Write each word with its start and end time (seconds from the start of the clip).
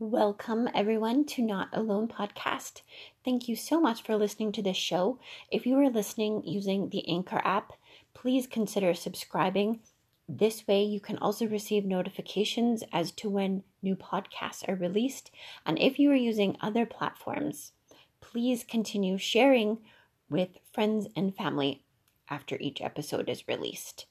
Welcome, 0.00 0.68
everyone, 0.76 1.24
to 1.24 1.42
Not 1.42 1.70
Alone 1.72 2.06
podcast. 2.06 2.82
Thank 3.24 3.48
you 3.48 3.56
so 3.56 3.80
much 3.80 4.04
for 4.04 4.14
listening 4.14 4.52
to 4.52 4.62
this 4.62 4.76
show. 4.76 5.18
If 5.50 5.66
you 5.66 5.76
are 5.80 5.90
listening 5.90 6.44
using 6.44 6.90
the 6.90 7.08
Anchor 7.08 7.42
app, 7.44 7.72
please 8.14 8.46
consider 8.46 8.94
subscribing. 8.94 9.80
This 10.28 10.68
way, 10.68 10.84
you 10.84 11.00
can 11.00 11.18
also 11.18 11.48
receive 11.48 11.84
notifications 11.84 12.84
as 12.92 13.10
to 13.12 13.28
when 13.28 13.64
new 13.82 13.96
podcasts 13.96 14.68
are 14.68 14.76
released. 14.76 15.32
And 15.66 15.76
if 15.80 15.98
you 15.98 16.12
are 16.12 16.14
using 16.14 16.56
other 16.60 16.86
platforms, 16.86 17.72
please 18.20 18.62
continue 18.62 19.18
sharing 19.18 19.78
with 20.30 20.58
friends 20.72 21.08
and 21.16 21.34
family 21.34 21.82
after 22.30 22.56
each 22.60 22.80
episode 22.80 23.28
is 23.28 23.48
released. 23.48 24.06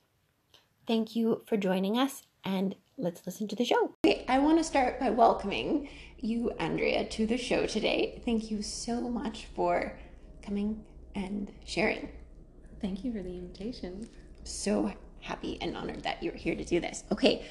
Thank 0.86 1.16
you 1.16 1.44
for 1.48 1.56
joining 1.56 1.98
us, 1.98 2.24
and 2.44 2.76
let's 2.98 3.26
listen 3.26 3.48
to 3.48 3.56
the 3.56 3.66
show. 3.66 3.94
Okay, 4.04 4.26
I 4.28 4.40
want 4.40 4.58
to 4.58 4.64
start 4.64 5.00
by 5.00 5.12
welcoming 5.12 5.90
you, 6.18 6.52
Andrea, 6.58 7.06
to 7.06 7.28
the 7.28 7.38
show 7.38 7.68
today. 7.68 8.22
Thank 8.26 8.50
you 8.50 8.62
so 8.64 9.02
much 9.02 9.48
for 9.56 9.98
coming 10.42 10.84
and 11.14 11.52
sharing. 11.64 12.10
Thank 12.82 13.04
you 13.04 13.12
for 13.12 13.22
the 13.22 13.38
invitation. 13.38 14.10
So 14.44 14.92
happy 15.20 15.60
and 15.62 15.78
honored 15.78 16.04
that 16.04 16.24
you're 16.24 16.34
here 16.34 16.56
to 16.56 16.64
do 16.64 16.80
this. 16.80 17.04
Okay, 17.12 17.46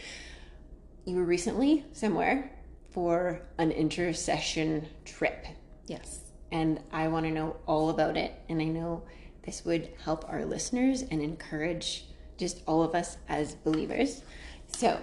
you 1.05 1.16
were 1.16 1.24
recently 1.24 1.85
somewhere 1.93 2.51
for 2.91 3.43
an 3.59 3.71
intercession 3.71 4.88
trip. 5.05 5.47
Yes. 5.87 6.33
And 6.51 6.80
I 6.91 7.07
want 7.09 7.27
to 7.27 7.30
know 7.30 7.57
all 7.66 7.91
about 7.91 8.16
it. 8.16 8.33
And 8.49 8.60
I 8.60 8.65
know 8.65 9.05
this 9.45 9.65
would 9.65 9.91
help 10.02 10.29
our 10.29 10.45
listeners 10.45 11.02
and 11.02 11.23
encourage 11.23 12.07
just 12.37 12.63
all 12.66 12.83
of 12.83 12.95
us 12.95 13.19
as 13.29 13.55
believers. 13.55 14.23
So, 14.69 14.99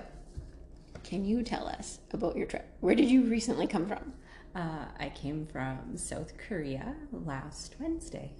can 1.04 1.26
you 1.26 1.44
tell 1.44 1.68
us 1.68 2.00
about 2.12 2.36
your 2.36 2.48
trip? 2.48 2.66
Where 2.80 2.96
did 2.96 3.10
you 3.10 3.24
recently 3.24 3.68
come 3.68 3.88
from? 3.88 4.14
Uh, 4.56 4.86
I 5.00 5.10
came 5.10 5.46
from 5.46 5.98
South 5.98 6.34
Korea 6.38 6.96
last 7.12 7.76
Wednesday. 7.80 8.32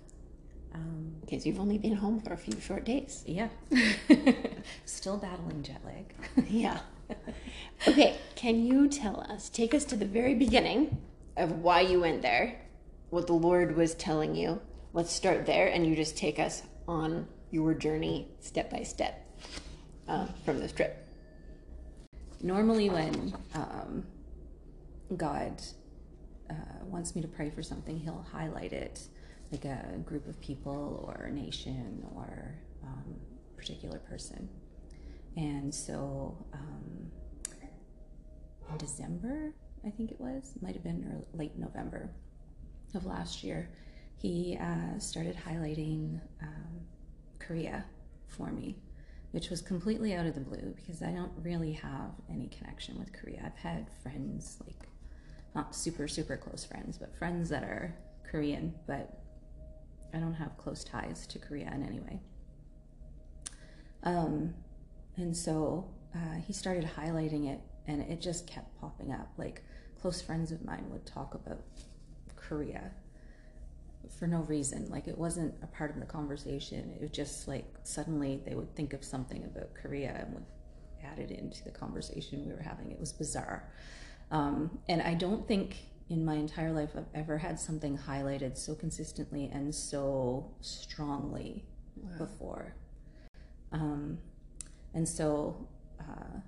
Um, 0.74 1.16
okay, 1.24 1.40
so 1.40 1.50
you've 1.50 1.60
only 1.60 1.78
been 1.78 1.96
home 1.96 2.20
for 2.22 2.34
a 2.34 2.38
few 2.38 2.60
short 2.60 2.86
days. 2.86 3.24
Yeah. 3.28 3.50
Still 4.86 5.18
battling 5.18 5.64
jet 5.64 5.82
lag. 5.86 6.14
yeah. 6.50 6.80
Okay, 7.88 8.18
can 8.36 8.66
you 8.66 8.88
tell 8.88 9.22
us, 9.22 9.50
take 9.50 9.74
us 9.74 9.86
to 9.86 9.96
the 9.96 10.06
very 10.06 10.34
beginning 10.34 10.98
of 11.38 11.60
why 11.60 11.82
you 11.82 12.02
went 12.02 12.22
there, 12.22 12.62
what 13.10 13.28
the 13.28 13.34
Lord 13.34 13.76
was 13.76 13.94
telling 13.94 14.36
you? 14.36 14.62
Let's 14.94 15.12
start 15.12 15.46
there, 15.46 15.68
and 15.68 15.86
you 15.86 15.96
just 15.96 16.18
take 16.18 16.40
us 16.40 16.64
on 16.88 17.28
your 17.52 17.74
journey 17.74 18.30
step 18.40 18.72
by 18.72 18.84
step 18.84 19.28
uh, 20.08 20.28
from 20.46 20.60
this 20.60 20.72
trip 20.72 21.03
normally 22.44 22.90
when 22.90 23.34
um, 23.56 24.06
God 25.18 25.62
uh, 26.50 26.54
wants 26.84 27.16
me 27.16 27.22
to 27.22 27.28
pray 27.28 27.50
for 27.50 27.64
something, 27.64 27.98
He'll 27.98 28.26
highlight 28.32 28.74
it, 28.74 29.02
like 29.52 29.66
a 29.66 29.98
group 30.06 30.28
of 30.28 30.40
people 30.42 31.04
or 31.08 31.26
a 31.26 31.32
nation 31.32 32.06
or 32.16 32.56
um, 32.84 33.16
particular 33.56 34.00
person. 34.00 34.50
And 35.38 35.74
so 35.74 36.38
um, 36.54 37.12
in 38.70 38.78
December, 38.78 39.54
I 39.86 39.90
think 39.90 40.12
it 40.12 40.20
was, 40.20 40.54
might 40.62 40.74
have 40.74 40.84
been 40.84 41.24
late 41.34 41.58
November 41.58 42.12
of 42.94 43.06
last 43.06 43.44
year, 43.44 43.70
he 44.18 44.58
uh, 44.62 45.00
started 45.00 45.36
highlighting 45.36 46.20
um, 46.42 46.82
Korea 47.40 47.84
for 48.28 48.52
me 48.52 48.76
which 49.34 49.50
was 49.50 49.62
completely 49.62 50.14
out 50.14 50.28
of 50.28 50.36
the 50.36 50.42
blue 50.42 50.76
because 50.76 51.02
I 51.02 51.10
don't 51.10 51.32
really 51.42 51.74
have 51.74 52.12
any 52.30 52.48
connection 52.48 53.00
with 53.00 53.12
Korea. 53.12 53.42
I've 53.44 53.58
had 53.58 53.88
friends, 54.04 54.60
like 54.64 54.88
not 55.56 55.76
super, 55.76 56.08
super 56.08 56.38
close 56.38 56.64
friends, 56.64 57.00
but 57.00 57.18
friends 57.18 57.50
that 57.50 57.64
are 57.64 57.96
Korean, 58.30 58.76
but 58.86 59.24
I 60.14 60.20
don't 60.20 60.36
have 60.36 60.56
close 60.58 60.84
ties 60.84 61.26
to 61.28 61.40
Korea 61.40 61.72
in 61.74 61.84
any 61.84 62.00
way. 62.00 62.20
Um, 64.04 64.54
and 65.18 65.36
so 65.36 65.90
uh, 66.16 66.36
he 66.46 66.54
started 66.54 66.88
highlighting 66.96 67.52
it, 67.52 67.60
and 67.88 68.04
it 68.04 68.22
just 68.22 68.46
kept 68.46 68.80
popping 68.80 69.12
up. 69.12 69.30
Like 69.38 69.64
close 70.00 70.22
friends 70.22 70.52
of 70.52 70.64
mine 70.64 70.86
would 70.92 71.08
talk 71.08 71.34
about 71.34 71.64
Korea 72.36 72.92
for 74.18 74.28
no 74.28 74.40
reason. 74.42 74.90
Like 74.90 75.08
it 75.08 75.18
wasn't 75.18 75.54
a 75.62 75.68
part 75.68 75.92
of 75.92 76.00
the 76.00 76.06
conversation. 76.06 76.92
It 76.96 77.02
was 77.02 77.12
just 77.12 77.48
like 77.48 77.66
suddenly 77.84 78.42
they 78.46 78.56
would 78.56 78.76
think 78.76 78.94
of 78.94 79.04
something 79.04 79.44
about 79.44 79.74
Korea 79.74 80.16
and 80.20 80.34
would 80.34 80.46
add 81.04 81.20
it 81.20 81.32
into 81.32 81.64
the 81.64 81.72
conversation 81.72 82.46
we 82.46 82.54
were 82.54 82.62
having. 82.62 82.92
It 82.92 83.00
was 83.00 83.12
bizarre. 83.12 83.70
Um, 84.32 84.80
and 84.90 85.02
I 85.02 85.14
don't 85.14 85.48
think 85.48 85.78
in 86.10 86.26
my 86.26 86.36
entire 86.36 86.72
life 86.72 86.92
I've 86.96 87.06
ever 87.14 87.38
had 87.38 87.60
something 87.60 87.98
highlighted 87.98 88.58
so 88.58 88.76
consistently 88.76 89.50
and 89.54 89.74
so 89.74 90.52
strongly 90.62 91.66
wow. 91.96 92.18
before. 92.18 92.76
Um, 93.72 94.20
and 94.94 95.08
so, 95.08 95.68
uh, 96.00 96.40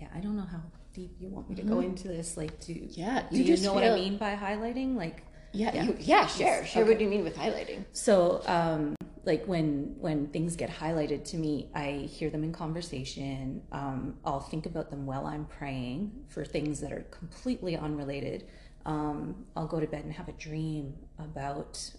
yeah, 0.00 0.08
I 0.14 0.20
don't 0.20 0.36
know 0.36 0.46
how 0.50 0.60
deep 0.92 1.16
you 1.18 1.28
want 1.28 1.48
me 1.48 1.56
to 1.56 1.62
mm-hmm. 1.62 1.72
go 1.72 1.80
into 1.80 2.08
this. 2.08 2.36
Like, 2.36 2.60
do 2.60 2.72
yeah, 2.72 3.24
you, 3.30 3.44
do 3.44 3.50
you 3.50 3.56
know 3.56 3.62
feel... 3.62 3.74
what 3.74 3.84
I 3.84 3.94
mean 3.94 4.16
by 4.18 4.34
highlighting? 4.34 4.96
Like, 4.96 5.24
yeah, 5.54 5.70
yeah, 5.72 5.84
you, 5.84 5.96
yeah 6.00 6.26
share. 6.26 6.66
Share 6.66 6.82
okay. 6.82 6.90
what 6.90 6.98
do 6.98 7.04
you 7.04 7.10
mean 7.10 7.22
with 7.22 7.36
highlighting? 7.36 7.84
So, 7.92 8.42
um, 8.46 8.96
like 9.24 9.46
when 9.46 9.94
when 10.00 10.26
things 10.26 10.56
get 10.56 10.68
highlighted 10.68 11.24
to 11.30 11.36
me, 11.36 11.70
I 11.74 12.08
hear 12.10 12.28
them 12.28 12.42
in 12.42 12.52
conversation. 12.52 13.62
Um, 13.70 14.16
I'll 14.24 14.40
think 14.40 14.66
about 14.66 14.90
them 14.90 15.06
while 15.06 15.26
I'm 15.26 15.46
praying 15.46 16.12
for 16.28 16.44
things 16.44 16.80
that 16.80 16.92
are 16.92 17.06
completely 17.10 17.76
unrelated. 17.76 18.48
Um, 18.84 19.46
I'll 19.56 19.68
go 19.68 19.80
to 19.80 19.86
bed 19.86 20.04
and 20.04 20.12
have 20.12 20.28
a 20.28 20.32
dream 20.32 20.94
about 21.18 21.90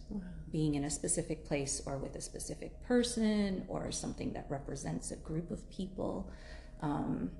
being 0.51 0.75
in 0.75 0.83
a 0.83 0.89
specific 0.89 1.45
place 1.45 1.81
or 1.85 1.97
with 1.97 2.15
a 2.15 2.21
specific 2.21 2.83
person 2.83 3.65
or 3.67 3.91
something 3.91 4.33
that 4.33 4.45
represents 4.49 5.11
a 5.11 5.15
group 5.15 5.49
of 5.49 5.67
people. 5.71 6.29
Um, 6.81 7.31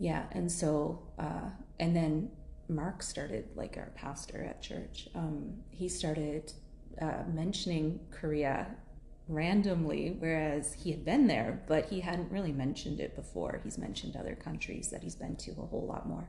yeah, 0.00 0.24
and 0.32 0.50
so 0.50 1.00
uh, 1.18 1.50
and 1.78 1.94
then 1.94 2.30
Mark 2.70 3.02
started, 3.02 3.48
like 3.54 3.76
our 3.76 3.92
pastor 3.94 4.44
at 4.44 4.62
church, 4.62 5.08
um, 5.14 5.54
he 5.70 5.88
started 5.88 6.52
uh, 7.00 7.24
mentioning 7.32 8.00
Korea 8.10 8.68
randomly, 9.28 10.16
whereas 10.18 10.74
he 10.74 10.90
had 10.90 11.04
been 11.04 11.26
there, 11.26 11.62
but 11.68 11.86
he 11.86 12.00
hadn't 12.00 12.30
really 12.32 12.52
mentioned 12.52 13.00
it 13.00 13.14
before. 13.14 13.60
He's 13.62 13.78
mentioned 13.78 14.16
other 14.16 14.34
countries 14.34 14.90
that 14.90 15.02
he's 15.02 15.14
been 15.14 15.36
to 15.36 15.52
a 15.52 15.66
whole 15.66 15.86
lot 15.86 16.08
more. 16.08 16.28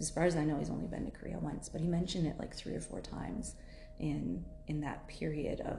As 0.00 0.10
far 0.10 0.24
as 0.24 0.36
I 0.36 0.44
know, 0.44 0.58
he's 0.58 0.70
only 0.70 0.86
been 0.86 1.04
to 1.04 1.10
Korea 1.10 1.38
once, 1.38 1.68
but 1.68 1.80
he 1.80 1.86
mentioned 1.86 2.26
it 2.26 2.36
like 2.38 2.54
three 2.54 2.74
or 2.74 2.80
four 2.80 3.00
times 3.00 3.54
in 4.00 4.44
in 4.66 4.80
that 4.80 5.06
period 5.08 5.60
of 5.60 5.78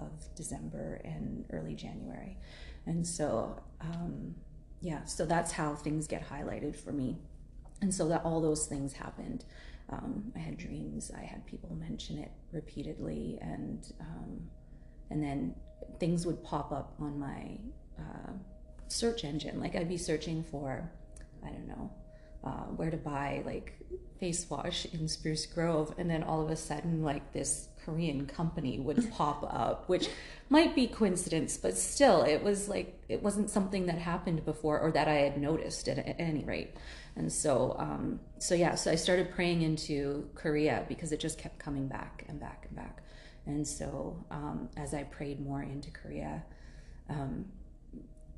of 0.00 0.34
December 0.34 1.00
and 1.04 1.44
early 1.52 1.74
January, 1.74 2.36
and 2.86 3.06
so 3.06 3.60
um, 3.80 4.34
yeah, 4.80 5.04
so 5.04 5.26
that's 5.26 5.52
how 5.52 5.74
things 5.74 6.06
get 6.06 6.28
highlighted 6.28 6.76
for 6.76 6.92
me 6.92 7.18
and 7.80 7.92
so 7.92 8.08
that 8.08 8.24
all 8.24 8.40
those 8.40 8.66
things 8.66 8.92
happened. 8.92 9.44
Um, 9.90 10.32
i 10.36 10.38
had 10.38 10.58
dreams. 10.58 11.10
I 11.16 11.22
had 11.22 11.46
people 11.46 11.74
mention 11.74 12.18
it 12.18 12.30
repeatedly. 12.52 13.38
And 13.40 13.90
um, 14.00 14.40
and 15.10 15.22
then 15.22 15.54
things 15.98 16.26
would 16.26 16.42
pop 16.44 16.72
up 16.72 16.94
on 17.00 17.18
my 17.18 17.58
uh, 17.98 18.32
search 18.88 19.24
engine. 19.24 19.60
Like 19.60 19.76
i'd 19.76 19.88
be 19.88 19.96
searching 19.96 20.42
for 20.42 20.90
i 21.44 21.48
don't 21.48 21.68
know 21.68 21.90
uh, 22.44 22.64
where 22.76 22.90
to 22.90 22.96
buy 22.96 23.42
like 23.44 23.78
face 24.18 24.48
wash 24.50 24.86
in 24.86 25.08
Spruce 25.08 25.46
Grove, 25.46 25.94
and 25.98 26.10
then 26.10 26.22
all 26.22 26.42
of 26.42 26.50
a 26.50 26.56
sudden, 26.56 27.02
like 27.02 27.32
this 27.32 27.68
Korean 27.84 28.26
company 28.26 28.78
would 28.78 29.10
pop 29.12 29.42
up, 29.44 29.88
which 29.88 30.08
might 30.48 30.74
be 30.74 30.86
coincidence, 30.86 31.56
but 31.56 31.76
still, 31.76 32.22
it 32.22 32.42
was 32.42 32.68
like 32.68 33.00
it 33.08 33.22
wasn't 33.22 33.50
something 33.50 33.86
that 33.86 33.98
happened 33.98 34.44
before 34.44 34.78
or 34.80 34.90
that 34.92 35.08
I 35.08 35.14
had 35.14 35.40
noticed 35.40 35.88
at, 35.88 35.98
at 35.98 36.16
any 36.18 36.44
rate. 36.44 36.74
And 37.18 37.32
so, 37.32 37.74
um, 37.78 38.20
so 38.38 38.54
yeah, 38.54 38.76
so 38.76 38.92
I 38.92 38.94
started 38.94 39.32
praying 39.32 39.62
into 39.62 40.30
Korea 40.34 40.84
because 40.88 41.10
it 41.10 41.18
just 41.18 41.36
kept 41.36 41.58
coming 41.58 41.88
back 41.88 42.24
and 42.28 42.38
back 42.38 42.66
and 42.68 42.76
back. 42.76 43.02
And 43.44 43.66
so, 43.66 44.24
um, 44.30 44.68
as 44.76 44.94
I 44.94 45.02
prayed 45.02 45.40
more 45.40 45.62
into 45.62 45.90
Korea, 45.90 46.44
um, 47.08 47.46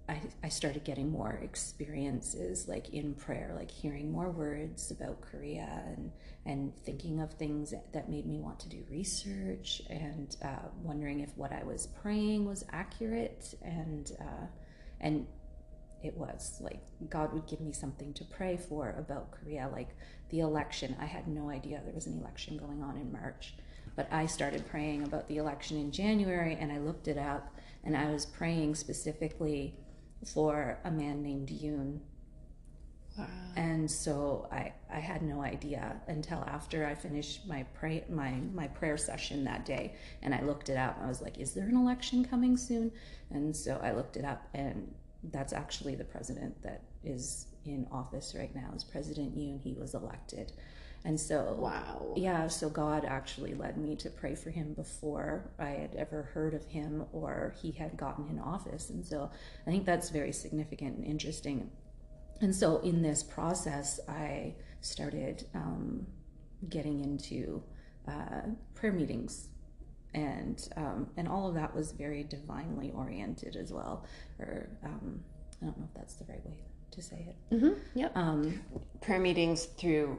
I, 0.09 0.21
I 0.43 0.49
started 0.49 0.83
getting 0.83 1.11
more 1.11 1.39
experiences 1.43 2.67
like 2.69 2.89
in 2.91 3.15
prayer, 3.15 3.53
like 3.55 3.71
hearing 3.71 4.11
more 4.11 4.31
words 4.31 4.91
about 4.91 5.21
Korea 5.21 5.83
and, 5.87 6.11
and 6.47 6.75
thinking 6.85 7.21
of 7.21 7.33
things 7.35 7.75
that, 7.93 8.09
made 8.09 8.27
me 8.27 8.39
want 8.41 8.59
to 8.61 8.69
do 8.69 8.83
research 8.91 9.83
and 9.89 10.37
uh, 10.43 10.69
wondering 10.83 11.21
if 11.21 11.37
what 11.37 11.53
I 11.53 11.63
was 11.63 11.87
praying 11.87 12.45
was 12.45 12.65
accurate 12.73 13.55
and, 13.63 14.11
uh, 14.21 14.47
and 15.01 15.27
it 16.03 16.17
was 16.17 16.59
like 16.61 16.81
god 17.09 17.33
would 17.33 17.47
give 17.47 17.61
me 17.61 17.73
something 17.73 18.13
to 18.13 18.25
pray 18.25 18.57
for 18.57 18.95
about 18.99 19.31
korea 19.31 19.69
like 19.73 19.91
the 20.31 20.41
election 20.41 20.97
i 21.01 21.05
had 21.05 21.27
no 21.29 21.51
idea 21.51 21.81
there 21.85 21.95
was 21.95 22.07
an 22.07 22.19
election 22.21 22.57
going 22.57 22.83
on 22.83 22.97
in 22.97 23.11
march 23.13 23.55
but 23.97 24.09
i 24.13 24.27
started 24.27 24.67
praying 24.69 25.03
about 25.03 25.29
the 25.29 25.37
election 25.37 25.77
in 25.77 25.91
january 25.91 26.57
and 26.61 26.71
i 26.73 26.79
looked 26.79 27.09
it 27.09 27.19
up 27.19 27.55
and 27.85 27.97
i 27.97 28.11
was 28.11 28.27
praying 28.27 28.75
specifically 28.75 29.75
for 30.25 30.79
a 30.85 30.91
man 30.91 31.23
named 31.23 31.49
yoon 31.49 32.01
Wow. 33.19 33.27
And 33.57 33.91
so 33.91 34.49
I, 34.53 34.73
I 34.93 35.01
had 35.01 35.23
no 35.23 35.43
idea 35.43 36.01
until 36.07 36.39
after 36.47 36.87
I 36.87 36.95
finished 36.95 37.47
my 37.47 37.65
pray 37.75 38.05
my 38.09 38.31
my 38.55 38.69
prayer 38.69 38.97
session 38.97 39.45
that 39.45 39.65
day 39.65 39.95
and 40.23 40.35
I 40.35 40.43
looked 40.43 40.69
it 40.69 40.77
up. 40.77 40.97
And 40.97 41.07
I 41.07 41.09
was 41.09 41.21
like, 41.21 41.39
is 41.39 41.53
there 41.53 41.67
an 41.67 41.77
election 41.77 42.25
coming 42.25 42.57
soon? 42.57 42.93
And 43.31 43.55
so 43.55 43.81
I 43.83 43.93
looked 43.93 44.17
it 44.17 44.25
up 44.25 44.49
and 44.55 44.95
that's 45.25 45.53
actually 45.53 45.95
the 45.95 46.05
president 46.05 46.63
that 46.63 46.83
is 47.05 47.47
in 47.65 47.87
office 47.93 48.35
right 48.37 48.55
now 48.55 48.73
is 48.75 48.85
President 48.85 49.37
Yoon. 49.37 49.61
He 49.61 49.75
was 49.75 49.95
elected. 49.95 50.53
And 51.05 51.19
so, 51.19 51.57
wow. 51.59 52.13
Yeah, 52.17 52.47
so 52.49 52.69
God 52.69 53.05
actually 53.05 53.55
led 53.55 53.79
me 53.79 53.97
to 53.97 54.11
pray 54.11 54.35
for 54.35 54.51
him 54.51 54.75
before 54.75 55.51
I 55.59 55.71
had 55.71 55.95
ever 55.97 56.23
heard 56.35 56.53
of 56.53 56.65
him 56.67 57.07
or 57.13 57.55
he 57.61 57.71
had 57.73 57.97
gotten 57.97 58.29
in 58.29 58.39
office. 58.39 58.91
And 58.91 59.05
so 59.05 59.31
I 59.67 59.71
think 59.71 59.87
that's 59.87 60.11
very 60.11 60.33
significant 60.33 60.99
and 60.99 61.07
interesting. 61.07 61.71
And 62.43 62.55
so 62.55 62.79
in 62.79 63.03
this 63.03 63.23
process, 63.23 64.01
I 64.09 64.55
started 64.81 65.47
um, 65.55 66.07
getting 66.69 67.01
into 67.01 67.63
uh, 68.07 68.43
prayer 68.75 68.93
meetings. 68.93 69.49
And 70.15 70.69
um, 70.77 71.09
and 71.17 71.29
all 71.29 71.49
of 71.49 71.55
that 71.55 71.75
was 71.75 71.93
very 71.93 72.25
divinely 72.25 72.91
oriented 72.93 73.55
as 73.55 73.73
well, 73.73 74.05
or 74.41 74.69
um, 74.85 75.21
I 75.63 75.67
don't 75.67 75.79
know 75.79 75.85
if 75.85 75.95
that's 75.95 76.15
the 76.15 76.25
right 76.29 76.45
way 76.45 76.65
to 76.91 77.03
say 77.03 77.29
it. 77.29 77.55
Mm-hmm. 77.55 77.99
Yep. 77.99 78.17
Um, 78.17 78.61
prayer 79.01 79.21
meetings 79.21 79.67
through 79.67 80.19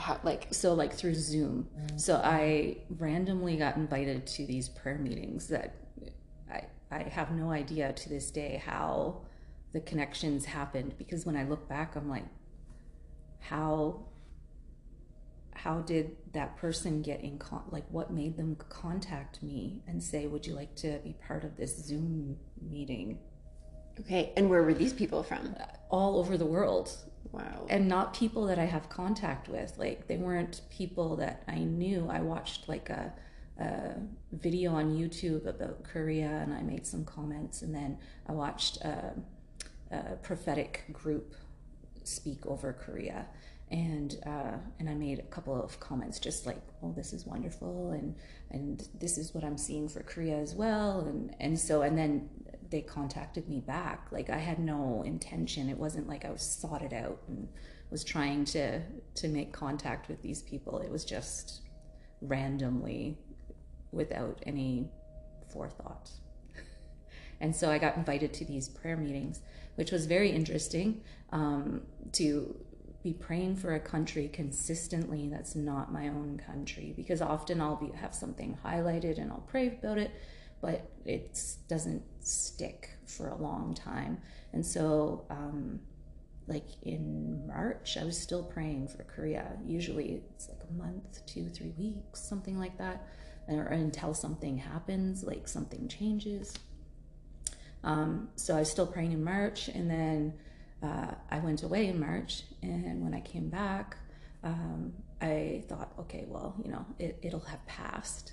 how, 0.00 0.18
like 0.22 0.48
so 0.50 0.74
like 0.74 0.92
through 0.92 1.14
zoom 1.14 1.68
so 1.96 2.16
i 2.24 2.76
randomly 2.98 3.56
got 3.56 3.76
invited 3.76 4.26
to 4.26 4.46
these 4.46 4.68
prayer 4.68 4.98
meetings 4.98 5.48
that 5.48 5.74
i 6.50 6.62
i 6.90 7.02
have 7.02 7.30
no 7.30 7.50
idea 7.50 7.92
to 7.92 8.08
this 8.08 8.30
day 8.30 8.62
how 8.64 9.20
the 9.72 9.80
connections 9.80 10.46
happened 10.46 10.94
because 10.96 11.26
when 11.26 11.36
i 11.36 11.44
look 11.44 11.68
back 11.68 11.96
i'm 11.96 12.08
like 12.08 12.24
how 13.40 14.00
how 15.62 15.80
did 15.80 16.16
that 16.32 16.56
person 16.56 17.02
get 17.02 17.20
in 17.22 17.38
con 17.38 17.62
like 17.70 17.84
what 17.90 18.12
made 18.12 18.36
them 18.36 18.56
contact 18.68 19.42
me 19.42 19.82
and 19.86 20.02
say 20.02 20.26
would 20.26 20.46
you 20.46 20.54
like 20.54 20.74
to 20.74 20.98
be 21.04 21.14
part 21.26 21.44
of 21.44 21.56
this 21.56 21.84
zoom 21.84 22.36
meeting 22.60 23.18
okay 23.98 24.32
and 24.36 24.48
where 24.48 24.62
were 24.62 24.74
these 24.74 24.92
people 24.92 25.22
from 25.22 25.54
uh, 25.60 25.64
all 25.90 26.18
over 26.18 26.36
the 26.36 26.46
world 26.46 26.96
Wow. 27.32 27.66
And 27.68 27.88
not 27.88 28.14
people 28.14 28.46
that 28.46 28.58
I 28.58 28.64
have 28.64 28.88
contact 28.88 29.48
with. 29.48 29.76
Like 29.78 30.06
they 30.06 30.16
weren't 30.16 30.62
people 30.70 31.16
that 31.16 31.44
I 31.46 31.58
knew. 31.58 32.08
I 32.10 32.20
watched 32.20 32.68
like 32.68 32.90
a, 32.90 33.12
a 33.58 33.94
video 34.32 34.72
on 34.72 34.96
YouTube 34.96 35.46
about 35.46 35.84
Korea 35.84 36.28
and 36.28 36.52
I 36.52 36.62
made 36.62 36.86
some 36.86 37.04
comments. 37.04 37.62
And 37.62 37.74
then 37.74 37.98
I 38.26 38.32
watched 38.32 38.78
a, 38.78 39.14
a 39.90 40.16
prophetic 40.22 40.84
group 40.92 41.34
speak 42.02 42.44
over 42.46 42.72
Korea. 42.72 43.26
And 43.70 44.18
uh, 44.26 44.58
and 44.80 44.90
I 44.90 44.94
made 44.94 45.20
a 45.20 45.22
couple 45.22 45.62
of 45.62 45.78
comments, 45.78 46.18
just 46.18 46.44
like, 46.44 46.60
"Oh, 46.82 46.92
this 46.92 47.12
is 47.12 47.24
wonderful," 47.24 47.92
and 47.92 48.16
and 48.50 48.88
this 48.98 49.16
is 49.16 49.32
what 49.32 49.44
I'm 49.44 49.56
seeing 49.56 49.88
for 49.88 50.02
Korea 50.02 50.38
as 50.38 50.54
well, 50.54 51.00
and 51.00 51.34
and 51.38 51.58
so 51.58 51.82
and 51.82 51.96
then 51.96 52.28
they 52.70 52.80
contacted 52.80 53.48
me 53.48 53.60
back. 53.60 54.08
Like 54.10 54.28
I 54.28 54.38
had 54.38 54.58
no 54.58 55.02
intention. 55.06 55.68
It 55.68 55.78
wasn't 55.78 56.08
like 56.08 56.24
I 56.24 56.30
was 56.30 56.42
sought 56.42 56.82
it 56.82 56.92
out 56.92 57.20
and 57.28 57.48
was 57.90 58.04
trying 58.04 58.44
to 58.46 58.80
to 59.16 59.28
make 59.28 59.52
contact 59.52 60.08
with 60.08 60.22
these 60.22 60.42
people. 60.42 60.78
It 60.78 60.90
was 60.90 61.04
just 61.04 61.60
randomly 62.20 63.18
without 63.92 64.40
any 64.46 64.88
forethought. 65.52 66.10
And 67.42 67.56
so 67.56 67.70
I 67.70 67.78
got 67.78 67.96
invited 67.96 68.34
to 68.34 68.44
these 68.44 68.68
prayer 68.68 68.98
meetings, 68.98 69.40
which 69.76 69.92
was 69.92 70.04
very 70.04 70.30
interesting 70.30 71.00
um, 71.32 71.80
to 72.12 72.54
be 73.02 73.12
praying 73.12 73.56
for 73.56 73.74
a 73.74 73.80
country 73.80 74.28
consistently 74.28 75.28
that's 75.28 75.54
not 75.54 75.92
my 75.92 76.08
own 76.08 76.40
country 76.46 76.92
because 76.96 77.22
often 77.22 77.60
I'll 77.60 77.76
be 77.76 77.90
have 77.96 78.14
something 78.14 78.58
highlighted 78.64 79.18
and 79.18 79.30
I'll 79.30 79.46
pray 79.48 79.68
about 79.68 79.98
it 79.98 80.10
but 80.60 80.90
it 81.04 81.40
doesn't 81.68 82.02
stick 82.20 82.90
for 83.06 83.28
a 83.28 83.36
long 83.36 83.74
time. 83.74 84.18
And 84.52 84.64
so, 84.64 85.24
um, 85.30 85.80
like 86.46 86.66
in 86.82 87.46
March, 87.46 87.96
I 87.96 88.04
was 88.04 88.18
still 88.18 88.42
praying 88.42 88.88
for 88.88 89.04
Korea. 89.04 89.52
Usually 89.64 90.22
it's 90.34 90.48
like 90.48 90.60
a 90.68 90.72
month, 90.72 91.24
two, 91.26 91.48
three 91.48 91.72
weeks, 91.78 92.20
something 92.20 92.58
like 92.58 92.76
that, 92.78 93.06
or 93.48 93.66
until 93.66 94.14
something 94.14 94.58
happens, 94.58 95.22
like 95.22 95.46
something 95.46 95.88
changes. 95.88 96.52
Um, 97.82 98.28
so 98.36 98.56
I 98.56 98.60
was 98.60 98.70
still 98.70 98.86
praying 98.86 99.12
in 99.12 99.22
March, 99.24 99.68
and 99.68 99.90
then 99.90 100.34
uh, 100.82 101.14
I 101.30 101.38
went 101.40 101.62
away 101.62 101.88
in 101.88 102.00
March, 102.00 102.42
and 102.62 103.02
when 103.02 103.14
I 103.14 103.20
came 103.20 103.48
back, 103.48 103.96
um, 104.42 104.92
I 105.20 105.64
thought, 105.68 105.92
okay, 105.98 106.24
well, 106.26 106.54
you 106.64 106.70
know, 106.70 106.86
it, 106.98 107.18
it'll 107.22 107.40
have 107.40 107.64
passed. 107.66 108.32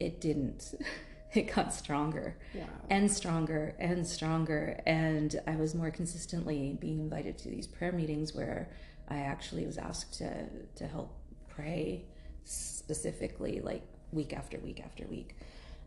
It 0.00 0.20
didn't. 0.20 0.74
it 1.32 1.54
got 1.54 1.72
stronger 1.72 2.36
wow. 2.54 2.64
and 2.88 3.10
stronger 3.10 3.76
and 3.78 4.04
stronger. 4.06 4.80
And 4.86 5.40
I 5.46 5.54
was 5.54 5.74
more 5.74 5.90
consistently 5.90 6.76
being 6.80 6.98
invited 6.98 7.38
to 7.38 7.48
these 7.48 7.66
prayer 7.66 7.92
meetings 7.92 8.34
where 8.34 8.70
I 9.08 9.18
actually 9.18 9.66
was 9.66 9.78
asked 9.78 10.18
to, 10.18 10.46
to 10.76 10.86
help 10.86 11.16
pray 11.48 12.04
specifically, 12.44 13.60
like 13.60 13.82
week 14.10 14.32
after 14.32 14.58
week 14.58 14.80
after 14.80 15.06
week. 15.06 15.36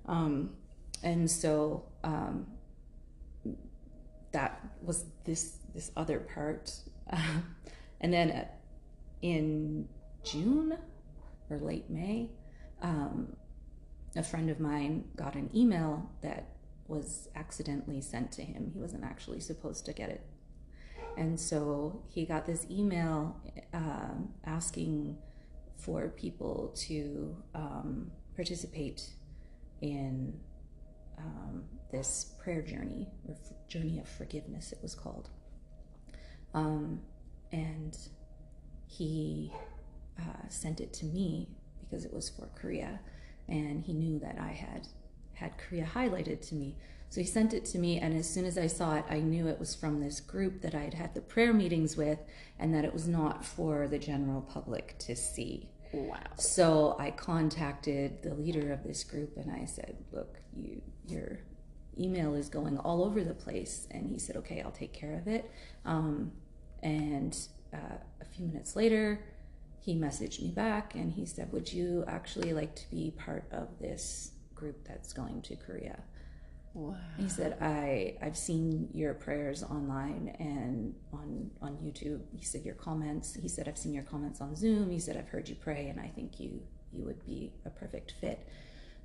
Um, 0.06 0.52
and 1.04 1.30
so 1.30 1.84
um, 2.06 2.48
that 4.32 4.66
was 4.82 5.06
this 5.26 5.58
this 5.74 5.92
other 5.96 6.20
part. 6.20 6.72
and 8.02 8.14
then 8.14 8.48
in 9.22 9.88
June 10.24 10.78
or 11.50 11.58
late 11.58 11.90
May, 11.90 12.30
um, 12.82 13.36
a 14.16 14.24
friend 14.24 14.50
of 14.50 14.60
mine 14.60 15.06
got 15.16 15.36
an 15.36 15.50
email 15.56 16.10
that 16.22 16.50
was 16.88 17.30
accidentally 17.36 18.02
sent 18.02 18.32
to 18.34 18.44
him. 18.44 18.70
He 18.74 18.80
wasn't 18.80 19.04
actually 19.04 19.40
supposed 19.40 19.86
to 19.86 19.94
get 19.94 20.10
it. 20.10 20.26
And 21.18 21.40
so 21.40 22.04
he 22.10 22.26
got 22.26 22.46
this 22.46 22.66
email 22.70 23.38
uh, 23.74 24.16
asking 24.46 25.18
for 25.76 26.10
people 26.10 26.74
to 26.76 27.36
um, 27.54 28.12
participate 28.36 29.10
in 29.82 30.34
um, 31.18 31.64
this 31.92 32.36
prayer 32.42 32.62
journey, 32.62 33.08
or 33.28 33.36
journey 33.68 34.00
of 34.00 34.08
forgiveness, 34.08 34.72
it 34.72 34.80
was 34.82 34.96
called. 34.96 35.30
Um, 36.54 37.02
and 37.52 37.98
he 38.88 39.52
uh, 40.20 40.48
sent 40.50 40.82
it 40.82 40.94
to 40.94 41.06
me 41.06 41.50
because 41.82 42.06
it 42.06 42.14
was 42.14 42.30
for 42.30 42.48
Korea 42.56 43.00
and 43.48 43.84
he 43.84 43.94
knew 43.94 44.20
that 44.20 44.38
I 44.40 44.52
had 44.52 44.88
had 45.34 45.58
Korea 45.58 45.86
highlighted 45.86 46.48
to 46.50 46.56
me. 46.56 46.76
So 47.10 47.22
he 47.22 47.28
sent 47.28 47.54
it 47.54 47.66
to 47.66 47.78
me, 47.78 48.00
and 48.00 48.18
as 48.18 48.28
soon 48.28 48.46
as 48.46 48.58
I 48.58 48.68
saw 48.68 48.96
it, 48.96 49.06
I 49.10 49.20
knew 49.20 49.48
it 49.48 49.60
was 49.60 49.76
from 49.76 50.00
this 50.00 50.20
group 50.20 50.62
that 50.62 50.74
I 50.74 50.80
had 50.80 50.94
had 50.96 51.14
the 51.14 51.22
prayer 51.22 51.54
meetings 51.54 51.96
with, 51.96 52.20
and 52.58 52.74
that 52.74 52.86
it 52.86 52.94
was 52.94 53.08
not 53.08 53.46
for 53.46 53.88
the 53.88 54.00
general 54.00 54.42
public 54.42 54.96
to 55.00 55.16
see. 55.16 55.70
Wow. 55.92 56.18
So 56.38 56.96
I 56.98 57.12
contacted 57.12 58.24
the 58.24 58.34
leader 58.34 58.72
of 58.74 58.84
this 58.84 59.04
group, 59.04 59.38
and 59.38 59.52
I 59.52 59.66
said, 59.66 59.98
"Look, 60.12 60.40
you, 60.56 60.82
your 61.08 61.40
email 62.00 62.34
is 62.34 62.50
going 62.50 62.80
all 62.80 63.04
over 63.04 63.24
the 63.24 63.36
place." 63.36 63.88
And 63.92 64.10
he 64.10 64.18
said, 64.18 64.36
"Okay, 64.38 64.62
I'll 64.62 64.72
take 64.72 64.94
care 64.94 65.16
of 65.16 65.28
it." 65.28 65.52
Um, 65.86 66.32
and 66.84 67.36
uh, 67.74 67.98
a 68.22 68.26
few 68.26 68.46
minutes 68.46 68.76
later, 68.76 69.20
he 69.80 69.96
messaged 69.96 70.42
me 70.42 70.50
back 70.50 70.96
and 70.96 71.12
he 71.12 71.26
said, 71.26 71.52
Would 71.52 71.72
you 71.72 72.04
actually 72.08 72.54
like 72.54 72.76
to 72.76 72.90
be 72.92 73.12
part 73.18 73.46
of 73.52 73.80
this 73.80 74.32
group 74.54 74.88
that's 74.88 75.14
going 75.14 75.42
to 75.44 75.56
Korea? 75.56 76.04
Wow. 76.74 76.96
He 77.18 77.30
said, 77.30 77.58
I, 77.62 78.18
I've 78.22 78.38
seen 78.38 78.90
your 78.94 79.14
prayers 79.14 79.64
online 79.64 80.36
and 80.40 80.96
on, 81.12 81.52
on 81.62 81.78
YouTube. 81.78 82.22
He 82.36 82.44
said, 82.44 82.64
Your 82.64 82.76
comments. 82.76 83.36
He 83.36 83.48
said, 83.48 83.68
I've 83.68 83.78
seen 83.78 83.94
your 83.94 84.04
comments 84.04 84.42
on 84.42 84.56
Zoom. 84.56 84.90
He 84.90 85.00
said, 85.00 85.18
I've 85.18 85.30
heard 85.30 85.50
you 85.50 85.56
pray 85.56 85.88
and 85.90 86.00
I 86.00 86.08
think 86.08 86.40
you, 86.40 86.62
you 86.92 87.06
would 87.06 87.24
be 87.26 87.54
a 87.66 87.70
perfect 87.70 88.14
fit. 88.20 88.48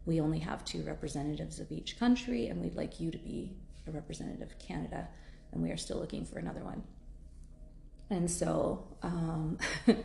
We 0.05 0.21
only 0.21 0.39
have 0.41 0.65
two 0.65 0.83
representatives 0.83 1.61
of 1.61 1.71
each 1.71 1.99
country 1.99 2.49
and 2.49 2.61
we'd 2.61 2.75
like 2.75 3.01
you 3.01 3.11
to 3.11 3.19
be 3.19 3.53
a 3.87 3.91
representative 3.91 4.51
of 4.51 4.59
Canada 4.59 5.09
and 5.53 5.63
we 5.63 5.71
are 5.71 5.77
still 5.77 5.99
looking 5.99 6.25
for 6.25 6.39
another 6.39 6.65
one. 6.65 6.83
And 8.11 8.31
so, 8.31 8.87
um, 9.03 9.59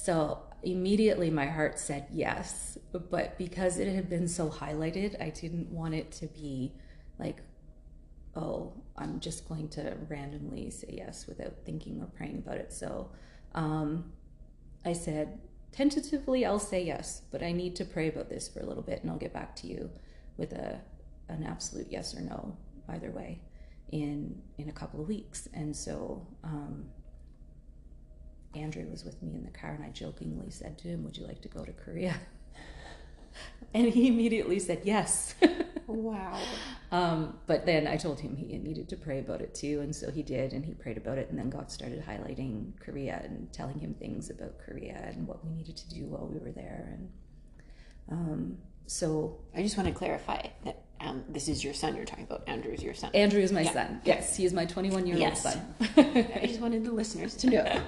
So 0.00 0.38
immediately 0.62 1.30
my 1.30 1.46
heart 1.46 1.78
said 1.78 2.06
yes. 2.12 2.78
But 2.92 3.36
because 3.36 3.78
it 3.78 3.94
had 3.94 4.08
been 4.08 4.28
so 4.28 4.48
highlighted, 4.48 5.20
I 5.20 5.30
didn't 5.30 5.70
want 5.70 5.94
it 5.94 6.10
to 6.12 6.26
be 6.26 6.72
like, 7.18 7.38
oh, 8.34 8.72
I'm 8.96 9.20
just 9.20 9.48
going 9.48 9.68
to 9.70 9.96
randomly 10.08 10.70
say 10.70 10.94
yes 10.96 11.26
without 11.26 11.54
thinking 11.66 12.00
or 12.00 12.06
praying 12.06 12.38
about 12.38 12.56
it. 12.56 12.72
So 12.72 13.10
um, 13.54 14.12
I 14.84 14.94
said, 14.94 15.40
tentatively, 15.72 16.46
I'll 16.46 16.58
say 16.58 16.82
yes, 16.82 17.22
but 17.30 17.42
I 17.42 17.52
need 17.52 17.76
to 17.76 17.84
pray 17.84 18.08
about 18.08 18.30
this 18.30 18.48
for 18.48 18.60
a 18.60 18.66
little 18.66 18.82
bit 18.82 19.02
and 19.02 19.10
I'll 19.10 19.18
get 19.18 19.34
back 19.34 19.54
to 19.56 19.66
you 19.66 19.90
with 20.38 20.52
a, 20.52 20.80
an 21.28 21.44
absolute 21.44 21.88
yes 21.90 22.16
or 22.16 22.22
no, 22.22 22.56
either 22.88 23.10
way, 23.10 23.42
in, 23.90 24.40
in 24.56 24.68
a 24.70 24.72
couple 24.72 25.00
of 25.00 25.08
weeks. 25.08 25.48
And 25.52 25.76
so 25.76 26.26
um, 26.42 26.86
Andrew 28.54 28.86
was 28.90 29.04
with 29.04 29.22
me 29.22 29.34
in 29.34 29.44
the 29.44 29.50
car, 29.50 29.70
and 29.70 29.84
I 29.84 29.90
jokingly 29.90 30.50
said 30.50 30.78
to 30.78 30.88
him, 30.88 31.04
"Would 31.04 31.16
you 31.16 31.26
like 31.26 31.40
to 31.42 31.48
go 31.48 31.64
to 31.64 31.72
Korea?" 31.72 32.16
and 33.74 33.88
he 33.88 34.08
immediately 34.08 34.58
said 34.58 34.82
yes. 34.84 35.34
wow. 35.86 36.38
Um, 36.90 37.38
but 37.46 37.66
then 37.66 37.86
I 37.86 37.96
told 37.96 38.20
him 38.20 38.36
he 38.36 38.58
needed 38.58 38.88
to 38.88 38.96
pray 38.96 39.20
about 39.20 39.40
it 39.40 39.54
too, 39.54 39.80
and 39.80 39.94
so 39.94 40.10
he 40.10 40.22
did, 40.22 40.52
and 40.52 40.64
he 40.64 40.74
prayed 40.74 40.96
about 40.96 41.18
it, 41.18 41.30
and 41.30 41.38
then 41.38 41.50
God 41.50 41.70
started 41.70 42.04
highlighting 42.04 42.78
Korea 42.80 43.20
and 43.24 43.52
telling 43.52 43.78
him 43.78 43.94
things 43.94 44.30
about 44.30 44.58
Korea 44.58 45.10
and 45.12 45.26
what 45.26 45.44
we 45.44 45.52
needed 45.52 45.76
to 45.76 45.88
do 45.88 46.06
while 46.06 46.26
we 46.26 46.38
were 46.38 46.52
there, 46.52 46.88
and 46.92 47.10
um, 48.10 48.58
so 48.86 49.38
I 49.54 49.62
just 49.62 49.76
want 49.76 49.88
to 49.88 49.94
clarify 49.94 50.48
that 50.64 50.82
um, 51.00 51.24
this 51.28 51.48
is 51.48 51.64
your 51.64 51.74
son 51.74 51.96
you're 51.96 52.04
talking 52.04 52.24
about. 52.24 52.44
Andrew 52.46 52.72
is 52.72 52.82
your 52.82 52.94
son. 52.94 53.10
Andrew 53.14 53.40
is 53.40 53.52
my 53.52 53.62
yeah. 53.62 53.72
son. 53.72 54.00
Yes, 54.04 54.36
he 54.36 54.44
is 54.44 54.52
my 54.52 54.66
21 54.66 55.06
year 55.06 55.16
old 55.16 55.20
yes. 55.20 55.42
son. 55.42 55.74
I 55.96 56.44
just 56.46 56.60
wanted 56.60 56.84
the 56.84 56.92
listeners 56.92 57.34
to 57.36 57.50
know. 57.50 57.80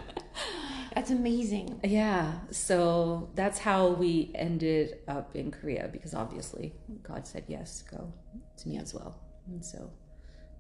That's 0.95 1.11
amazing. 1.11 1.81
Yeah. 1.85 2.33
So 2.51 3.31
that's 3.35 3.59
how 3.59 3.89
we 3.89 4.31
ended 4.35 4.99
up 5.09 5.35
in 5.35 5.51
Korea 5.51 5.89
because 5.91 6.13
obviously 6.13 6.75
God 7.03 7.27
said 7.27 7.45
yes, 7.49 7.83
go 7.91 8.13
to 8.59 8.69
me 8.69 8.77
as 8.77 8.93
well. 8.93 9.19
And 9.47 9.65
so, 9.65 9.91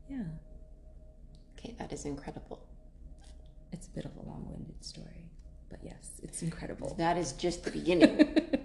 yeah. 0.09 0.23
Okay, 1.59 1.75
that 1.79 1.93
is 1.93 2.07
incredible. 2.07 2.67
It's 3.73 3.89
a 3.89 3.91
bit 3.91 4.07
of 4.07 4.17
a 4.17 4.23
long 4.23 4.47
winded 4.49 4.83
story, 4.83 5.31
but 5.69 5.81
yes, 5.83 6.13
it's 6.23 6.43
incredible. 6.43 6.95
That 6.97 7.19
is 7.19 7.33
just 7.33 7.65
the 7.65 7.71
beginning. 7.71 8.39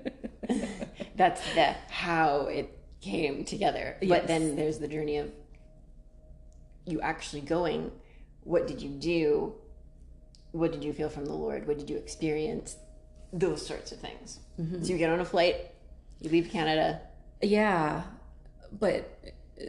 that's 1.15 1.41
the 1.53 1.75
how 1.89 2.41
it 2.47 2.76
came 3.01 3.45
together. 3.45 3.97
Yes. 4.01 4.09
But 4.09 4.27
then 4.27 4.55
there's 4.55 4.79
the 4.79 4.87
journey 4.87 5.17
of 5.17 5.31
you 6.85 7.01
actually 7.01 7.41
going. 7.41 7.91
What 8.43 8.67
did 8.67 8.81
you 8.81 8.89
do? 8.89 9.55
What 10.51 10.71
did 10.71 10.83
you 10.83 10.93
feel 10.93 11.09
from 11.09 11.25
the 11.25 11.33
Lord? 11.33 11.67
What 11.67 11.77
did 11.77 11.89
you 11.89 11.97
experience? 11.97 12.77
Those 13.33 13.65
sorts 13.65 13.91
of 13.91 13.99
things. 13.99 14.39
Mm-hmm. 14.59 14.83
So 14.83 14.93
you 14.93 14.97
get 14.97 15.09
on 15.09 15.19
a 15.19 15.25
flight, 15.25 15.71
you 16.21 16.29
leave 16.29 16.49
Canada. 16.49 17.01
Yeah, 17.41 18.03
but 18.71 19.19
uh, 19.59 19.65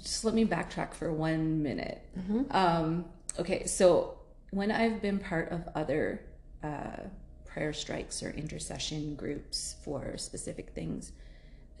just 0.00 0.24
let 0.24 0.34
me 0.34 0.44
backtrack 0.44 0.94
for 0.94 1.12
one 1.12 1.62
minute. 1.62 2.02
Mm-hmm. 2.18 2.42
Um, 2.50 3.04
okay, 3.38 3.66
so 3.66 4.18
when 4.50 4.70
I've 4.70 5.00
been 5.00 5.18
part 5.18 5.52
of 5.52 5.68
other 5.74 6.22
uh, 6.64 7.02
prayer 7.44 7.72
strikes 7.72 8.22
or 8.22 8.30
intercession 8.30 9.14
groups 9.14 9.76
for 9.84 10.16
specific 10.16 10.70
things, 10.70 11.12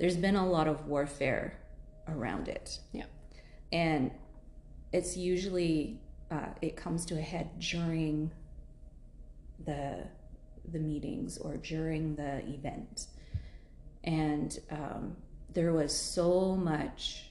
there's 0.02 0.16
been 0.16 0.34
a 0.34 0.44
lot 0.44 0.66
of 0.66 0.88
warfare 0.88 1.56
around 2.08 2.48
it. 2.48 2.80
Yeah. 2.90 3.04
And 3.70 4.10
it's 4.92 5.16
usually 5.16 6.00
uh, 6.28 6.48
it 6.60 6.76
comes 6.76 7.06
to 7.06 7.14
a 7.16 7.20
head 7.20 7.60
during 7.60 8.32
the 9.64 10.08
the 10.72 10.80
meetings 10.80 11.38
or 11.38 11.56
during 11.56 12.16
the 12.16 12.38
event, 12.48 13.06
and 14.02 14.58
um, 14.72 15.16
there 15.52 15.72
was 15.72 15.96
so 15.96 16.56
much 16.56 17.30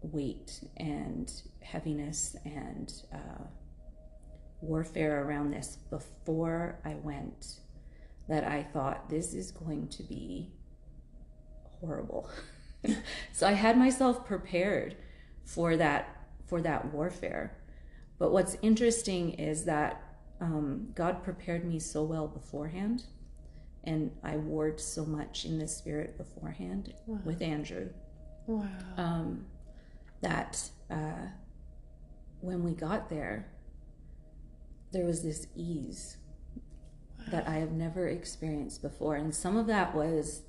weight 0.00 0.60
and 0.78 1.30
heaviness 1.60 2.34
and 2.46 2.94
uh, 3.12 3.44
warfare 4.62 5.22
around 5.22 5.50
this 5.50 5.76
before 5.90 6.80
I 6.82 6.94
went 6.94 7.60
that 8.26 8.44
I 8.44 8.62
thought 8.62 9.10
this 9.10 9.34
is 9.34 9.50
going 9.50 9.88
to 9.88 10.02
be 10.02 10.52
horrible. 11.80 12.28
so 13.32 13.46
I 13.46 13.52
had 13.52 13.76
myself 13.76 14.24
prepared 14.24 14.96
for 15.44 15.76
that 15.76 16.14
for 16.46 16.60
that 16.62 16.92
warfare. 16.92 17.56
But 18.18 18.32
what's 18.32 18.56
interesting 18.62 19.34
is 19.34 19.64
that 19.64 20.02
um, 20.40 20.88
God 20.94 21.22
prepared 21.22 21.64
me 21.64 21.78
so 21.78 22.02
well 22.02 22.26
beforehand, 22.26 23.04
and 23.84 24.10
I 24.22 24.36
warred 24.36 24.80
so 24.80 25.04
much 25.04 25.44
in 25.44 25.58
the 25.58 25.68
spirit 25.68 26.16
beforehand 26.16 26.94
wow. 27.06 27.20
with 27.24 27.42
Andrew. 27.42 27.90
Wow. 28.46 28.66
Um, 28.96 29.46
that 30.20 30.70
uh, 30.90 31.28
when 32.40 32.64
we 32.64 32.72
got 32.72 33.08
there, 33.08 33.50
there 34.92 35.04
was 35.04 35.22
this 35.22 35.46
ease 35.54 36.16
wow. 37.18 37.24
that 37.30 37.48
I 37.48 37.56
have 37.56 37.72
never 37.72 38.08
experienced 38.08 38.82
before, 38.82 39.16
and 39.16 39.34
some 39.34 39.56
of 39.56 39.66
that 39.66 39.94
was 39.94 40.42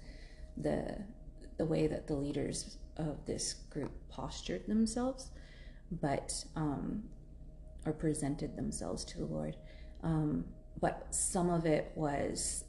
the 0.55 0.97
the 1.59 1.65
way 1.65 1.85
that 1.85 2.07
the 2.07 2.15
leaders 2.15 2.77
of 2.97 3.23
this 3.27 3.53
group 3.69 3.91
postured 4.09 4.65
themselves, 4.65 5.29
but 5.91 6.33
um, 6.55 7.03
or 7.85 7.93
presented 7.93 8.55
themselves 8.55 9.05
to 9.05 9.19
the 9.19 9.25
Lord. 9.25 9.55
Um, 10.01 10.45
but 10.81 11.13
some 11.13 11.49
of 11.49 11.65
it 11.65 11.91
was 11.95 12.63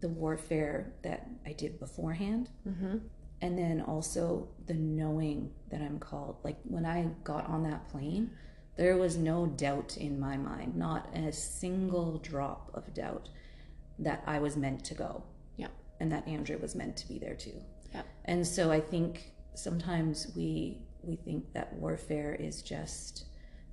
the 0.00 0.08
warfare 0.08 0.92
that 1.02 1.26
I 1.46 1.52
did 1.52 1.80
beforehand. 1.80 2.50
Mm-hmm. 2.68 2.98
And 3.40 3.58
then 3.58 3.80
also 3.80 4.48
the 4.66 4.74
knowing 4.74 5.50
that 5.70 5.80
I'm 5.80 5.98
called. 5.98 6.36
Like 6.44 6.58
when 6.64 6.84
I 6.84 7.08
got 7.24 7.46
on 7.46 7.62
that 7.64 7.88
plane, 7.88 8.30
there 8.76 8.96
was 8.96 9.16
no 9.16 9.46
doubt 9.46 9.96
in 9.96 10.20
my 10.20 10.36
mind, 10.36 10.76
not 10.76 11.08
a 11.14 11.32
single 11.32 12.18
drop 12.18 12.70
of 12.74 12.92
doubt 12.92 13.30
that 13.98 14.22
I 14.26 14.38
was 14.38 14.56
meant 14.56 14.84
to 14.86 14.94
go. 14.94 15.24
And 16.04 16.12
that 16.12 16.28
Andrew 16.28 16.58
was 16.58 16.74
meant 16.74 16.98
to 16.98 17.08
be 17.08 17.18
there 17.18 17.34
too. 17.34 17.62
Yeah. 17.94 18.02
And 18.26 18.46
so 18.46 18.70
I 18.70 18.78
think 18.78 19.32
sometimes 19.54 20.30
we 20.36 20.82
we 21.00 21.16
think 21.16 21.50
that 21.54 21.72
warfare 21.72 22.36
is 22.38 22.60
just 22.60 23.24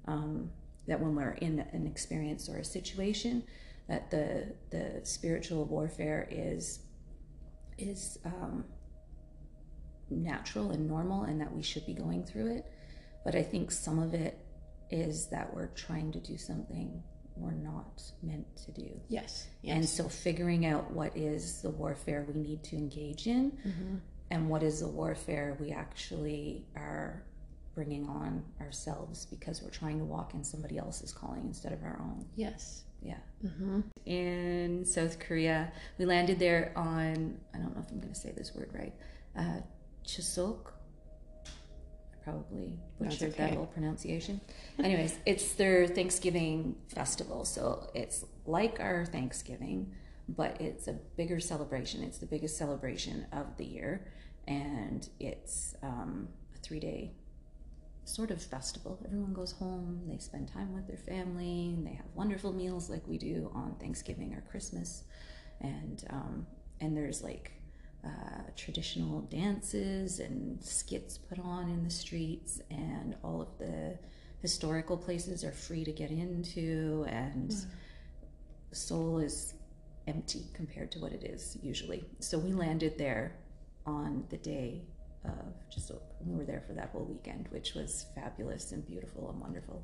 um, 0.05 0.49
that 0.87 0.97
when 0.97 1.13
we're 1.13 1.33
in 1.33 1.59
an 1.73 1.85
experience 1.85 2.47
or 2.47 2.59
a 2.59 2.63
situation, 2.63 3.43
that 3.89 4.09
the 4.11 4.55
the 4.69 5.01
spiritual 5.03 5.65
warfare 5.65 6.25
is 6.31 6.79
is 7.77 8.17
um, 8.23 8.63
natural 10.09 10.71
and 10.71 10.87
normal, 10.87 11.23
and 11.23 11.41
that 11.41 11.53
we 11.53 11.61
should 11.61 11.85
be 11.85 11.93
going 11.93 12.23
through 12.23 12.55
it. 12.55 12.65
But 13.25 13.35
I 13.35 13.43
think 13.43 13.71
some 13.71 13.99
of 13.99 14.13
it 14.13 14.39
is 14.89 15.27
that 15.31 15.53
we're 15.53 15.67
trying 15.75 16.13
to 16.13 16.19
do 16.21 16.37
something 16.37 17.03
we're 17.35 17.51
not 17.51 18.01
meant 18.21 18.45
to 18.65 18.71
do. 18.71 18.89
Yes. 19.07 19.47
yes. 19.61 19.75
And 19.75 19.87
so 19.87 20.07
figuring 20.07 20.65
out 20.65 20.91
what 20.91 21.15
is 21.15 21.61
the 21.61 21.69
warfare 21.69 22.25
we 22.27 22.39
need 22.39 22.63
to 22.65 22.75
engage 22.75 23.27
in 23.27 23.51
mm-hmm. 23.51 23.95
and 24.29 24.49
what 24.49 24.63
is 24.63 24.81
the 24.81 24.87
warfare 24.87 25.57
we 25.59 25.71
actually 25.71 26.65
are 26.75 27.23
bringing 27.73 28.07
on 28.07 28.43
ourselves 28.59 29.25
because 29.25 29.61
we're 29.61 29.69
trying 29.69 29.97
to 29.97 30.05
walk 30.05 30.33
in 30.33 30.43
somebody 30.43 30.77
else's 30.77 31.11
calling 31.11 31.43
instead 31.45 31.71
of 31.71 31.81
our 31.83 31.99
own. 32.01 32.25
Yes. 32.35 32.83
Yeah. 33.01 33.17
Mm-hmm. 33.45 33.81
In 34.05 34.85
South 34.85 35.19
Korea, 35.19 35.71
we 35.97 36.05
landed 36.05 36.37
there 36.37 36.73
on, 36.75 37.37
I 37.53 37.57
don't 37.57 37.75
know 37.75 37.81
if 37.81 37.91
I'm 37.91 37.99
going 37.99 38.13
to 38.13 38.19
say 38.19 38.31
this 38.31 38.53
word 38.53 38.69
right, 38.73 38.93
uh, 39.37 39.61
Chuseok 40.05 40.71
probably 42.23 42.77
butchered 42.99 43.33
okay. 43.33 43.47
that 43.47 43.53
whole 43.55 43.65
pronunciation. 43.65 44.41
Anyways, 44.79 45.17
it's 45.25 45.53
their 45.53 45.87
Thanksgiving 45.87 46.75
festival. 46.87 47.45
So 47.45 47.89
it's 47.93 48.25
like 48.45 48.79
our 48.79 49.05
Thanksgiving, 49.05 49.91
but 50.29 50.59
it's 50.59 50.87
a 50.87 50.93
bigger 50.93 51.39
celebration. 51.39 52.03
It's 52.03 52.17
the 52.17 52.25
biggest 52.25 52.57
celebration 52.57 53.25
of 53.31 53.57
the 53.57 53.65
year. 53.65 54.07
And 54.47 55.07
it's 55.19 55.75
um, 55.83 56.27
a 56.55 56.59
three 56.59 56.79
day 56.79 57.13
sort 58.05 58.31
of 58.31 58.41
festival. 58.41 58.99
Everyone 59.05 59.33
goes 59.33 59.51
home, 59.53 60.01
they 60.07 60.17
spend 60.17 60.47
time 60.47 60.73
with 60.73 60.87
their 60.87 60.97
family, 60.97 61.73
and 61.75 61.85
they 61.85 61.93
have 61.93 62.07
wonderful 62.15 62.51
meals 62.51 62.89
like 62.89 63.07
we 63.07 63.17
do 63.17 63.51
on 63.53 63.75
Thanksgiving 63.79 64.33
or 64.33 64.41
Christmas. 64.49 65.03
And 65.61 66.03
um, 66.09 66.47
and 66.79 66.97
there's 66.97 67.21
like 67.21 67.51
uh, 68.05 68.41
traditional 68.55 69.21
dances 69.21 70.19
and 70.19 70.63
skits 70.63 71.17
put 71.17 71.39
on 71.39 71.69
in 71.69 71.83
the 71.83 71.89
streets, 71.89 72.61
and 72.69 73.15
all 73.23 73.41
of 73.41 73.57
the 73.59 73.97
historical 74.41 74.97
places 74.97 75.43
are 75.43 75.51
free 75.51 75.83
to 75.83 75.91
get 75.91 76.09
into, 76.09 77.05
and 77.09 77.51
mm. 77.51 77.65
Seoul 78.71 79.19
is 79.19 79.53
empty 80.07 80.45
compared 80.53 80.91
to 80.91 80.99
what 80.99 81.11
it 81.11 81.23
is 81.23 81.57
usually. 81.61 82.03
So 82.19 82.39
we 82.39 82.53
landed 82.53 82.97
there 82.97 83.35
on 83.85 84.23
the 84.29 84.37
day 84.37 84.81
of 85.23 85.53
just 85.71 85.91
we 86.25 86.35
were 86.35 86.45
there 86.45 86.63
for 86.65 86.73
that 86.73 86.89
whole 86.89 87.05
weekend, 87.05 87.47
which 87.49 87.73
was 87.75 88.07
fabulous 88.15 88.71
and 88.71 88.85
beautiful 88.85 89.29
and 89.29 89.39
wonderful. 89.39 89.83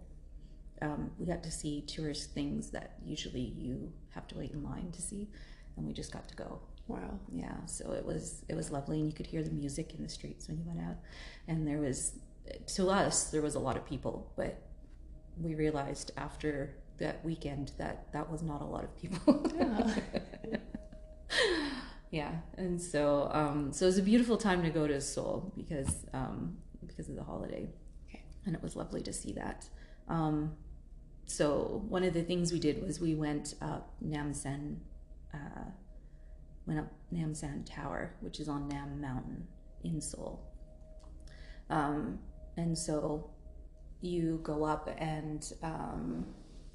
Um, 0.82 1.12
we 1.20 1.26
got 1.26 1.44
to 1.44 1.52
see 1.52 1.82
tourist 1.82 2.34
things 2.34 2.70
that 2.72 2.96
usually 3.04 3.54
you 3.58 3.92
have 4.12 4.28
to 4.28 4.38
wait 4.38 4.52
in 4.52 4.64
line 4.64 4.92
to 4.92 5.02
see, 5.02 5.28
and 5.76 5.86
we 5.86 5.94
just 5.94 6.12
got 6.12 6.28
to 6.30 6.36
go 6.36 6.60
Wow. 6.88 7.20
Yeah. 7.32 7.66
So 7.66 7.92
it 7.92 8.06
was 8.06 8.44
it 8.48 8.56
was 8.56 8.72
lovely, 8.72 9.00
and 9.00 9.08
you 9.08 9.14
could 9.14 9.28
hear 9.28 9.44
the 9.44 9.52
music 9.52 9.94
in 9.96 10.04
the 10.04 10.10
streets 10.10 10.48
when 10.48 10.58
you 10.58 10.64
went 10.66 10.80
out. 10.80 10.98
And 11.48 11.68
there 11.68 11.80
was, 11.80 12.14
to 12.76 12.90
us, 12.90 13.30
there 13.30 13.42
was 13.42 13.56
a 13.56 13.60
lot 13.60 13.78
of 13.78 13.86
people, 13.86 14.32
but 14.36 14.62
we 15.42 15.56
realized 15.56 16.12
after 16.18 16.76
that 17.00 17.24
weekend 17.24 17.72
that 17.78 18.12
that 18.14 18.30
was 18.32 18.42
not 18.42 18.62
a 18.62 18.66
lot 18.66 18.84
of 18.84 18.96
people. 18.96 19.46
Yeah. 19.56 19.96
yeah. 22.12 22.32
And 22.58 22.82
so 22.82 23.30
um, 23.34 23.74
so 23.74 23.86
it 23.86 23.90
was 23.90 23.98
a 23.98 24.04
beautiful 24.04 24.38
time 24.38 24.64
to 24.64 24.70
go 24.70 24.88
to 24.88 25.02
Seoul 25.02 25.52
because 25.56 26.06
um, 26.14 26.58
because 26.86 27.10
of 27.10 27.16
the 27.16 27.24
holiday. 27.24 27.70
Okay. 28.08 28.24
And 28.46 28.56
it 28.56 28.64
was 28.64 28.76
lovely 28.76 29.02
to 29.02 29.14
see 29.14 29.34
that. 29.34 29.68
Um, 30.08 30.54
so 31.26 31.84
one 31.90 32.04
of 32.04 32.14
the 32.14 32.24
things 32.24 32.54
we 32.54 32.60
did 32.60 32.82
was 32.82 33.00
we 33.02 33.14
went 33.14 33.54
up 33.62 33.92
Namsan, 34.04 34.78
uh, 35.34 35.66
went 36.68 36.80
up 36.80 36.92
Namsan 37.14 37.66
Tower, 37.66 38.14
which 38.20 38.40
is 38.40 38.50
on 38.50 38.68
Nam 38.68 39.00
Mountain 39.00 39.48
in 39.84 40.02
Seoul. 40.02 40.44
Um, 41.70 42.20
and 42.58 42.78
so 42.78 43.30
you 44.02 44.40
go 44.44 44.64
up 44.64 44.90
and 44.98 45.52
um, 45.64 46.26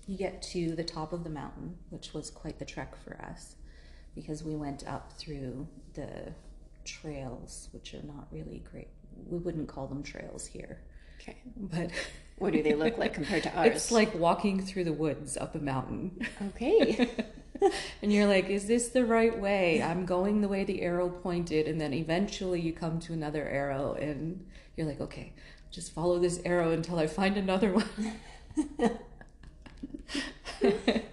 you 0.06 0.16
get 0.16 0.42
to 0.42 0.74
the 0.74 0.84
top 0.84 1.12
of 1.12 1.24
the 1.24 1.30
mountain, 1.30 1.76
which 1.90 2.14
was 2.14 2.30
quite 2.30 2.58
the 2.58 2.64
trek 2.64 2.96
for 3.04 3.20
us 3.22 3.56
because 4.14 4.42
we 4.42 4.56
went 4.56 4.86
up 4.86 5.12
through 5.12 5.66
the 5.94 6.32
trails, 6.84 7.68
which 7.72 7.94
are 7.94 8.02
not 8.02 8.28
really 8.30 8.62
great. 8.70 8.88
We 9.26 9.38
wouldn't 9.38 9.68
call 9.68 9.86
them 9.86 10.02
trails 10.02 10.46
here. 10.46 10.80
Okay. 11.20 11.36
But 11.56 11.90
what 12.38 12.52
do 12.52 12.62
they 12.62 12.74
look 12.74 12.98
like 12.98 13.14
compared 13.14 13.44
to 13.44 13.54
ours? 13.56 13.68
It's 13.68 13.92
like 13.92 14.14
walking 14.14 14.60
through 14.60 14.84
the 14.84 14.92
woods 14.92 15.36
up 15.36 15.54
a 15.54 15.58
mountain. 15.58 16.26
Okay. 16.48 17.08
and 18.02 18.12
you're 18.12 18.26
like, 18.26 18.48
is 18.48 18.66
this 18.66 18.88
the 18.88 19.04
right 19.04 19.38
way? 19.38 19.82
I'm 19.82 20.04
going 20.06 20.40
the 20.40 20.48
way 20.48 20.64
the 20.64 20.82
arrow 20.82 21.08
pointed. 21.08 21.68
And 21.68 21.80
then 21.80 21.92
eventually 21.92 22.60
you 22.60 22.72
come 22.72 22.98
to 23.00 23.12
another 23.12 23.48
arrow 23.48 23.94
and 23.94 24.44
you're 24.76 24.86
like, 24.86 25.00
okay, 25.00 25.32
just 25.70 25.92
follow 25.92 26.18
this 26.18 26.40
arrow 26.44 26.72
until 26.72 26.98
I 26.98 27.06
find 27.06 27.36
another 27.36 27.72
one. 27.72 28.14
it 30.60 31.04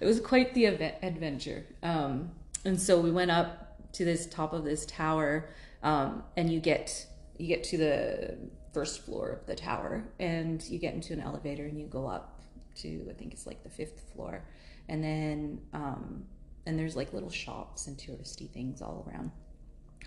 was 0.00 0.20
quite 0.20 0.54
the 0.54 0.66
adventure. 0.66 1.64
Um, 1.82 2.30
and 2.64 2.80
so 2.80 3.00
we 3.00 3.10
went 3.10 3.30
up 3.30 3.92
to 3.92 4.04
this 4.04 4.26
top 4.26 4.52
of 4.52 4.64
this 4.64 4.84
tower 4.86 5.48
um, 5.82 6.22
and 6.36 6.52
you 6.52 6.60
get 6.60 7.06
you 7.38 7.46
get 7.46 7.64
to 7.64 7.76
the 7.76 8.36
first 8.72 9.04
floor 9.04 9.30
of 9.30 9.46
the 9.46 9.54
tower 9.54 10.04
and 10.18 10.62
you 10.64 10.78
get 10.78 10.94
into 10.94 11.12
an 11.12 11.20
elevator 11.20 11.64
and 11.64 11.78
you 11.78 11.86
go 11.86 12.06
up 12.06 12.42
to 12.74 13.06
I 13.08 13.14
think 13.14 13.32
it's 13.32 13.46
like 13.46 13.62
the 13.62 13.70
fifth 13.70 14.02
floor 14.12 14.44
and 14.88 15.02
then 15.02 15.60
um, 15.72 16.24
and 16.66 16.78
there's 16.78 16.96
like 16.96 17.12
little 17.12 17.30
shops 17.30 17.86
and 17.86 17.96
touristy 17.96 18.50
things 18.50 18.82
all 18.82 19.06
around 19.08 19.30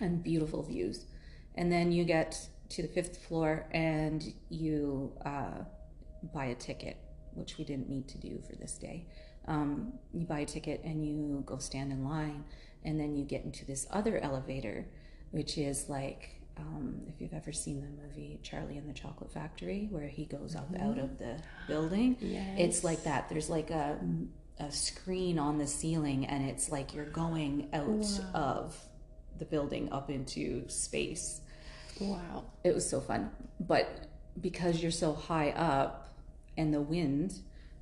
and 0.02 0.24
beautiful 0.24 0.64
views 0.64 1.06
and 1.56 1.72
then 1.72 1.92
you 1.92 2.04
get 2.04 2.50
to 2.70 2.82
the 2.82 2.88
fifth 2.88 3.26
floor 3.26 3.66
and 3.72 4.34
you 4.50 5.12
uh, 5.26 5.64
buy 6.34 6.46
a 6.46 6.56
ticket 6.56 6.98
which 7.34 7.58
we 7.58 7.64
didn't 7.64 7.90
need 7.90 8.08
to 8.08 8.18
do 8.18 8.42
for 8.48 8.56
this 8.56 8.74
day 8.78 9.06
um, 9.48 9.94
you 10.14 10.26
buy 10.26 10.40
a 10.40 10.46
ticket 10.46 10.82
and 10.84 11.06
you 11.06 11.44
go 11.46 11.58
stand 11.58 11.92
in 11.92 12.04
line 12.04 12.44
and 12.86 13.00
then 13.00 13.16
you 13.16 13.26
get 13.26 13.44
into 13.44 13.66
this 13.66 13.88
other 13.92 14.20
elevator 14.20 14.86
which 15.32 15.58
is 15.58 15.90
like 15.90 16.40
um, 16.58 17.02
if 17.08 17.22
you've 17.22 17.34
ever 17.34 17.52
seen 17.52 17.82
the 17.82 18.04
movie 18.04 18.40
Charlie 18.44 18.78
and 18.78 18.90
the 18.90 18.94
Chocolate 18.94 19.32
Factory, 19.32 19.88
where 19.92 20.08
he 20.08 20.26
goes 20.26 20.56
up 20.56 20.72
mm-hmm. 20.72 20.90
out 20.90 20.98
of 20.98 21.18
the 21.18 21.38
building, 21.68 22.18
yes. 22.20 22.56
it's 22.58 22.84
like 22.84 23.04
that. 23.04 23.30
There's 23.30 23.50
like 23.50 23.70
a, 23.70 23.98
a 24.60 24.72
screen 24.72 25.40
on 25.40 25.58
the 25.58 25.68
ceiling, 25.68 26.26
and 26.26 26.48
it's 26.50 26.70
like 26.70 26.94
you're 26.94 27.06
going 27.06 27.70
out 27.74 27.88
wow. 27.88 28.32
of 28.34 28.78
the 29.38 29.46
building 29.46 29.92
up 29.92 30.10
into 30.10 30.68
space. 30.68 31.42
Wow. 32.00 32.46
It 32.64 32.74
was 32.74 32.88
so 32.88 33.02
fun. 33.02 33.32
But 33.60 34.08
because 34.40 34.82
you're 34.82 34.92
so 34.92 35.14
high 35.14 35.52
up 35.52 36.10
and 36.58 36.74
the 36.74 36.82
wind, 36.82 37.40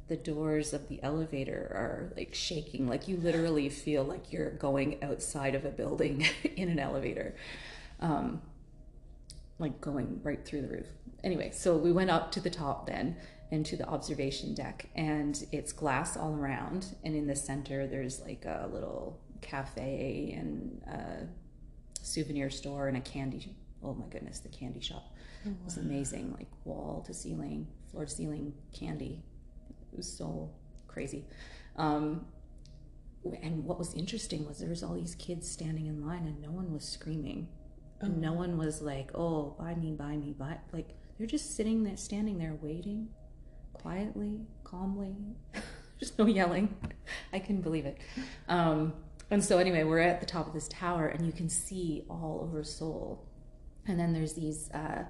the 0.07 0.15
doors 0.15 0.74
of 0.74 0.88
the 0.88 1.01
elevator 1.03 1.72
are 1.74 2.13
like 2.15 2.34
shaking. 2.34 2.88
Like 2.88 3.07
you 3.07 3.17
literally 3.17 3.69
feel 3.69 4.03
like 4.03 4.31
you're 4.31 4.51
going 4.51 5.03
outside 5.03 5.55
of 5.55 5.65
a 5.65 5.69
building 5.69 6.25
in 6.55 6.69
an 6.69 6.79
elevator. 6.79 7.36
Um, 8.00 8.41
like 9.60 9.81
going 9.81 10.22
right 10.24 10.43
through 10.46 10.62
the 10.62 10.67
roof. 10.67 10.88
Anyway, 11.24 11.51
so 11.51 11.75
we 11.75 11.91
went 11.91 12.12
up 12.12 12.31
to 12.34 12.39
the 12.39 12.50
top 12.50 12.86
then 12.86 13.17
into 13.51 13.77
the 13.77 13.86
observation 13.88 14.54
deck, 14.54 14.89
and 14.96 15.46
it's 15.51 15.72
glass 15.72 16.18
all 16.18 16.34
around. 16.34 16.96
And 17.04 17.16
in 17.16 17.27
the 17.27 17.36
center, 17.36 17.88
there's 17.88 18.20
like 18.22 18.46
a 18.46 18.70
little 18.72 19.20
cafe 19.42 20.36
and 20.38 20.81
a 20.88 21.27
souvenir 22.03 22.50
store 22.50 22.88
and 22.88 22.98
a 22.98 23.01
candy. 23.01 23.55
Oh 23.83 23.94
my 23.94 24.07
goodness, 24.07 24.40
the 24.40 24.50
candy 24.50 24.81
shop 24.81 25.14
oh, 25.46 25.50
wow. 25.50 25.55
was 25.66 25.77
amazing. 25.77 26.33
Like 26.33 26.50
wall 26.66 27.03
to 27.07 27.14
ceiling, 27.14 27.68
floor 27.92 28.05
to 28.05 28.12
ceiling 28.12 28.53
candy. 28.74 29.24
It 29.94 29.98
was 29.98 30.12
so 30.12 30.50
crazy. 30.88 31.25
Um, 31.77 32.25
and 33.42 33.64
what 33.66 33.77
was 33.77 33.94
interesting 33.94 34.48
was 34.48 34.60
there 34.60 34.70
was 34.70 34.83
all 34.83 34.94
these 34.94 35.16
kids 35.16 35.50
standing 35.50 35.88
in 35.88 36.05
line 36.05 36.25
and 36.25 36.42
no 36.42 36.51
one 36.51 36.74
was 36.74 36.86
screaming 36.86 37.48
and 38.00 38.22
no 38.22 38.33
one 38.33 38.57
was 38.57 38.81
like, 38.81 39.12
"Oh, 39.16 39.55
buy 39.57 39.75
me, 39.75 39.92
buy 39.92 40.16
me, 40.18 40.33
buy." 40.38 40.57
Like 40.72 40.90
they're 41.18 41.27
just 41.27 41.55
sitting 41.55 41.83
there, 41.83 41.98
standing 41.98 42.38
there, 42.38 42.57
waiting, 42.62 43.10
quietly, 43.81 44.42
calmly. 44.63 45.16
just 46.00 46.18
no 46.20 46.25
yelling. 46.25 46.75
I 47.33 47.40
couldn't 47.40 47.61
believe 47.61 47.85
it. 47.85 47.98
Um, 48.48 48.94
and 49.29 49.44
so 49.44 49.57
anyway, 49.57 49.83
we're 49.83 50.00
at 50.00 50.20
the 50.20 50.25
top 50.25 50.48
of 50.48 50.53
this 50.53 50.68
tower, 50.68 51.07
and 51.07 51.25
you 51.25 51.31
can 51.31 51.50
see 51.50 52.03
all 52.09 52.40
over 52.44 52.63
Seoul. 52.63 53.25
And 53.87 54.00
then 54.00 54.13
there's 54.13 54.33
these 54.33 54.70
uh, 54.72 55.03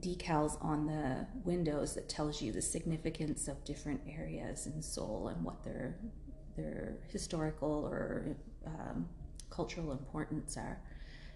decals 0.00 0.62
on 0.64 0.86
the 0.86 1.26
windows 1.44 1.94
that 1.94 2.08
tells 2.08 2.40
you 2.40 2.52
the 2.52 2.62
significance 2.62 3.48
of 3.48 3.62
different 3.64 4.00
areas 4.08 4.66
in 4.66 4.80
Seoul 4.82 5.28
and 5.28 5.44
what 5.44 5.62
their 5.62 5.98
their 6.56 6.98
historical 7.08 7.84
or 7.84 8.36
um, 8.64 9.08
cultural 9.50 9.90
importance 9.90 10.56
are. 10.56 10.80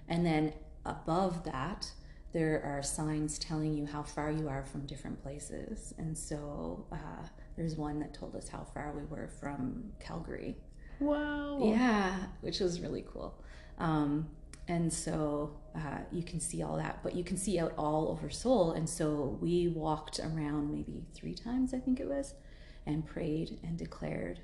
And 0.08 0.24
then 0.24 0.52
above 0.84 1.44
that, 1.44 1.90
there 2.32 2.62
are 2.64 2.82
signs 2.82 3.38
telling 3.38 3.74
you 3.74 3.86
how 3.86 4.02
far 4.02 4.30
you 4.30 4.48
are 4.48 4.62
from 4.64 4.86
different 4.86 5.22
places. 5.22 5.94
And 5.98 6.16
so 6.16 6.86
uh, 6.92 7.26
there's 7.56 7.76
one 7.76 7.98
that 8.00 8.12
told 8.12 8.36
us 8.36 8.48
how 8.48 8.66
far 8.74 8.92
we 8.92 9.04
were 9.04 9.28
from 9.28 9.84
Calgary. 9.98 10.56
Wow. 11.00 11.60
Yeah, 11.62 12.16
which 12.40 12.60
was 12.60 12.80
really 12.80 13.04
cool. 13.10 13.42
Um, 13.78 14.28
and 14.66 14.92
so 14.92 15.56
uh, 15.74 16.00
you 16.12 16.22
can 16.22 16.40
see 16.40 16.62
all 16.62 16.76
that, 16.76 17.02
but 17.02 17.14
you 17.14 17.24
can 17.24 17.38
see 17.38 17.58
out 17.58 17.72
all 17.78 18.08
over 18.10 18.28
Seoul. 18.28 18.72
And 18.72 18.88
so 18.88 19.38
we 19.40 19.68
walked 19.68 20.20
around 20.20 20.70
maybe 20.70 21.06
three 21.14 21.34
times, 21.34 21.72
I 21.72 21.78
think 21.78 22.00
it 22.00 22.06
was, 22.06 22.34
and 22.84 23.06
prayed 23.06 23.58
and 23.62 23.78
declared 23.78 24.40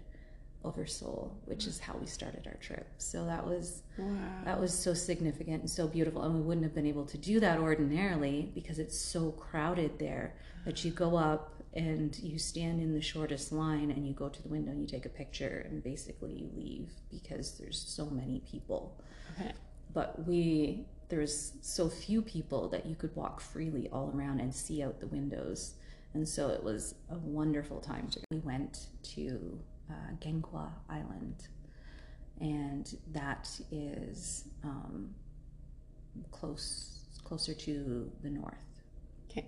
over 0.65 0.87
Seoul, 0.87 1.37
which 1.45 1.67
is 1.67 1.79
how 1.79 1.95
we 2.01 2.07
started 2.07 2.47
our 2.47 2.55
trip. 2.55 2.87
So 2.99 3.27
that 3.27 3.47
was 3.47 3.83
wow. 3.99 4.07
that 4.45 4.61
was 4.61 4.77
so 4.77 4.95
significant 4.95 5.61
and 5.61 5.71
so 5.71 5.87
beautiful, 5.87 6.23
and 6.23 6.35
we 6.35 6.41
wouldn't 6.41 6.65
have 6.65 6.75
been 6.75 6.87
able 6.87 7.05
to 7.07 7.19
do 7.19 7.39
that 7.41 7.59
ordinarily 7.59 8.51
because 8.55 8.79
it's 8.79 8.99
so 8.99 9.33
crowded 9.33 9.99
there. 9.99 10.35
That 10.65 10.83
you 10.83 10.93
go 10.93 11.17
up 11.17 11.63
and 11.75 12.19
you 12.21 12.39
stand 12.39 12.81
in 12.81 12.95
the 12.95 13.03
shortest 13.03 13.53
line 13.53 13.91
and 13.91 14.07
you 14.07 14.15
go 14.15 14.31
to 14.31 14.43
the 14.43 14.49
window 14.49 14.71
and 14.71 14.81
you 14.81 14.87
take 14.87 15.05
a 15.05 15.11
picture 15.11 15.67
and 15.69 15.83
basically 15.85 16.33
you 16.33 16.49
leave 16.57 16.89
because 17.11 17.59
there's 17.59 17.79
so 17.79 18.07
many 18.07 18.41
people. 18.51 18.99
Okay. 19.39 19.53
But 19.93 20.27
we 20.27 20.87
there's 21.09 21.53
so 21.61 21.89
few 21.89 22.23
people 22.23 22.69
that 22.71 22.87
you 22.87 22.95
could 22.95 23.15
walk 23.15 23.41
freely 23.41 23.89
all 23.93 24.11
around 24.15 24.41
and 24.41 24.55
see 24.55 24.83
out 24.83 25.01
the 25.01 25.07
windows. 25.07 25.75
And 26.15 26.27
so 26.27 26.49
it 26.49 26.63
was 26.63 26.95
a 27.11 27.19
wonderful 27.19 27.81
time. 27.81 28.09
To, 28.09 28.21
we 28.31 28.39
went 28.39 28.87
to 29.15 29.61
uh, 29.91 30.65
Island, 30.89 31.49
and 32.41 32.97
that 33.13 33.49
is 33.71 34.45
um, 34.63 35.11
close 36.31 37.01
closer 37.25 37.55
to 37.55 38.11
the 38.23 38.31
north. 38.31 38.55
Okay. 39.31 39.47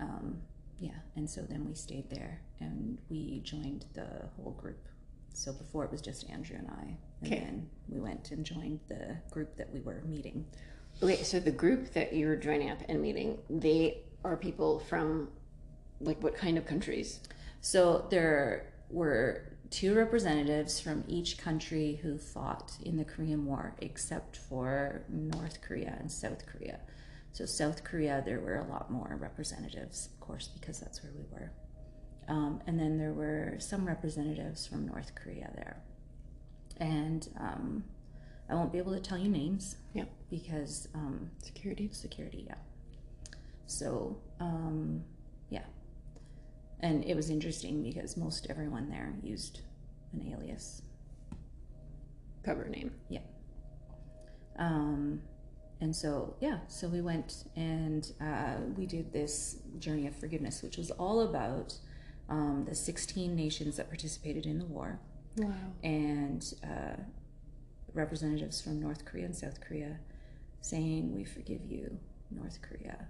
Um, 0.00 0.38
yeah, 0.80 0.90
and 1.16 1.28
so 1.28 1.42
then 1.42 1.64
we 1.66 1.74
stayed 1.74 2.10
there, 2.10 2.40
and 2.60 2.98
we 3.08 3.40
joined 3.40 3.84
the 3.94 4.28
whole 4.36 4.52
group. 4.52 4.88
So 5.32 5.52
before 5.52 5.84
it 5.84 5.92
was 5.92 6.00
just 6.00 6.28
Andrew 6.28 6.56
and 6.56 6.68
I, 6.68 6.96
and 7.22 7.32
okay. 7.32 7.40
then 7.40 7.70
we 7.88 8.00
went 8.00 8.30
and 8.30 8.44
joined 8.44 8.80
the 8.88 9.16
group 9.30 9.56
that 9.56 9.72
we 9.72 9.80
were 9.80 10.02
meeting. 10.06 10.44
Okay, 11.02 11.22
so 11.22 11.38
the 11.38 11.52
group 11.52 11.92
that 11.92 12.12
you 12.12 12.26
were 12.26 12.36
joining 12.36 12.70
up 12.70 12.78
and 12.88 13.00
meeting, 13.00 13.38
they 13.48 14.02
are 14.24 14.36
people 14.36 14.80
from 14.80 15.28
like 16.00 16.22
what 16.22 16.34
kind 16.36 16.58
of 16.58 16.66
countries? 16.66 17.20
So 17.60 18.06
there 18.10 18.72
were 18.90 19.58
two 19.70 19.94
representatives 19.94 20.80
from 20.80 21.04
each 21.06 21.38
country 21.38 22.00
who 22.02 22.18
fought 22.18 22.72
in 22.82 22.96
the 22.96 23.04
Korean 23.04 23.44
War, 23.44 23.74
except 23.80 24.36
for 24.36 25.02
North 25.08 25.60
Korea 25.60 25.96
and 26.00 26.10
South 26.10 26.46
Korea. 26.46 26.80
So, 27.32 27.44
South 27.44 27.84
Korea, 27.84 28.22
there 28.24 28.40
were 28.40 28.56
a 28.56 28.70
lot 28.70 28.90
more 28.90 29.18
representatives, 29.20 30.08
of 30.14 30.20
course, 30.20 30.48
because 30.48 30.80
that's 30.80 31.02
where 31.02 31.12
we 31.12 31.24
were. 31.30 31.52
Um, 32.28 32.60
and 32.66 32.78
then 32.78 32.98
there 32.98 33.12
were 33.12 33.56
some 33.58 33.86
representatives 33.86 34.66
from 34.66 34.86
North 34.86 35.14
Korea 35.14 35.50
there. 35.54 35.82
And 36.78 37.28
um, 37.38 37.84
I 38.50 38.54
won't 38.54 38.72
be 38.72 38.78
able 38.78 38.94
to 38.94 39.00
tell 39.00 39.18
you 39.18 39.28
names. 39.28 39.76
Yeah. 39.94 40.04
Because 40.30 40.88
um, 40.94 41.30
security. 41.42 41.88
Security, 41.92 42.44
yeah. 42.46 42.54
So, 43.66 44.18
um, 44.40 45.04
and 46.80 47.04
it 47.04 47.14
was 47.14 47.30
interesting 47.30 47.82
because 47.82 48.16
most 48.16 48.46
everyone 48.50 48.88
there 48.88 49.14
used 49.22 49.60
an 50.12 50.32
alias 50.32 50.82
cover 52.44 52.68
name. 52.68 52.92
Yeah. 53.08 53.20
Um, 54.58 55.20
and 55.80 55.94
so 55.94 56.34
yeah, 56.40 56.58
so 56.68 56.88
we 56.88 57.00
went 57.00 57.44
and 57.56 58.10
uh, 58.20 58.56
we 58.76 58.86
did 58.86 59.12
this 59.12 59.56
journey 59.78 60.06
of 60.06 60.16
forgiveness, 60.16 60.62
which 60.62 60.76
was 60.76 60.90
all 60.92 61.20
about 61.22 61.74
um, 62.28 62.64
the 62.68 62.74
16 62.74 63.34
nations 63.34 63.76
that 63.76 63.88
participated 63.88 64.44
in 64.46 64.58
the 64.58 64.64
war, 64.66 65.00
Wow. 65.36 65.52
and 65.84 66.52
uh, 66.64 66.96
representatives 67.94 68.60
from 68.60 68.80
North 68.80 69.04
Korea 69.04 69.24
and 69.26 69.36
South 69.36 69.60
Korea 69.60 69.98
saying, 70.60 71.14
We 71.14 71.24
forgive 71.24 71.64
you, 71.64 71.96
North 72.30 72.58
Korea. 72.60 73.06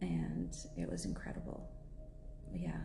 And 0.00 0.56
it 0.76 0.90
was 0.90 1.04
incredible. 1.04 1.68
Yeah. 2.54 2.76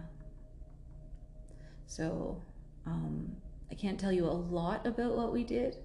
So 1.86 2.42
um, 2.86 3.36
I 3.72 3.76
can't 3.76 4.00
tell 4.00 4.12
you 4.12 4.26
a 4.26 4.32
lot 4.32 4.86
about 4.86 5.16
what 5.16 5.32
we 5.32 5.44
did 5.44 5.78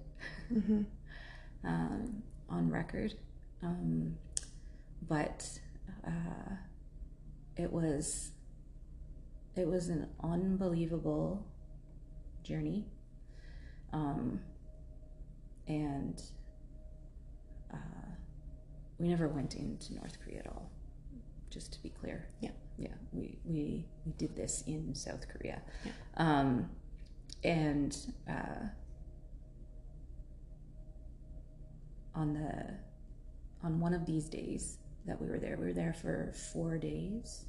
Mm-hmm. 0.53 0.81
um, 1.63 2.23
on 2.49 2.69
record, 2.69 3.13
um, 3.63 4.17
but 5.07 5.47
uh, 6.05 6.55
it 7.55 7.71
was 7.71 8.31
it 9.55 9.67
was 9.67 9.89
an 9.89 10.07
unbelievable 10.23 11.45
journey, 12.43 12.85
um, 13.93 14.39
and 15.67 16.21
uh, 17.73 17.77
we 18.97 19.07
never 19.07 19.27
went 19.27 19.55
into 19.55 19.95
North 19.95 20.17
Korea 20.23 20.39
at 20.39 20.47
all. 20.47 20.69
Just 21.49 21.73
to 21.73 21.81
be 21.81 21.89
clear, 21.89 22.27
Yeah. 22.41 22.51
Yeah, 22.79 22.87
we 23.11 23.37
we 23.45 23.85
we 24.05 24.13
did 24.17 24.35
this 24.35 24.63
in 24.65 24.95
South 24.95 25.27
Korea, 25.27 25.61
Yeah. 25.85 25.91
um, 26.17 26.69
and. 27.43 27.95
Uh, 28.27 28.67
on 32.15 32.33
the 32.33 32.73
on 33.65 33.79
one 33.79 33.93
of 33.93 34.05
these 34.05 34.27
days 34.29 34.77
that 35.05 35.21
we 35.21 35.27
were 35.27 35.37
there 35.37 35.55
we 35.57 35.65
were 35.67 35.73
there 35.73 35.93
for 35.93 36.33
four 36.53 36.77
days 36.77 37.45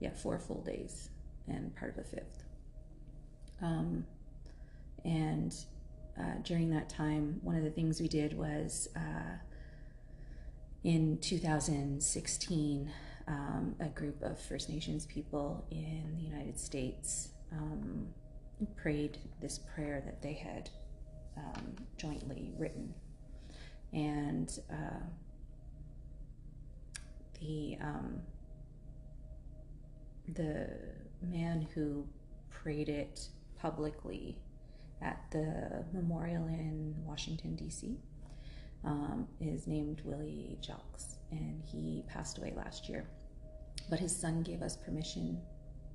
yeah 0.00 0.10
four 0.10 0.38
full 0.38 0.62
days 0.62 1.10
and 1.46 1.74
part 1.76 1.92
of 1.92 1.98
a 1.98 2.08
fifth 2.08 2.44
um, 3.60 4.04
and 5.04 5.54
uh, 6.18 6.34
during 6.42 6.70
that 6.70 6.88
time 6.88 7.38
one 7.42 7.54
of 7.56 7.62
the 7.62 7.70
things 7.70 8.00
we 8.00 8.08
did 8.08 8.36
was 8.36 8.88
uh, 8.96 9.36
in 10.82 11.18
2016 11.18 12.90
um, 13.28 13.74
a 13.80 13.88
group 13.88 14.20
of 14.22 14.38
first 14.38 14.68
nations 14.68 15.06
people 15.06 15.64
in 15.70 16.14
the 16.16 16.22
united 16.22 16.58
states 16.58 17.30
um, 17.52 18.06
prayed 18.76 19.18
this 19.40 19.58
prayer 19.74 20.02
that 20.04 20.22
they 20.22 20.32
had 20.32 20.70
um, 21.36 21.74
jointly 21.96 22.52
written. 22.58 22.94
And 23.92 24.58
uh, 24.70 25.04
the 27.40 27.76
um, 27.80 28.20
the 30.34 30.68
man 31.20 31.66
who 31.74 32.06
prayed 32.48 32.88
it 32.88 33.28
publicly 33.58 34.38
at 35.02 35.20
the 35.30 35.84
memorial 35.92 36.46
in 36.46 36.94
Washington 37.04 37.56
D.C. 37.56 37.98
Um, 38.84 39.28
is 39.40 39.66
named 39.66 40.00
Willie 40.04 40.58
Jacques, 40.60 41.00
and 41.32 41.60
he 41.64 42.04
passed 42.08 42.38
away 42.38 42.52
last 42.56 42.88
year. 42.88 43.04
But 43.90 43.98
his 43.98 44.14
son 44.14 44.42
gave 44.42 44.62
us 44.62 44.76
permission, 44.76 45.40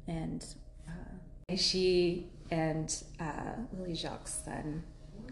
and 0.07 0.45
uh, 0.87 1.55
she 1.55 2.27
and 2.51 2.93
uh, 3.19 3.53
Willie 3.71 3.95
Jacques' 3.95 4.27
son 4.27 4.83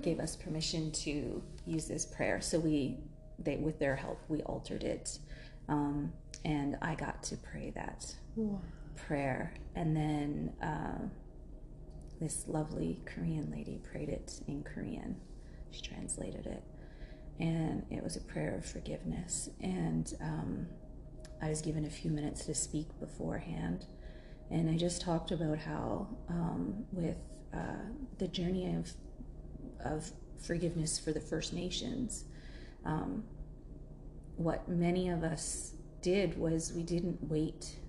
gave 0.02 0.20
us 0.20 0.36
permission 0.36 0.92
to 0.92 1.42
use 1.66 1.86
this 1.88 2.06
prayer. 2.06 2.40
So 2.42 2.60
we, 2.60 3.00
they, 3.40 3.58
with 3.58 3.78
their 3.80 3.96
help, 3.96 4.20
we 4.30 4.42
altered 4.44 4.84
it, 4.84 5.20
um, 5.68 6.14
and 6.46 6.78
I 6.82 6.96
got 6.96 7.22
to 7.24 7.38
pray 7.38 7.72
that 7.76 8.16
Wow. 8.36 8.62
prayer. 8.96 9.54
And 9.76 9.96
then 9.96 10.54
uh, 10.62 11.08
this 12.22 12.46
lovely 12.48 13.02
Korean 13.06 13.52
lady 13.52 13.80
prayed 13.92 14.10
it 14.10 14.40
in 14.48 14.64
Korean. 14.64 15.16
She 15.72 15.82
translated 15.82 16.46
it, 16.46 16.64
and 17.40 17.86
it 17.90 18.04
was 18.04 18.16
a 18.16 18.22
prayer 18.22 18.56
of 18.58 18.66
forgiveness. 18.66 19.50
And 19.62 20.14
um, 20.22 20.68
I 21.42 21.50
was 21.50 21.62
given 21.62 21.86
a 21.86 21.90
few 21.90 22.12
minutes 22.12 22.46
to 22.46 22.56
speak 22.56 22.88
beforehand, 23.00 23.86
and 24.50 24.70
I 24.70 24.78
just 24.78 25.02
talked 25.02 25.32
about 25.32 25.58
how 25.58 26.08
um, 26.30 26.86
with 26.92 27.18
uh, 27.54 27.90
the 28.18 28.28
journey 28.28 28.76
of 28.76 28.92
of 29.84 30.12
forgiveness 30.42 30.98
for 30.98 31.12
the 31.12 31.20
First 31.20 31.54
Nations, 31.54 32.26
um, 32.86 33.24
what 34.36 34.68
many 34.68 35.10
of 35.10 35.24
us 35.24 35.74
did 36.02 36.38
was 36.38 36.74
we 36.74 36.84
didn't 36.84 37.18
wait 37.24 37.80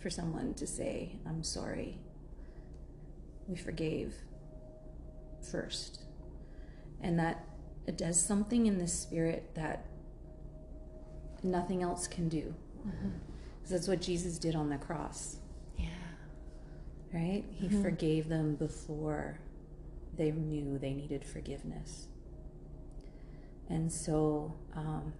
for 0.00 0.10
someone 0.10 0.54
to 0.54 0.66
say, 0.66 1.18
I'm 1.26 1.42
sorry. 1.42 1.98
We 3.46 3.56
forgave 3.56 4.14
first. 5.50 6.00
And 7.00 7.18
that 7.18 7.44
it 7.86 7.96
does 7.98 8.20
something 8.20 8.66
in 8.66 8.78
the 8.78 8.88
spirit 8.88 9.54
that 9.54 9.86
nothing 11.42 11.82
else 11.82 12.06
can 12.06 12.28
do. 12.28 12.54
Because 12.84 13.70
that's 13.70 13.88
what 13.88 14.00
Jesus 14.00 14.38
did 14.38 14.54
on 14.54 14.68
the 14.68 14.76
cross, 14.78 15.36
Yeah. 15.78 15.88
right? 17.12 17.44
He 17.50 17.68
forgave 17.68 18.28
them 18.28 18.56
before 18.56 19.38
they 20.16 20.30
knew 20.30 20.78
they 20.78 20.92
needed 20.94 21.24
forgiveness. 21.24 22.08
And 23.68 23.90
so, 23.90 24.54
um, 24.74 25.12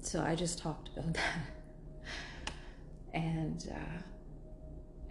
so 0.00 0.22
I 0.22 0.34
just 0.34 0.58
talked 0.58 0.90
about 0.96 1.14
that, 1.14 2.52
and 3.12 3.68
uh, 3.72 4.02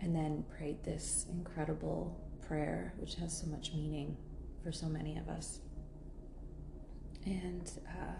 and 0.01 0.15
then 0.15 0.45
prayed 0.57 0.81
this 0.83 1.25
incredible 1.29 2.17
prayer, 2.47 2.93
which 2.99 3.15
has 3.15 3.37
so 3.37 3.47
much 3.47 3.73
meaning 3.73 4.15
for 4.63 4.71
so 4.71 4.87
many 4.87 5.17
of 5.17 5.27
us. 5.27 5.59
And 7.25 7.71
uh, 7.87 8.13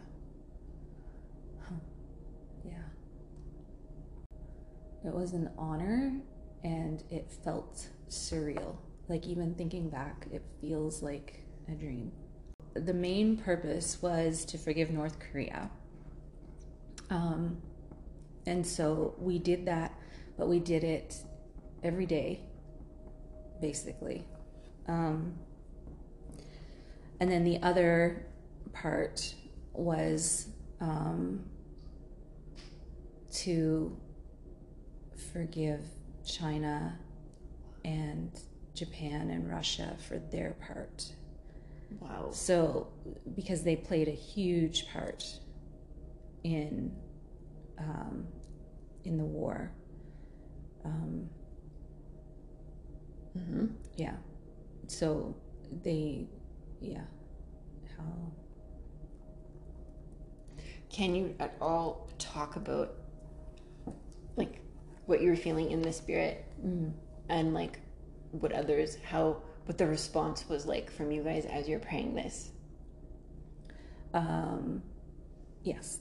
yeah, 2.66 2.72
it 5.06 5.14
was 5.14 5.34
an 5.34 5.50
honor, 5.58 6.20
and 6.64 7.04
it 7.10 7.32
felt 7.44 7.88
surreal. 8.10 8.76
Like 9.08 9.26
even 9.26 9.56
thinking 9.56 9.90
back, 9.90 10.28
it 10.32 10.44
feels 10.62 11.02
like 11.02 11.44
a 11.68 11.72
dream. 11.72 12.12
The 12.76 12.94
main 12.94 13.38
purpose 13.38 14.02
was 14.02 14.46
to 14.46 14.58
forgive 14.58 14.92
North 14.92 15.18
Korea. 15.20 15.72
Um, 17.10 17.62
and 18.46 18.66
so 18.66 19.16
we 19.18 19.40
did 19.40 19.66
that, 19.66 19.94
but 20.38 20.48
we 20.48 20.60
did 20.60 20.84
it 20.84 21.16
every 21.84 22.06
day, 22.06 22.42
basically. 23.62 24.26
Um, 24.88 25.36
and 27.20 27.32
then 27.32 27.44
the 27.44 27.62
other 27.62 28.26
part 28.74 29.36
was 29.74 30.48
um, 30.82 31.44
to 33.32 33.96
forgive 35.34 35.82
China 36.26 36.98
and 37.86 38.32
Japan 38.74 39.30
and 39.30 39.50
Russia 39.50 39.96
for 40.08 40.20
their 40.20 40.56
part. 40.68 41.06
Wow. 42.00 42.30
So, 42.32 42.88
because 43.36 43.64
they 43.64 43.76
played 43.76 44.08
a 44.08 44.12
huge 44.12 44.92
part 44.92 45.26
in 46.44 46.96
um, 47.78 48.28
in 49.06 49.18
the 49.18 49.24
war. 49.26 49.72
Um, 50.86 51.30
Mm-hmm. 53.38 53.68
yeah. 53.96 54.16
So 54.88 55.36
they, 55.84 56.28
yeah. 56.82 57.02
How? 57.98 58.04
Can 60.90 61.16
you 61.16 61.36
at 61.40 61.56
all 61.62 62.10
talk 62.18 62.56
about 62.56 62.94
like 64.36 64.62
what 65.06 65.22
you 65.22 65.30
were 65.30 65.36
feeling 65.36 65.72
in 65.72 65.82
the 65.82 65.94
spirit 65.94 66.46
Mm. 66.66 66.92
and 67.30 67.54
like 67.54 67.80
what 68.32 68.52
others 68.52 68.98
how 69.04 69.42
what 69.66 69.78
the 69.78 69.88
response 69.88 70.50
was 70.50 70.66
like 70.66 70.92
from 70.92 71.12
you 71.12 71.24
guys 71.24 71.46
as 71.46 71.70
you're 71.70 71.80
praying 71.80 72.16
this? 72.16 72.52
Um, 74.14 74.82
yes. 75.64 76.00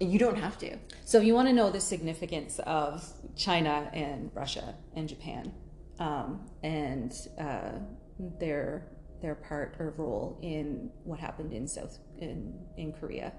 You 0.00 0.18
don't 0.18 0.38
have 0.38 0.56
to. 0.58 0.78
So, 1.04 1.18
if 1.18 1.24
you 1.24 1.34
want 1.34 1.48
to 1.48 1.52
know 1.54 1.70
the 1.70 1.80
significance 1.80 2.60
of 2.60 3.04
China 3.36 3.90
and 3.92 4.30
Russia 4.34 4.74
and 4.94 5.08
Japan, 5.08 5.52
um, 5.98 6.48
and 6.62 7.12
uh, 7.38 7.72
their 8.18 8.86
their 9.20 9.34
part 9.34 9.76
or 9.78 9.90
role 9.96 10.38
in 10.42 10.90
what 11.04 11.18
happened 11.18 11.52
in 11.52 11.66
South 11.66 11.98
in 12.18 12.54
in 12.76 12.92
Korea, 12.92 13.32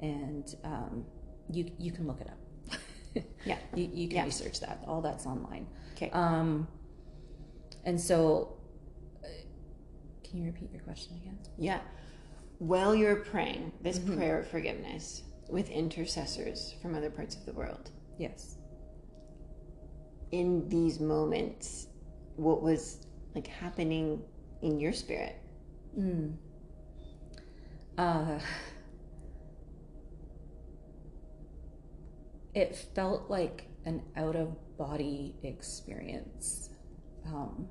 and 0.00 0.54
um, 0.64 1.04
you 1.50 1.70
you 1.78 1.92
can 1.92 2.06
look 2.06 2.20
it 2.20 2.28
up. 2.28 2.38
Yeah. 3.44 3.58
you, 3.74 3.90
you 3.92 4.08
can 4.08 4.16
Yeah. 4.18 4.24
research 4.24 4.60
that. 4.60 4.84
All 4.86 5.00
that's 5.00 5.26
online. 5.26 5.66
Okay. 5.94 6.10
Um, 6.10 6.68
and 7.84 8.00
so, 8.00 8.58
uh, 9.24 9.28
can 10.22 10.38
you 10.38 10.44
repeat 10.46 10.70
your 10.70 10.82
question 10.82 11.16
again? 11.16 11.38
Yeah. 11.56 11.80
While 12.58 12.94
you're 12.94 13.16
praying 13.16 13.72
this 13.80 13.98
prayer 13.98 14.40
of 14.40 14.48
forgiveness 14.48 15.22
with 15.48 15.68
intercessors 15.70 16.74
from 16.82 16.94
other 16.94 17.10
parts 17.10 17.34
of 17.36 17.44
the 17.46 17.52
world, 17.52 17.90
Yes. 18.18 18.56
In 20.30 20.68
these 20.68 21.00
moments, 21.00 21.86
what 22.36 22.62
was 22.62 23.06
like 23.34 23.46
happening 23.46 24.22
in 24.62 24.80
your 24.80 24.92
spirit? 24.92 25.36
Mm. 25.98 26.34
Uh, 27.96 28.38
it 32.54 32.76
felt 32.94 33.28
like 33.30 33.68
an 33.84 34.02
out 34.16 34.36
of 34.36 34.56
body 34.76 35.34
experience. 35.42 36.70
Um, 37.26 37.68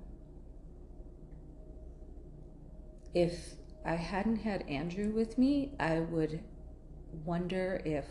if 3.13 3.53
I 3.85 3.95
hadn't 3.95 4.37
had 4.37 4.67
Andrew 4.67 5.11
with 5.11 5.37
me, 5.37 5.71
I 5.79 5.99
would 6.01 6.43
wonder 7.25 7.81
if 7.85 8.05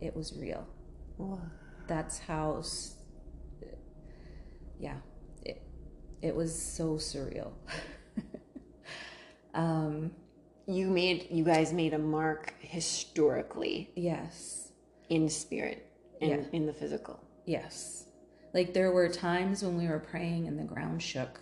it 0.00 0.14
was 0.14 0.34
real. 0.36 0.66
Wow. 1.18 1.40
That's 1.86 2.18
how, 2.18 2.62
yeah, 4.78 4.96
it, 6.22 6.34
was 6.34 6.54
so 6.60 6.94
surreal. 6.94 7.52
um, 9.54 10.10
You 10.66 10.88
made 10.88 11.28
you 11.30 11.44
guys 11.44 11.72
made 11.72 11.94
a 11.94 11.98
mark 11.98 12.54
historically 12.60 13.90
yes, 13.94 14.72
in 15.08 15.28
spirit 15.28 15.86
and 16.20 16.30
Yeah. 16.30 16.42
in 16.52 16.66
the 16.66 16.72
physical. 16.72 17.20
yes. 17.44 18.02
Like 18.54 18.72
there 18.72 18.90
were 18.90 19.08
times 19.10 19.62
when 19.62 19.76
we 19.76 19.86
were 19.86 19.98
praying 19.98 20.48
and 20.48 20.58
the 20.58 20.64
ground 20.64 21.02
shook. 21.02 21.40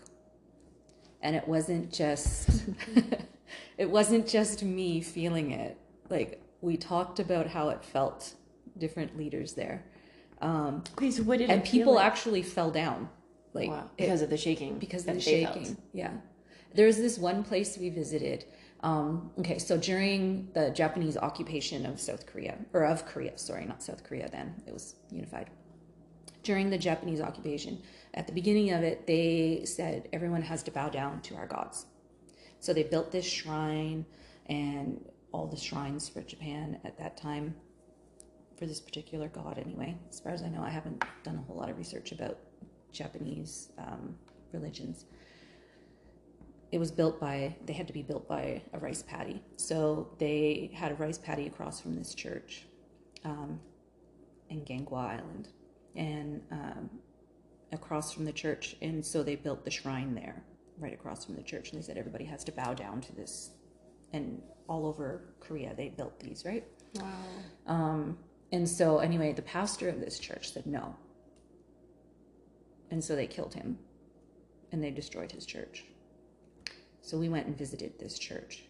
And 1.23 1.37
it 1.37 1.47
wasn't 1.47 1.93
just 1.93 2.65
it 3.79 3.89
wasn't 3.89 4.27
just 4.27 4.63
me 4.65 5.01
feeling 5.01 5.53
it. 5.53 5.79
Like 6.11 6.43
we 6.61 6.77
talked 6.77 7.21
about 7.21 7.47
how 7.47 7.69
it 7.69 7.85
felt 7.85 8.35
different 8.79 9.17
leaders 9.17 9.53
there. 9.55 9.85
Um, 10.43 10.83
Okay, 10.95 11.11
so 11.13 11.23
what 11.23 11.39
did 11.39 11.51
and 11.51 11.63
people 11.65 11.95
like? 11.95 12.05
actually 12.07 12.43
fell 12.43 12.71
down. 12.73 13.09
Like 13.55 13.71
wow. 13.71 13.91
it- 13.97 14.05
because 14.05 14.21
of 14.23 14.31
the 14.31 14.37
shaking. 14.37 14.79
because 14.79 15.07
of 15.07 15.15
the 15.15 15.21
they 15.21 15.45
felt. 15.45 15.55
shaking. 15.57 15.77
Yeah. 15.93 16.11
There's 16.75 16.97
this 16.97 17.19
one 17.19 17.45
place 17.45 17.79
we 17.79 17.89
visited. 17.89 18.45
Um, 18.81 19.31
okay, 19.39 19.59
so 19.59 19.79
during 19.79 20.51
the 20.53 20.71
Japanese 20.71 21.17
occupation 21.17 21.87
of 21.87 21.99
South 21.99 22.27
Korea, 22.27 22.59
or 22.75 22.85
of 22.85 23.07
Korea, 23.07 23.39
sorry, 23.39 23.65
not 23.65 23.83
South 23.83 24.05
Korea 24.05 24.29
then, 24.29 24.55
it 24.67 24.75
was 24.75 24.97
unified. 25.11 25.49
During 26.43 26.69
the 26.69 26.77
Japanese 26.77 27.23
occupation, 27.23 27.81
at 28.13 28.27
the 28.27 28.33
beginning 28.35 28.73
of 28.73 28.83
it, 28.83 29.07
they 29.07 29.63
said 29.65 30.09
everyone 30.13 30.43
has 30.43 30.63
to 30.65 30.71
bow 30.71 30.91
down 30.91 31.23
to 31.23 31.37
our 31.37 31.47
gods. 31.47 31.87
So 32.61 32.75
they 32.75 32.83
built 32.83 33.11
this 33.11 33.25
shrine 33.25 34.05
and 34.47 35.03
all 35.33 35.47
the 35.47 35.57
shrines 35.57 36.09
for 36.09 36.21
Japan 36.21 36.79
at 36.85 36.99
that 36.99 37.17
time, 37.17 37.55
for 38.59 38.67
this 38.67 38.81
particular 38.81 39.29
god 39.29 39.59
anyway. 39.59 39.97
As 40.11 40.21
far 40.21 40.33
as 40.33 40.43
I 40.43 40.49
know, 40.49 40.63
I 40.63 40.71
haven't 40.71 41.03
done 41.23 41.37
a 41.37 41.43
whole 41.43 41.57
lot 41.57 41.71
of 41.71 41.79
research 41.79 42.13
about 42.13 42.37
Japanese 42.95 43.71
um, 43.79 44.17
religions. 44.53 45.05
It 46.73 46.79
was 46.79 46.91
built 46.91 47.21
by, 47.21 47.55
they 47.67 47.73
had 47.73 47.87
to 47.87 47.93
be 47.93 48.03
built 48.03 48.27
by 48.27 48.63
a 48.73 48.79
rice 48.79 49.03
paddy. 49.03 49.43
So 49.57 50.09
they 50.19 50.71
had 50.75 50.93
a 50.93 50.95
rice 50.95 51.19
paddy 51.19 51.47
across 51.47 51.81
from 51.81 51.95
this 51.95 52.15
church 52.15 52.65
um, 53.25 53.61
in 54.49 54.63
Ganghwa 54.63 55.19
Island 55.19 55.49
and 55.95 56.41
um, 56.51 56.91
across 57.73 58.13
from 58.13 58.25
the 58.25 58.33
church. 58.33 58.77
And 58.83 59.05
so 59.05 59.23
they 59.23 59.37
built 59.37 59.65
the 59.65 59.71
shrine 59.71 60.15
there, 60.15 60.43
right 60.79 60.93
across 60.93 61.25
from 61.25 61.37
the 61.37 61.43
church. 61.43 61.71
And 61.71 61.81
they 61.81 61.87
said 61.87 61.97
everybody 61.97 62.25
has 62.25 62.43
to 62.45 62.53
bow 62.53 62.75
down 62.75 63.01
to 63.03 63.15
this. 63.15 63.51
And 64.13 64.43
all 64.69 64.87
over 64.87 65.23
Korea, 65.41 65.75
they 65.77 65.89
built 65.91 66.19
these, 66.19 66.45
right? 66.45 66.65
Wow. 66.95 67.13
Um, 67.67 68.19
and 68.53 68.69
so, 68.69 68.99
anyway, 68.99 69.33
the 69.33 69.43
pastor 69.43 69.89
of 69.89 70.01
this 70.01 70.19
church 70.19 70.53
said 70.53 70.67
no. 70.67 70.95
And 72.91 73.03
so 73.03 73.17
they 73.17 73.27
killed 73.27 73.55
him 73.55 73.79
and 74.73 74.83
they 74.83 74.91
destroyed 74.91 75.33
his 75.33 75.47
church. 75.47 75.85
So 77.03 77.19
we 77.19 77.29
went 77.29 77.47
and 77.47 77.57
visited 77.57 77.99
this 77.99 78.19
church. 78.19 78.65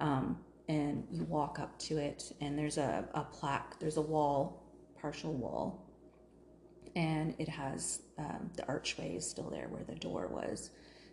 Um, 0.00 0.38
and 0.68 1.06
you 1.10 1.24
walk 1.24 1.58
up 1.58 1.76
to 1.80 1.98
it, 1.98 2.32
and 2.40 2.56
there's 2.56 2.78
a, 2.78 3.04
a 3.14 3.22
plaque, 3.22 3.78
there's 3.80 3.96
a 3.96 4.00
wall, 4.02 4.62
partial 5.00 5.32
wall, 5.32 5.84
and 6.94 7.34
it 7.38 7.48
has 7.48 8.02
um, 8.18 8.50
the 8.56 8.66
archway 8.66 9.16
is 9.16 9.28
still 9.28 9.50
there 9.50 9.66
where 9.68 9.84
the 9.84 9.94
door 9.94 10.28
was. 10.28 10.70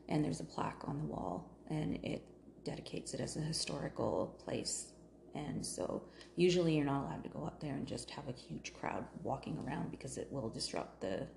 And 0.09 0.23
there's 0.23 0.39
a 0.39 0.45
plaque 0.45 0.83
on 0.85 0.97
the 0.99 1.05
wall, 1.05 1.49
and 1.69 1.99
it 2.03 2.23
dedicates 2.63 3.13
it 3.13 3.19
as 3.19 3.35
a 3.35 3.41
historical 3.41 4.39
place. 4.43 4.93
And 5.35 5.65
so, 5.65 6.03
usually, 6.35 6.75
you're 6.75 6.85
not 6.85 7.03
allowed 7.05 7.23
to 7.23 7.29
go 7.29 7.43
up 7.45 7.59
there 7.59 7.73
and 7.73 7.85
just 7.85 8.09
have 8.11 8.27
a 8.27 8.31
huge 8.31 8.73
crowd 8.73 9.05
walking 9.23 9.57
around 9.65 9.91
because 9.91 10.17
it 10.17 10.27
will 10.31 10.49
disrupt 10.49 11.01
the. 11.01 11.27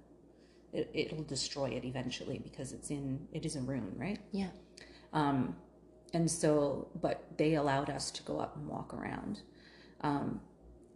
It, 0.73 0.91
it'll 0.95 1.25
destroy 1.25 1.71
it 1.71 1.85
eventually 1.85 2.39
because 2.39 2.73
it's 2.73 2.91
in 2.91 3.27
it 3.33 3.45
is 3.45 3.57
a 3.57 3.61
ruin, 3.61 3.95
right? 3.97 4.21
Yeah. 4.33 4.51
Um, 5.13 5.57
and 6.13 6.31
so, 6.31 6.89
but 7.01 7.25
they 7.37 7.55
allowed 7.55 7.91
us 7.91 8.11
to 8.13 8.23
go 8.23 8.39
up 8.39 8.57
and 8.57 8.67
walk 8.67 8.95
around. 8.95 9.41
Um, 10.03 10.41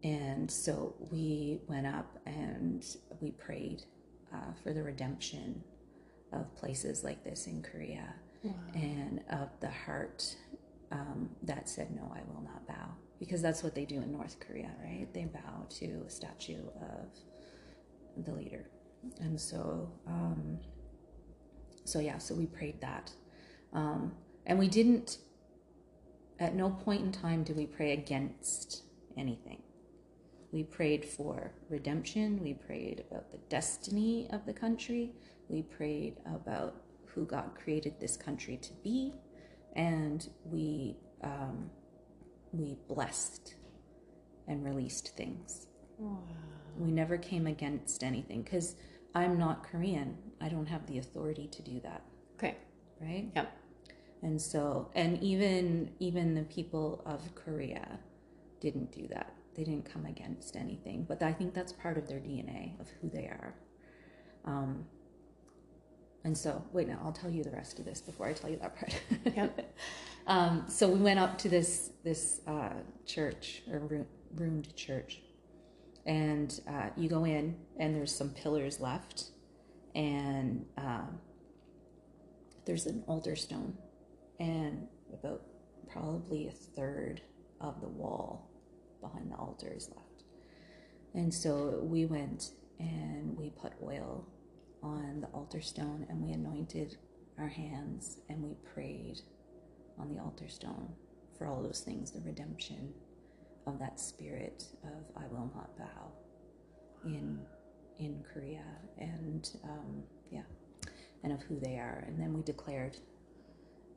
and 0.03 0.51
so 0.51 0.95
we 1.11 1.61
went 1.69 1.87
up 1.87 2.19
and 2.27 2.85
we 3.21 3.31
prayed 3.31 3.83
uh, 4.33 4.53
for 4.63 4.73
the 4.73 4.83
redemption 4.83 5.63
of 6.33 6.55
places 6.57 7.05
like 7.05 7.23
this 7.25 7.47
in 7.47 7.63
Korea 7.63 8.15
and 8.75 9.23
of 9.31 9.49
the 9.61 9.71
heart 9.71 10.37
um, 10.93 11.31
that 11.43 11.69
said, 11.69 11.95
No, 11.95 12.13
I 12.15 12.21
will 12.33 12.43
not 12.43 12.67
bow. 12.67 12.95
Because 13.19 13.41
that's 13.41 13.63
what 13.63 13.75
they 13.75 13.85
do 13.85 13.97
in 13.97 14.13
North 14.13 14.39
Korea, 14.41 14.71
right? 14.83 15.07
They 15.15 15.25
bow 15.25 15.67
to 15.79 16.03
a 16.07 16.11
statue 16.11 16.61
of 16.81 18.25
the 18.25 18.33
leader. 18.33 18.67
And 19.21 19.40
so, 19.40 19.90
um, 20.07 20.59
so 21.85 21.99
yeah, 22.01 22.19
so 22.19 22.35
we 22.35 22.47
prayed 22.47 22.81
that. 22.81 23.12
Um, 23.73 24.12
and 24.47 24.59
we 24.59 24.69
didn't, 24.69 25.19
at 26.38 26.55
no 26.55 26.71
point 26.71 27.03
in 27.03 27.12
time 27.12 27.43
did 27.45 27.57
we 27.57 27.67
pray 27.67 27.93
against 27.93 28.83
anything. 29.17 29.62
We 30.53 30.62
prayed 30.62 31.05
for 31.05 31.53
redemption. 31.69 32.40
We 32.43 32.55
prayed 32.55 33.05
about 33.11 33.33
the 33.33 33.38
destiny 33.49 34.29
of 34.31 34.47
the 34.47 34.53
country. 34.53 35.12
We 35.49 35.62
prayed 35.62 36.19
about 36.27 36.77
who 37.07 37.25
God 37.25 37.51
created 37.61 37.99
this 38.01 38.17
country 38.17 38.57
to 38.59 38.73
be. 38.85 39.14
And 39.75 40.29
we, 40.45 40.97
um, 41.23 41.71
we 42.53 42.77
blessed 42.88 43.55
and 44.47 44.64
released 44.64 45.17
things. 45.17 45.67
We 46.79 46.90
never 46.93 47.17
came 47.17 47.47
against 47.47 48.03
anything 48.05 48.43
because 48.43 48.77
I'm 49.14 49.38
not 49.38 49.62
Korean. 49.64 50.16
I 50.40 50.48
don't 50.48 50.66
have 50.66 50.87
the 50.87 50.98
authority 50.98 51.46
to 51.48 51.62
do 51.62 51.81
that, 51.81 52.03
Okay. 52.37 52.57
right? 53.00 53.31
Yep. 53.35 53.57
And 54.22 54.40
so, 54.40 54.90
and 54.94 55.22
even 55.22 55.90
even 56.00 56.35
the 56.35 56.42
people 56.44 57.03
of 57.07 57.35
Korea 57.35 57.98
didn't 58.61 58.90
do 58.92 59.07
that. 59.09 59.35
They 59.55 59.64
didn't 59.64 59.85
come 59.85 60.07
against 60.07 60.57
anything. 60.57 61.05
But 61.09 61.22
I 61.22 61.33
think 61.33 61.55
that's 61.55 61.72
part 61.72 61.98
of 61.98 62.09
their 62.09 62.18
DNA 62.18 62.81
of 62.81 62.88
who 63.00 63.09
they 63.11 63.27
are. 63.27 63.55
Um, 64.44 64.87
and 66.24 66.37
so, 66.37 66.64
wait, 66.72 66.88
now 66.88 66.98
I'll 67.05 67.12
tell 67.12 67.31
you 67.31 67.44
the 67.44 67.50
rest 67.50 67.79
of 67.79 67.85
this 67.85 68.00
before 68.00 68.27
I 68.27 68.33
tell 68.33 68.50
you 68.50 68.57
that 68.59 68.77
part. 68.77 68.94
Yep. 69.37 69.74
um, 70.27 70.64
so 70.68 70.88
we 70.88 70.98
went 71.00 71.18
up 71.20 71.37
to 71.38 71.48
this 71.48 71.90
this 72.03 72.40
uh, 72.46 72.70
church 73.07 73.62
or 73.70 73.81
ru- 73.81 74.07
ruined 74.35 74.74
church, 74.74 75.20
and 76.07 76.61
uh, 76.69 76.90
you 76.97 77.09
go 77.09 77.25
in, 77.25 77.57
and 77.79 77.95
there's 77.95 78.14
some 78.14 78.31
pillars 78.31 78.81
left, 78.81 79.31
and 79.95 80.64
um, 80.77 81.19
there's 82.67 82.87
an 82.87 83.05
altar 83.07 83.37
stone, 83.37 83.77
and 84.38 84.87
about 85.12 85.43
probably 85.90 86.49
a 86.49 86.53
third 86.53 87.23
of 87.61 87.81
the 87.81 87.88
wall 87.88 88.51
behind 89.01 89.31
the 89.31 89.37
altar 89.37 89.73
is 89.75 89.88
left. 89.95 90.25
And 91.14 91.33
so 91.33 91.81
we 91.83 92.07
went 92.07 92.51
and 92.79 93.37
we 93.37 93.51
put 93.51 93.73
oil 93.83 94.27
on 94.83 95.21
the 95.21 95.29
altar 95.29 95.61
stone 95.61 96.07
and 96.09 96.21
we 96.21 96.33
anointed 96.33 96.97
our 97.38 97.49
hands 97.49 98.19
and 98.29 98.43
we 98.43 98.55
prayed 98.75 99.21
on 99.99 100.12
the 100.12 100.21
altar 100.21 100.49
stone 100.49 100.88
for 101.38 101.47
all 101.47 101.62
those 101.62 101.81
things 101.81 102.11
the 102.11 102.21
redemption 102.21 102.93
of 103.66 103.79
that 103.79 103.98
spirit 103.98 104.64
of 104.85 105.22
I 105.22 105.27
will 105.29 105.50
not 105.55 105.77
bow 105.79 106.12
in 107.05 107.40
in 107.98 108.24
Korea. 108.33 108.64
And 108.98 109.48
um, 109.64 110.03
yeah 110.31 110.42
and 111.24 111.33
of 111.33 111.42
who 111.42 111.59
they 111.59 111.79
are. 111.79 112.05
And 112.07 112.20
then 112.20 112.33
we 112.35 112.42
declared 112.42 112.98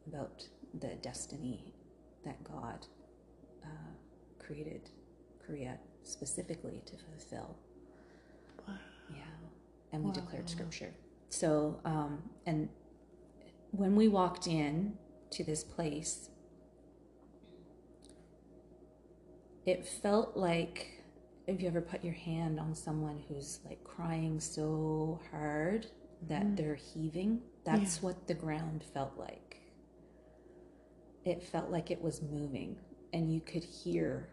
about 0.07 0.47
the 0.79 0.95
destiny 1.01 1.73
that 2.25 2.41
God 2.43 2.87
uh, 3.63 3.91
created 4.39 4.89
Korea 5.45 5.77
specifically 6.03 6.81
to 6.85 6.93
fulfill. 6.97 7.55
Wow. 8.67 8.75
yeah. 9.13 9.21
And 9.91 10.03
we 10.03 10.11
declared 10.11 10.49
scripture. 10.49 10.93
So 11.29 11.79
um, 11.85 12.23
and 12.45 12.69
when 13.71 13.95
we 13.95 14.07
walked 14.07 14.47
in 14.47 14.93
to 15.31 15.43
this 15.43 15.63
place 15.63 16.29
it 19.67 19.85
felt 19.85 20.35
like 20.35 21.03
if 21.45 21.61
you 21.61 21.67
ever 21.67 21.81
put 21.81 22.03
your 22.03 22.13
hand 22.13 22.59
on 22.59 22.73
someone 22.73 23.21
who's 23.27 23.59
like 23.65 23.83
crying 23.83 24.39
so 24.39 25.19
hard 25.29 25.87
that 26.27 26.55
they're 26.55 26.75
heaving? 26.75 27.41
That's 27.65 28.01
what 28.01 28.27
the 28.27 28.33
ground 28.33 28.83
felt 28.93 29.13
like. 29.17 29.57
It 31.25 31.43
felt 31.43 31.69
like 31.69 31.91
it 31.91 32.01
was 32.01 32.21
moving, 32.21 32.77
and 33.13 33.31
you 33.31 33.41
could 33.41 33.63
hear. 33.63 34.29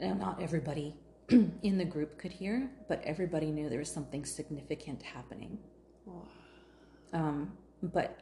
Now, 0.00 0.14
not 0.14 0.42
everybody 0.42 0.96
in 1.30 1.78
the 1.78 1.84
group 1.84 2.18
could 2.18 2.32
hear, 2.32 2.68
but 2.88 3.00
everybody 3.04 3.52
knew 3.52 3.68
there 3.68 3.78
was 3.78 3.90
something 3.90 4.24
significant 4.24 5.02
happening. 5.02 5.58
Um, 7.12 7.52
but 7.82 8.18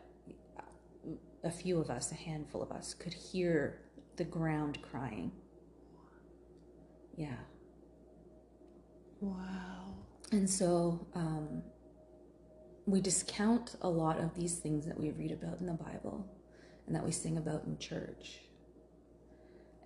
a 1.42 1.50
few 1.50 1.80
of 1.80 1.88
us, 1.90 2.12
a 2.12 2.14
handful 2.14 2.62
of 2.62 2.70
us, 2.70 2.92
could 2.94 3.14
hear 3.14 3.80
the 4.16 4.24
ground 4.24 4.78
crying. 4.82 5.32
Yeah. 7.16 7.36
Wow. 9.20 9.94
And 10.32 10.48
so 10.48 11.06
um, 11.14 11.62
we 12.86 13.00
discount 13.00 13.76
a 13.82 13.88
lot 13.88 14.18
of 14.18 14.34
these 14.34 14.56
things 14.58 14.86
that 14.86 14.98
we 14.98 15.10
read 15.10 15.32
about 15.32 15.60
in 15.60 15.66
the 15.66 15.72
Bible 15.74 16.26
and 16.86 16.94
that 16.94 17.04
we 17.04 17.12
sing 17.12 17.36
about 17.36 17.64
in 17.64 17.78
church. 17.78 18.40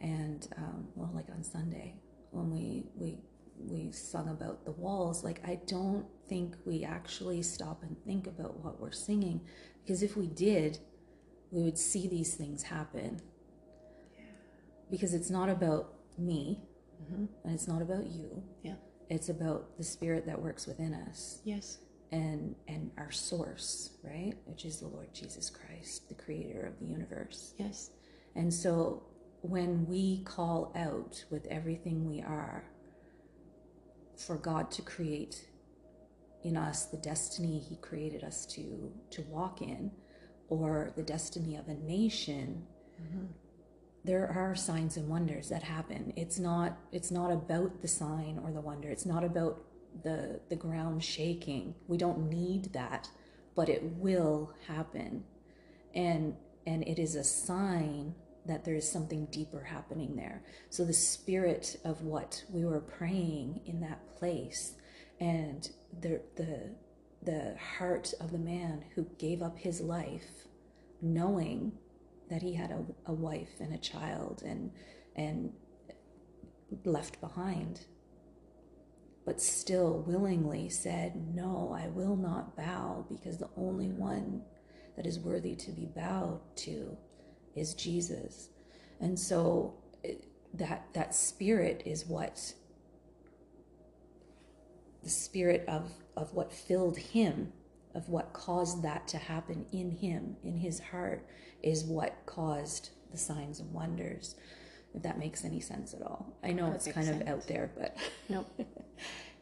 And 0.01 0.47
um, 0.57 0.89
well, 0.95 1.11
like 1.15 1.27
on 1.31 1.43
Sunday 1.43 1.97
when 2.31 2.51
we 2.51 2.87
we 2.95 3.19
we 3.59 3.91
sung 3.91 4.29
about 4.29 4.65
the 4.65 4.71
walls, 4.73 5.25
like 5.25 5.41
I 5.45 5.59
don't 5.67 6.07
think 6.29 6.57
we 6.65 6.85
actually 6.85 7.43
stop 7.43 7.83
and 7.83 7.97
think 8.05 8.27
about 8.29 8.61
what 8.61 8.81
we're 8.81 8.93
singing, 8.93 9.41
because 9.83 10.03
if 10.03 10.17
we 10.17 10.29
did, 10.29 10.79
we 11.51 11.63
would 11.63 11.79
see 11.79 12.07
these 12.07 12.35
things 12.35 12.63
happen. 12.63 13.21
Yeah. 14.17 14.25
Because 14.91 15.13
it's 15.13 15.31
not 15.31 15.49
about 15.49 15.95
me, 16.17 16.63
Mm-hmm. 17.03 17.25
and 17.45 17.55
it's 17.55 17.69
not 17.69 17.83
about 17.83 18.07
you. 18.07 18.43
Yeah. 18.63 18.75
It's 19.09 19.29
about 19.29 19.77
the 19.79 19.85
spirit 19.85 20.27
that 20.27 20.41
works 20.41 20.67
within 20.67 20.93
us 20.95 21.41
Yes. 21.45 21.79
and 22.13 22.55
and 22.67 22.91
our 22.99 23.11
source, 23.11 23.91
right? 24.03 24.35
Which 24.47 24.65
is 24.65 24.81
the 24.81 24.89
Lord 24.89 25.13
Jesus 25.15 25.51
Christ, 25.51 26.09
the 26.09 26.15
creator 26.15 26.67
of 26.67 26.79
the 26.79 26.87
universe. 26.87 27.55
Yes. 27.59 27.91
And 28.35 28.53
so 28.53 29.03
when 29.43 29.87
we 29.87 30.23
call 30.25 30.73
out 30.77 31.25
with 31.31 31.47
everything 31.47 32.07
we 32.09 32.21
are 32.21 32.65
for 34.17 34.37
God 34.37 34.71
to 34.73 34.83
create 34.83 35.47
in 36.43 36.57
us 36.57 36.87
the 36.87 36.97
destiny 36.97 37.59
he 37.59 37.77
created 37.77 38.23
us 38.25 38.47
to 38.47 38.93
to 39.11 39.23
walk 39.23 39.63
in 39.63 39.91
or 40.49 40.93
the 40.97 41.03
destiny 41.03 41.57
of 41.57 41.69
a 41.69 41.75
nation 41.75 42.67
mm-hmm. 43.01 43.27
There 44.09 44.27
are 44.27 44.57
signs 44.57 44.97
and 44.97 45.07
wonders 45.07 45.51
that 45.51 45.63
happen. 45.63 46.15
It's 46.17 46.39
not 46.39 46.79
it's 46.93 47.11
not 47.11 47.31
about 47.31 47.83
the 47.83 47.89
sign 47.89 48.41
or 48.43 48.51
the 48.51 48.61
wonder. 48.61 48.89
It's 48.89 49.05
not 49.05 49.23
about 49.23 49.61
the 50.03 50.41
the 50.49 50.57
ground 50.57 51.05
shaking. 51.05 51.75
We 51.87 51.99
don't 51.99 52.31
need 52.31 52.73
that 52.73 53.11
but 53.55 53.69
it 53.69 53.83
will 53.83 54.53
happen. 54.69 55.25
And 55.95 56.37
and 56.67 56.87
it 56.87 56.99
is 56.99 57.17
a 57.17 57.25
sign 57.25 58.15
that 58.47 58.65
there 58.65 58.77
is 58.77 58.91
something 58.91 59.27
deeper 59.27 59.65
happening 59.65 60.17
there. 60.17 60.43
So 60.71 60.85
the 60.85 60.93
spirit 60.93 61.79
of 61.85 62.03
what 62.03 62.45
we 62.49 62.65
were 62.65 62.81
praying 62.81 63.61
in 63.67 63.81
that 63.81 64.17
place 64.17 64.73
and 65.21 65.69
the 66.01 66.23
the 66.37 66.71
the 67.21 67.57
heart 67.77 68.15
of 68.21 68.31
the 68.31 68.39
man 68.39 68.85
who 68.95 69.07
gave 69.19 69.43
up 69.43 69.59
his 69.59 69.81
life 69.83 70.47
knowing 71.03 71.73
that 72.31 72.43
he 72.43 72.55
had 72.55 72.71
a, 72.71 72.85
a 73.07 73.13
wife 73.13 73.61
and 73.61 73.75
a 73.75 73.79
child 73.79 74.43
and 74.45 74.71
and 75.17 75.53
left 76.85 77.21
behind 77.21 77.81
but 79.25 79.41
still 79.41 80.05
willingly 80.07 80.69
said 80.69 81.35
no 81.35 81.77
i 81.79 81.89
will 81.89 82.17
not 82.17 82.57
bow 82.57 83.05
because 83.09 83.39
the 83.39 83.51
only 83.57 83.89
one 83.89 84.43
that 84.97 85.07
is 85.07 85.19
worthy 85.21 85.55
to 85.55 85.71
be 85.71 85.87
bowed 85.87 86.41
to 86.57 86.97
is 87.55 87.75
jesus. 87.75 88.51
And 89.01 89.19
so 89.19 89.75
that 90.55 90.89
that 90.95 91.15
spirit 91.15 91.83
is 91.85 92.07
what 92.07 92.55
the 95.03 95.11
spirit 95.11 95.65
of 95.69 95.93
of 96.17 96.35
what 96.35 96.53
filled 96.53 96.97
him 96.99 97.53
of 97.95 98.09
what 98.09 98.33
caused 98.33 98.83
that 98.83 99.07
to 99.09 99.19
happen 99.19 99.67
in 99.73 99.91
him 99.91 100.37
in 100.43 100.57
his 100.57 100.81
heart 100.81 101.27
is 101.63 101.85
what 101.85 102.15
caused 102.27 102.91
the 103.11 103.19
signs 103.19 103.61
and 103.61 103.73
wonders 103.73 104.35
if 104.95 105.03
that 105.03 105.19
makes 105.19 105.45
any 105.45 105.61
sense 105.61 105.95
at 105.95 106.03
all 106.03 106.37
i 106.43 106.53
know 106.53 106.71
it's 106.73 106.87
kind 106.89 107.09
of 107.09 107.27
out 107.29 107.47
there 107.47 107.71
but 107.77 107.97
Nope. 108.29 108.49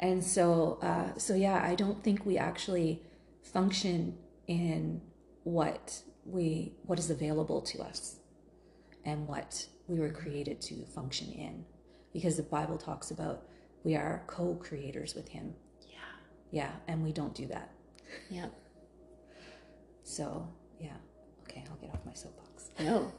and 0.01 0.23
so 0.23 0.79
uh, 0.83 1.17
so 1.19 1.35
yeah 1.35 1.61
i 1.63 1.75
don't 1.75 2.03
think 2.03 2.25
we 2.27 2.37
actually 2.39 3.03
function 3.43 4.17
in 4.47 5.01
what 5.45 6.03
we 6.25 6.73
what 6.85 6.99
is 6.99 7.11
available 7.11 7.61
to 7.63 7.81
us 7.83 8.17
and 9.05 9.27
what 9.29 9.67
we 9.87 9.99
were 10.01 10.11
created 10.11 10.61
to 10.63 10.85
function 10.87 11.31
in 11.33 11.65
because 12.13 12.37
the 12.37 12.43
bible 12.43 12.77
talks 12.79 13.11
about 13.11 13.43
we 13.85 13.95
are 13.95 14.25
co-creators 14.27 15.15
with 15.15 15.29
him 15.29 15.55
Yeah. 15.89 15.99
yeah 16.51 16.71
and 16.89 17.05
we 17.05 17.13
don't 17.13 17.35
do 17.35 17.47
that 17.47 17.71
Yeah. 18.31 18.47
so 20.03 20.49
okay 21.57 21.65
i'll 21.71 21.77
get 21.77 21.91
off 21.91 22.05
my 22.05 22.13
soapbox 22.13 22.71
No. 22.81 23.13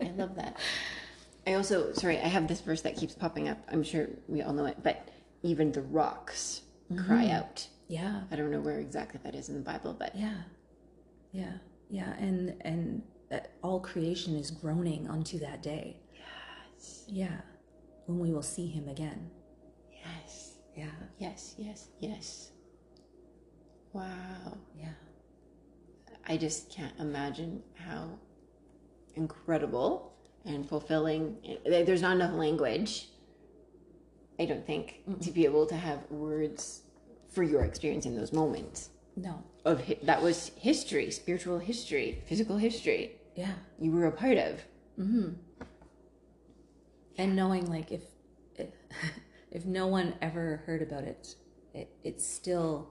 I 0.00 0.10
love 0.16 0.34
that. 0.36 0.56
I 1.46 1.54
also, 1.54 1.92
sorry, 1.92 2.18
I 2.18 2.26
have 2.28 2.48
this 2.48 2.62
verse 2.62 2.80
that 2.82 2.96
keeps 2.96 3.14
popping 3.14 3.50
up. 3.50 3.58
I'm 3.70 3.82
sure 3.82 4.08
we 4.28 4.40
all 4.40 4.54
know 4.54 4.64
it, 4.64 4.78
but 4.82 5.08
even 5.42 5.72
the 5.72 5.82
rocks 5.82 6.62
cry 7.06 7.28
out. 7.28 7.68
yeah 7.86 8.22
I 8.30 8.36
don't 8.36 8.50
know 8.50 8.60
where 8.60 8.78
exactly 8.78 9.20
that 9.24 9.34
is 9.34 9.50
in 9.50 9.56
the 9.56 9.60
Bible, 9.60 9.92
but 9.98 10.16
yeah 10.16 10.40
yeah 11.32 11.52
yeah 11.90 12.14
and 12.18 12.54
and 12.62 13.02
uh, 13.30 13.40
all 13.62 13.78
creation 13.80 14.36
is 14.36 14.50
groaning 14.50 15.06
unto 15.08 15.38
that 15.40 15.62
day 15.62 15.98
yes, 16.14 17.04
yeah 17.08 17.40
when 18.06 18.18
we 18.20 18.32
will 18.32 18.42
see 18.42 18.66
him 18.66 18.88
again 18.88 19.30
yes, 19.92 20.54
yeah 20.76 20.86
yes, 21.18 21.54
yes, 21.58 21.88
yes. 22.00 22.50
Wow. 23.92 24.56
yeah 24.78 24.88
I 26.26 26.36
just 26.36 26.70
can't 26.70 26.92
imagine 26.98 27.62
how 27.74 28.18
incredible 29.14 30.12
and 30.44 30.68
fulfilling. 30.68 31.36
There's 31.66 32.02
not 32.02 32.16
enough 32.16 32.32
language, 32.34 33.08
I 34.38 34.44
don't 34.46 34.66
think, 34.66 35.00
to 35.22 35.30
be 35.30 35.44
able 35.44 35.66
to 35.66 35.74
have 35.76 35.98
words 36.10 36.82
for 37.30 37.42
your 37.42 37.62
experience 37.64 38.06
in 38.06 38.16
those 38.16 38.32
moments. 38.32 38.90
no 39.16 39.42
Of 39.64 39.86
hi- 39.86 39.98
that 40.02 40.22
was 40.22 40.50
history, 40.56 41.10
spiritual 41.10 41.58
history, 41.58 42.22
physical 42.26 42.56
history. 42.58 43.16
yeah 43.36 43.54
You 43.78 43.90
were 43.92 44.06
a 44.06 44.12
part 44.12 44.38
of. 44.38 44.62
Mm-hmm. 44.98 45.30
and 47.18 47.34
knowing 47.36 47.66
like 47.70 47.90
if 47.92 48.02
if, 48.56 48.68
if 49.50 49.64
no 49.66 49.86
one 49.88 50.14
ever 50.22 50.62
heard 50.66 50.82
about 50.82 51.02
it 51.04 51.34
it 51.74 51.88
it 52.04 52.20
still 52.20 52.88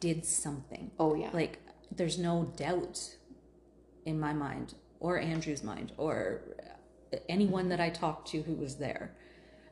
did 0.00 0.24
something 0.24 0.90
Oh 0.98 1.14
yeah, 1.14 1.30
like 1.32 1.58
there's 1.90 2.18
no 2.18 2.52
doubt 2.56 3.16
in 4.04 4.18
my 4.18 4.32
mind 4.32 4.74
or 5.00 5.18
andrew's 5.18 5.62
mind 5.62 5.92
or 5.96 6.42
anyone 7.28 7.68
that 7.68 7.80
i 7.80 7.88
talked 7.88 8.28
to 8.28 8.42
who 8.42 8.54
was 8.54 8.76
there 8.76 9.14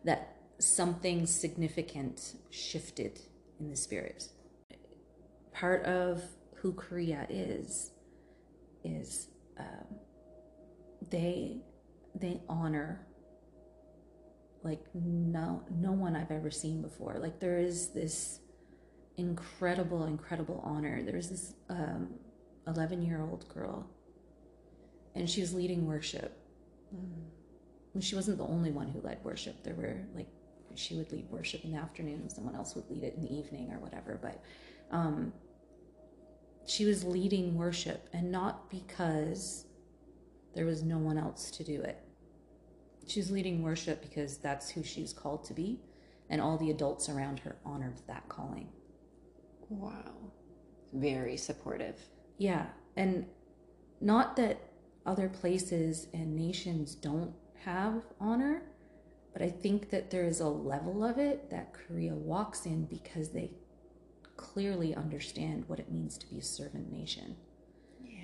that 0.04 0.36
something 0.58 1.26
significant 1.26 2.34
shifted 2.50 3.20
in 3.60 3.70
the 3.70 3.76
spirit 3.76 4.28
part 5.52 5.84
of 5.84 6.22
who 6.54 6.72
korea 6.72 7.26
is 7.28 7.90
is 8.84 9.28
um, 9.58 9.96
they 11.10 11.58
they 12.14 12.40
honor 12.48 13.06
like 14.66 14.80
no 14.94 15.62
no 15.70 15.92
one 15.92 16.16
I've 16.16 16.30
ever 16.30 16.50
seen 16.50 16.82
before. 16.82 17.16
Like 17.18 17.38
there 17.38 17.58
is 17.58 17.88
this 17.90 18.40
incredible, 19.16 20.04
incredible 20.04 20.60
honor. 20.64 21.02
There's 21.02 21.30
this 21.30 21.54
um, 21.68 22.14
11 22.66 23.02
year 23.02 23.20
old 23.20 23.48
girl, 23.48 23.88
and 25.14 25.28
she 25.28 25.40
was 25.40 25.54
leading 25.54 25.86
worship. 25.86 26.36
And 27.94 28.04
She 28.04 28.14
wasn't 28.14 28.38
the 28.38 28.44
only 28.44 28.70
one 28.70 28.88
who 28.88 29.00
led 29.00 29.24
worship. 29.24 29.62
There 29.62 29.74
were 29.74 29.96
like 30.14 30.28
she 30.74 30.94
would 30.96 31.10
lead 31.10 31.30
worship 31.30 31.64
in 31.64 31.72
the 31.72 31.78
afternoon, 31.78 32.28
someone 32.28 32.54
else 32.54 32.74
would 32.74 32.88
lead 32.90 33.02
it 33.02 33.14
in 33.14 33.22
the 33.22 33.34
evening 33.34 33.72
or 33.72 33.78
whatever. 33.78 34.18
But 34.20 34.42
um, 34.90 35.32
she 36.66 36.84
was 36.84 37.04
leading 37.04 37.56
worship, 37.56 38.08
and 38.12 38.30
not 38.30 38.70
because 38.70 39.64
there 40.54 40.66
was 40.66 40.82
no 40.82 40.98
one 40.98 41.18
else 41.18 41.50
to 41.52 41.64
do 41.64 41.80
it. 41.80 42.02
She's 43.06 43.30
leading 43.30 43.62
worship 43.62 44.02
because 44.02 44.36
that's 44.38 44.70
who 44.70 44.82
she's 44.82 45.12
called 45.12 45.44
to 45.44 45.54
be, 45.54 45.80
and 46.28 46.40
all 46.40 46.58
the 46.58 46.70
adults 46.70 47.08
around 47.08 47.40
her 47.40 47.56
honored 47.64 48.00
that 48.08 48.28
calling. 48.28 48.68
Wow, 49.68 50.12
very 50.92 51.36
supportive. 51.36 51.98
Yeah, 52.38 52.66
and 52.96 53.26
not 54.00 54.36
that 54.36 54.60
other 55.04 55.28
places 55.28 56.08
and 56.12 56.34
nations 56.34 56.94
don't 56.94 57.32
have 57.64 58.02
honor, 58.20 58.62
but 59.32 59.42
I 59.42 59.50
think 59.50 59.90
that 59.90 60.10
there 60.10 60.24
is 60.24 60.40
a 60.40 60.48
level 60.48 61.04
of 61.04 61.18
it 61.18 61.50
that 61.50 61.72
Korea 61.72 62.14
walks 62.14 62.66
in 62.66 62.84
because 62.86 63.30
they 63.30 63.52
clearly 64.36 64.94
understand 64.94 65.64
what 65.66 65.78
it 65.78 65.90
means 65.90 66.18
to 66.18 66.26
be 66.26 66.38
a 66.38 66.42
servant 66.42 66.92
nation. 66.92 67.36
Yeah. 68.04 68.20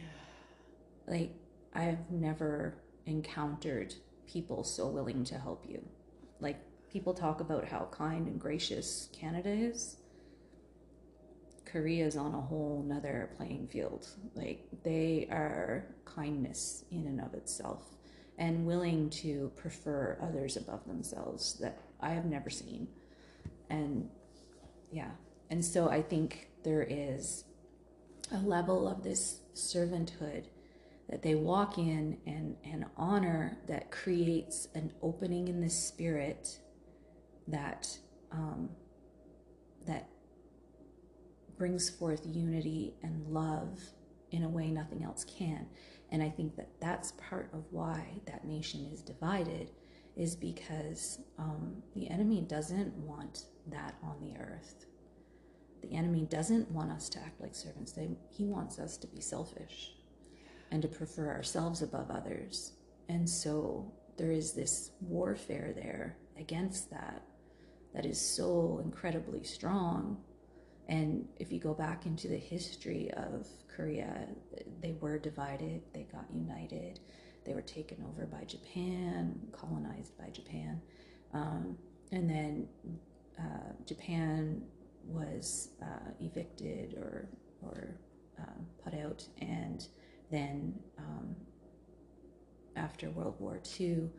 Like, 1.07 1.35
I've 1.75 2.11
never 2.11 2.77
encountered 3.07 3.95
people 4.27 4.65
so 4.65 4.89
willing 4.89 5.25
to 5.25 5.39
help 5.39 5.65
you. 5.69 5.83
Like, 6.41 6.61
people 6.91 7.15
talk 7.15 7.41
about 7.41 7.69
how 7.69 7.89
kind 7.91 8.27
and 8.27 8.41
gracious 8.41 9.09
Canada 9.13 9.51
is. 9.51 9.97
Korea 11.73 12.05
is 12.07 12.17
on 12.17 12.35
a 12.35 12.41
whole 12.41 12.85
nother 12.87 13.31
playing 13.37 13.67
field. 13.67 14.07
Like, 14.35 14.67
they 14.83 15.27
are 15.31 15.87
kindness 16.05 16.85
in 16.91 17.07
and 17.07 17.21
of 17.21 17.33
itself 17.33 17.97
and 18.37 18.67
willing 18.67 19.09
to 19.09 19.51
prefer 19.57 20.19
others 20.23 20.57
above 20.57 20.87
themselves 20.87 21.55
that 21.61 21.81
I 22.01 22.11
have 22.11 22.27
never 22.27 22.51
seen. 22.51 22.89
And 23.71 24.11
yeah, 24.91 25.11
and 25.49 25.65
so 25.65 25.89
I 25.89 26.03
think 26.03 26.49
there 26.63 26.83
is 26.83 27.45
a 28.33 28.39
level 28.39 28.87
of 28.87 29.03
this 29.03 29.41
servanthood 29.55 30.45
that 31.09 31.23
they 31.23 31.35
walk 31.35 31.79
in 31.79 32.19
and, 32.27 32.57
and 32.65 32.85
honor 32.97 33.59
that 33.69 33.91
creates 33.91 34.69
an 34.75 34.93
opening 35.03 35.49
in 35.49 35.61
the 35.61 35.71
spirit 35.71 36.59
that 37.49 37.99
um, 38.31 38.71
that 39.87 40.09
brings 41.63 41.89
forth 41.89 42.27
unity 42.27 42.93
and 43.05 43.25
love 43.29 43.79
in 44.33 44.43
a 44.43 44.49
way 44.49 44.69
nothing 44.69 45.05
else 45.05 45.25
can. 45.25 45.65
And 46.11 46.21
I 46.21 46.29
think 46.29 46.57
that 46.57 46.71
that's 46.81 47.13
part 47.13 47.51
of 47.53 47.63
why 47.71 48.05
that 48.27 48.45
nation 48.45 48.91
is 48.93 49.01
divided, 49.01 49.71
is 50.17 50.35
because 50.35 51.21
um, 51.39 51.81
the 51.95 52.11
enemy 52.11 52.41
doesn't 52.41 52.93
want 52.97 53.45
that 53.69 53.95
on 54.03 54.17
the 54.21 54.37
earth. 54.41 54.87
The 55.83 55.93
enemy 55.95 56.27
doesn't 56.29 56.69
want 56.73 56.91
us 56.91 57.09
to 57.11 57.21
act 57.21 57.41
like 57.41 57.55
servants. 57.55 57.93
They, 57.93 58.11
he 58.29 58.45
wants 58.45 58.81
us 58.81 58.97
to 58.97 59.07
be 59.07 59.21
selfish 59.21 59.93
and 60.73 60.83
to 60.83 60.89
prefer 60.89 61.29
ourselves 61.29 61.81
above 61.81 62.11
others. 62.11 62.73
And 63.09 63.31
so 63.31 63.93
there 64.17 64.33
is 64.33 64.53
this 64.53 64.91
warfare 65.01 65.73
there 65.77 66.17
against 66.37 66.91
that 66.91 67.23
that 67.95 68.05
is 68.05 68.21
so 68.21 68.81
incredibly 68.85 69.45
strong 69.45 70.25
and 70.89 71.27
if 71.39 71.53
you 71.53 71.61
go 71.61 71.75
back 71.75 72.07
into 72.07 72.29
the 72.29 72.37
history 72.37 73.11
of 73.17 73.47
Korea, 73.75 74.27
they 74.81 74.95
were 75.01 75.19
divided, 75.19 75.83
they 75.95 76.07
got 76.13 76.25
united, 76.35 77.01
they 77.45 77.55
were 77.55 77.63
taken 77.63 78.05
over 78.09 78.27
by 78.27 78.45
Japan, 78.45 79.39
colonized 79.53 80.17
by 80.19 80.29
Japan. 80.31 80.81
Um, 81.33 81.77
and 82.11 82.29
then 82.29 82.69
uh, 83.39 83.73
Japan 83.87 84.63
was 85.07 85.71
uh, 85.83 86.11
evicted 86.21 86.95
or, 86.95 87.29
or 87.63 87.97
um, 88.39 88.67
put 88.85 88.95
out. 88.95 89.27
And 89.41 89.87
then 90.31 90.75
um, 90.99 91.35
after 92.77 93.11
World 93.11 93.37
War 93.39 93.61
II, 93.81 94.11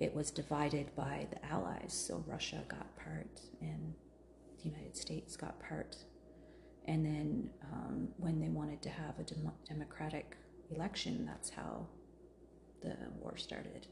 it 0.00 0.14
was 0.14 0.30
divided 0.30 0.94
by 0.94 1.26
the 1.30 1.44
Allies. 1.46 1.92
So 1.92 2.22
Russia 2.26 2.62
got 2.68 2.94
part 2.96 3.40
and 3.60 3.94
United 4.66 4.96
States 4.96 5.36
got 5.36 5.58
part. 5.60 5.96
And 6.86 7.04
then 7.04 7.50
um, 7.72 8.08
when 8.16 8.40
they 8.40 8.48
wanted 8.48 8.80
to 8.82 8.90
have 8.90 9.18
a 9.18 9.22
dem- 9.24 9.52
democratic 9.68 10.36
election, 10.70 11.26
that's 11.26 11.50
how 11.50 11.86
the 12.82 12.96
war 13.20 13.36
started 13.36 13.86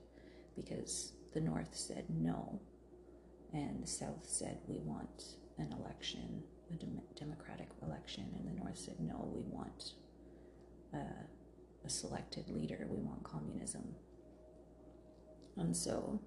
because 0.56 1.12
the 1.32 1.40
North 1.40 1.74
said 1.74 2.04
no, 2.08 2.60
and 3.52 3.82
the 3.82 3.86
South 3.86 4.24
said 4.24 4.58
we 4.68 4.78
want 4.78 5.36
an 5.58 5.74
election, 5.80 6.42
a 6.72 6.76
dem- 6.76 7.00
democratic 7.16 7.68
election, 7.82 8.24
and 8.38 8.48
the 8.48 8.62
North 8.62 8.78
said 8.78 9.00
no, 9.00 9.28
we 9.34 9.42
want 9.42 9.94
a, 10.92 11.86
a 11.86 11.90
selected 11.90 12.48
leader, 12.48 12.86
we 12.88 13.00
want 13.00 13.22
communism. 13.24 13.94
And 15.56 15.76
so, 15.76 16.20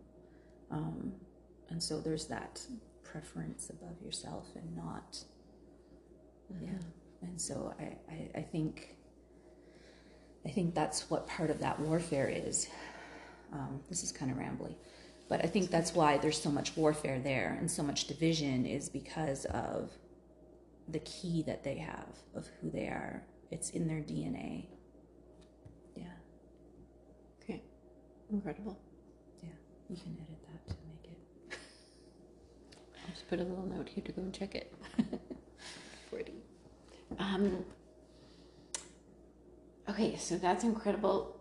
um, 0.71 1.13
and 1.69 1.81
so 1.81 1.99
there's 1.99 2.27
that 2.27 2.61
preference 3.11 3.69
above 3.69 4.01
yourself 4.03 4.47
and 4.55 4.75
not 4.75 5.17
mm-hmm. 6.53 6.65
yeah. 6.65 6.79
And 7.21 7.39
so 7.41 7.73
I, 7.79 7.83
I, 8.11 8.39
I 8.39 8.41
think 8.41 8.95
i 10.45 10.49
think 10.49 10.75
that's 10.75 11.09
what 11.09 11.27
part 11.27 11.49
of 11.49 11.59
that 11.59 11.79
warfare 11.79 12.29
is. 12.29 12.67
Um, 13.51 13.79
this 13.89 14.03
is 14.03 14.11
kind 14.11 14.29
of 14.31 14.37
rambly 14.37 14.75
but 15.29 15.43
i 15.43 15.47
think 15.47 15.69
that's 15.71 15.93
why 15.95 16.17
there's 16.17 16.41
so 16.41 16.51
much 16.51 16.75
warfare 16.75 17.19
there 17.19 17.57
and 17.59 17.69
so 17.71 17.81
much 17.81 18.07
division 18.07 18.65
is 18.65 18.89
because 18.89 19.45
of 19.45 19.91
the 20.89 20.99
key 20.99 21.43
that 21.43 21.63
they 21.63 21.75
have 21.75 22.07
of 22.33 22.47
who 22.61 22.69
they 22.71 22.87
are. 22.87 23.21
It's 23.51 23.69
in 23.71 23.87
their 23.87 23.99
dna 23.99 24.65
yeah. 25.95 26.03
Okay. 27.43 27.61
Incredible. 28.31 28.77
Yeah. 29.41 29.49
You 29.89 29.97
can 29.97 30.17
edit 30.21 30.39
that 30.47 30.67
to 30.73 30.75
make 30.87 31.11
it 31.11 31.57
I'll 33.05 33.06
just 33.17 33.27
put 33.29 33.39
a 33.39 33.43
little 33.43 33.65
note 33.65 33.89
here 33.89 34.03
to 34.03 34.11
go 34.11 34.21
and 34.21 34.31
check 34.33 34.53
it. 34.53 34.71
Pretty. 36.11 36.33
Um, 37.17 37.65
okay, 39.89 40.15
so 40.17 40.37
that's 40.37 40.63
incredible. 40.63 41.39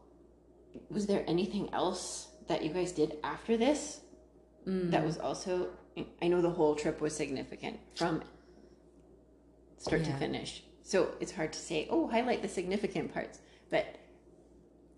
Was 0.91 1.07
there 1.07 1.23
anything 1.27 1.69
else 1.75 2.29
that 2.49 2.65
you 2.65 2.71
guys 2.71 2.93
did 2.93 3.17
after 3.23 3.57
this 3.57 4.01
Mm. 4.67 4.91
that 4.91 5.05
was 5.05 5.17
also? 5.19 5.69
I 6.21 6.27
know 6.27 6.43
the 6.43 6.51
whole 6.51 6.75
trip 6.75 7.01
was 7.01 7.15
significant 7.15 7.79
from 7.95 8.23
start 9.79 10.03
to 10.05 10.13
finish. 10.15 10.65
So 10.83 11.13
it's 11.21 11.31
hard 11.31 11.53
to 11.53 11.59
say, 11.61 11.87
oh, 11.89 12.09
highlight 12.09 12.43
the 12.43 12.49
significant 12.49 13.15
parts. 13.15 13.39
But 13.71 13.87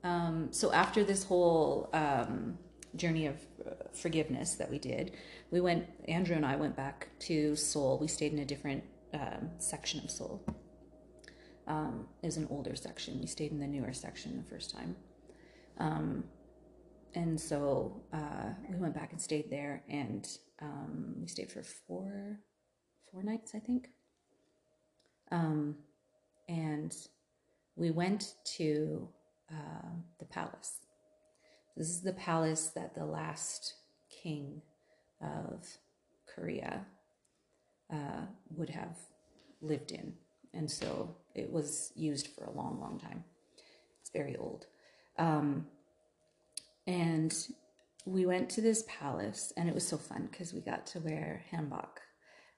Um, 0.04 0.48
so 0.52 0.72
after 0.72 1.02
this 1.04 1.24
whole 1.24 1.90
um, 1.92 2.56
journey 2.96 3.26
of 3.26 3.36
forgiveness 3.92 4.54
that 4.54 4.70
we 4.70 4.78
did, 4.78 5.12
we 5.50 5.60
went. 5.60 5.86
Andrew 6.06 6.36
and 6.36 6.46
I 6.46 6.56
went 6.56 6.76
back 6.76 7.08
to 7.20 7.56
Seoul. 7.56 7.98
We 7.98 8.08
stayed 8.08 8.32
in 8.32 8.38
a 8.38 8.44
different 8.44 8.84
um, 9.14 9.50
section 9.58 10.00
of 10.04 10.10
Seoul. 10.10 10.44
Um, 11.66 12.06
it 12.22 12.26
was 12.26 12.36
an 12.36 12.46
older 12.50 12.74
section. 12.76 13.20
We 13.20 13.26
stayed 13.26 13.52
in 13.52 13.60
the 13.60 13.66
newer 13.66 13.92
section 13.92 14.36
the 14.36 14.48
first 14.48 14.70
time, 14.70 14.96
um, 15.78 16.24
and 17.14 17.40
so 17.40 18.02
uh, 18.12 18.50
we 18.68 18.76
went 18.76 18.94
back 18.94 19.12
and 19.12 19.20
stayed 19.20 19.50
there. 19.50 19.82
And 19.88 20.26
um, 20.60 21.16
we 21.20 21.28
stayed 21.28 21.50
for 21.50 21.62
four 21.62 22.40
four 23.10 23.22
nights, 23.22 23.52
I 23.54 23.58
think. 23.58 23.88
Um, 25.30 25.76
and 26.48 26.94
we 27.76 27.90
went 27.90 28.34
to 28.56 29.08
uh, 29.50 29.88
the 30.18 30.24
palace. 30.24 30.78
This 31.78 31.88
is 31.88 32.02
the 32.02 32.12
palace 32.12 32.68
that 32.74 32.94
the 32.94 33.06
last 33.06 33.74
king 34.10 34.60
of 35.22 35.66
Korea 36.34 36.84
uh, 37.92 38.22
would 38.50 38.70
have 38.70 38.96
lived 39.62 39.92
in. 39.92 40.12
And 40.52 40.70
so 40.70 41.16
it 41.34 41.50
was 41.50 41.92
used 41.94 42.28
for 42.28 42.44
a 42.44 42.50
long, 42.50 42.80
long 42.80 42.98
time. 42.98 43.24
It's 44.00 44.10
very 44.10 44.36
old. 44.36 44.66
Um, 45.18 45.66
and 46.86 47.34
we 48.04 48.26
went 48.26 48.50
to 48.50 48.60
this 48.60 48.84
palace, 48.88 49.52
and 49.56 49.68
it 49.68 49.74
was 49.74 49.86
so 49.86 49.96
fun 49.96 50.28
because 50.30 50.52
we 50.52 50.60
got 50.60 50.86
to 50.88 51.00
wear 51.00 51.44
hanbok, 51.52 51.98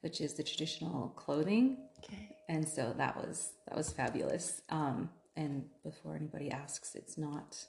which 0.00 0.20
is 0.20 0.34
the 0.34 0.42
traditional 0.42 1.08
clothing 1.10 1.76
okay. 2.04 2.36
and 2.48 2.66
so 2.66 2.94
that 2.96 3.16
was 3.16 3.52
that 3.68 3.76
was 3.76 3.92
fabulous 3.92 4.62
um 4.70 5.10
and 5.36 5.64
before 5.84 6.16
anybody 6.16 6.50
asks 6.50 6.94
it's 6.94 7.18
not 7.18 7.66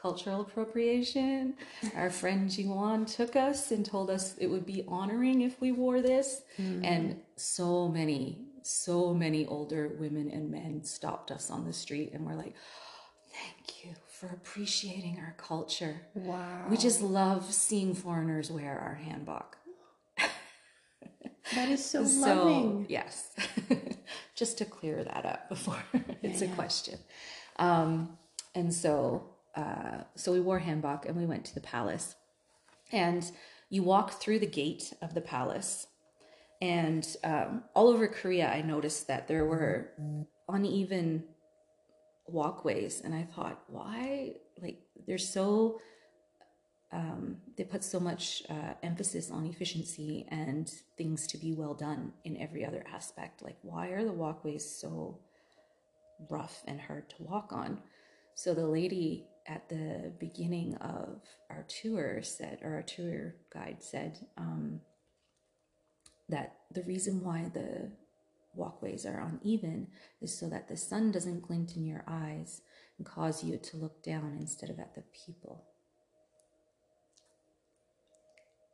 cultural 0.00 0.40
appropriation. 0.42 1.54
Our 1.96 2.10
friend 2.10 2.48
Jiwan 2.48 3.12
took 3.12 3.36
us 3.36 3.70
and 3.70 3.84
told 3.84 4.10
us 4.10 4.36
it 4.38 4.46
would 4.46 4.66
be 4.66 4.84
honoring 4.86 5.42
if 5.42 5.60
we 5.60 5.72
wore 5.72 6.00
this. 6.00 6.42
And 6.56 7.20
so 7.36 7.88
many 7.88 8.44
so 8.62 9.14
many 9.14 9.46
older 9.46 9.88
women 9.98 10.30
and 10.30 10.50
men 10.50 10.84
stopped 10.84 11.30
us 11.30 11.50
on 11.50 11.64
the 11.64 11.72
street 11.72 12.10
and 12.12 12.26
were 12.26 12.34
like 12.34 12.54
thank 13.32 13.82
you 13.82 13.94
for 14.08 14.26
appreciating 14.26 15.18
our 15.20 15.34
culture. 15.38 16.02
Wow. 16.14 16.66
we 16.68 16.76
just 16.76 17.00
love 17.00 17.52
seeing 17.54 17.94
foreigners 17.94 18.50
wear 18.50 18.78
our 18.78 19.00
hanbok. 19.02 19.58
That 21.54 21.70
is 21.70 21.84
so, 21.84 22.04
so 22.04 22.20
loving. 22.20 22.86
yes. 22.88 23.30
Just 24.34 24.58
to 24.58 24.64
clear 24.64 25.02
that 25.02 25.24
up 25.24 25.48
before 25.48 25.82
it's 26.22 26.42
a 26.42 26.46
yeah. 26.46 26.54
question. 26.54 26.98
Um, 27.56 28.18
and 28.54 28.72
so 28.72 29.30
uh, 29.58 30.04
so 30.14 30.32
we 30.32 30.40
wore 30.40 30.60
hanbok 30.60 31.06
and 31.06 31.16
we 31.16 31.26
went 31.26 31.44
to 31.44 31.54
the 31.54 31.60
palace 31.60 32.14
and 32.92 33.30
you 33.70 33.82
walk 33.82 34.12
through 34.12 34.38
the 34.38 34.46
gate 34.46 34.92
of 35.02 35.14
the 35.14 35.20
palace 35.20 35.86
and 36.60 37.16
um, 37.24 37.64
all 37.74 37.88
over 37.88 38.06
korea 38.06 38.48
i 38.48 38.60
noticed 38.62 39.06
that 39.08 39.26
there 39.28 39.44
were 39.44 39.90
uneven 40.48 41.24
walkways 42.26 43.00
and 43.00 43.14
i 43.14 43.22
thought 43.34 43.62
why 43.68 44.32
like 44.62 44.78
they're 45.06 45.18
so 45.18 45.78
um, 46.90 47.36
they 47.56 47.64
put 47.64 47.84
so 47.84 48.00
much 48.00 48.42
uh, 48.48 48.74
emphasis 48.82 49.30
on 49.30 49.46
efficiency 49.46 50.26
and 50.30 50.72
things 50.96 51.26
to 51.26 51.38
be 51.38 51.52
well 51.52 51.74
done 51.74 52.12
in 52.24 52.36
every 52.38 52.64
other 52.64 52.84
aspect. 52.92 53.42
Like, 53.42 53.58
why 53.62 53.88
are 53.88 54.04
the 54.04 54.12
walkways 54.12 54.64
so 54.64 55.18
rough 56.30 56.62
and 56.66 56.80
hard 56.80 57.10
to 57.10 57.22
walk 57.22 57.52
on? 57.52 57.78
So 58.34 58.54
the 58.54 58.66
lady 58.66 59.26
at 59.48 59.68
the 59.68 60.12
beginning 60.20 60.74
of 60.76 61.22
our 61.50 61.64
tour 61.80 62.20
said, 62.22 62.58
or 62.62 62.74
our 62.74 62.82
tour 62.82 63.34
guide 63.52 63.78
said, 63.80 64.18
um, 64.36 64.80
that 66.28 66.56
the 66.72 66.82
reason 66.82 67.24
why 67.24 67.50
the 67.54 67.90
walkways 68.54 69.06
are 69.06 69.20
uneven 69.42 69.88
is 70.20 70.38
so 70.38 70.48
that 70.50 70.68
the 70.68 70.76
sun 70.76 71.10
doesn't 71.10 71.42
glint 71.42 71.76
in 71.76 71.86
your 71.86 72.04
eyes 72.06 72.60
and 72.98 73.06
cause 73.06 73.42
you 73.42 73.56
to 73.56 73.76
look 73.78 74.02
down 74.02 74.36
instead 74.38 74.68
of 74.68 74.78
at 74.78 74.94
the 74.94 75.02
people. 75.26 75.64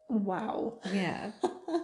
Wow. 0.08 0.80
Yeah. 0.92 1.30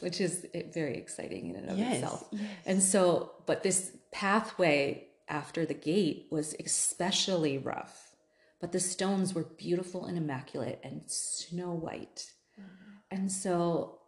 Which 0.00 0.20
is 0.20 0.46
eh, 0.54 0.64
very 0.74 0.96
exciting 0.98 1.48
in 1.50 1.56
and 1.56 1.70
of 1.70 1.78
Yes, 1.78 1.96
itself. 1.96 2.28
yes. 2.32 2.42
And 2.66 2.82
so, 2.82 3.32
but 3.46 3.62
this 3.62 3.92
pathway 4.12 5.05
after 5.28 5.66
the 5.66 5.74
gate 5.74 6.26
was 6.30 6.54
especially 6.64 7.58
rough, 7.58 8.14
but 8.60 8.72
the 8.72 8.80
stones 8.80 9.34
were 9.34 9.44
beautiful 9.44 10.06
and 10.06 10.16
immaculate 10.16 10.80
and 10.82 11.02
snow 11.06 11.72
white. 11.72 12.32
Mm-hmm. 12.58 12.92
And 13.10 13.32
so 13.32 13.98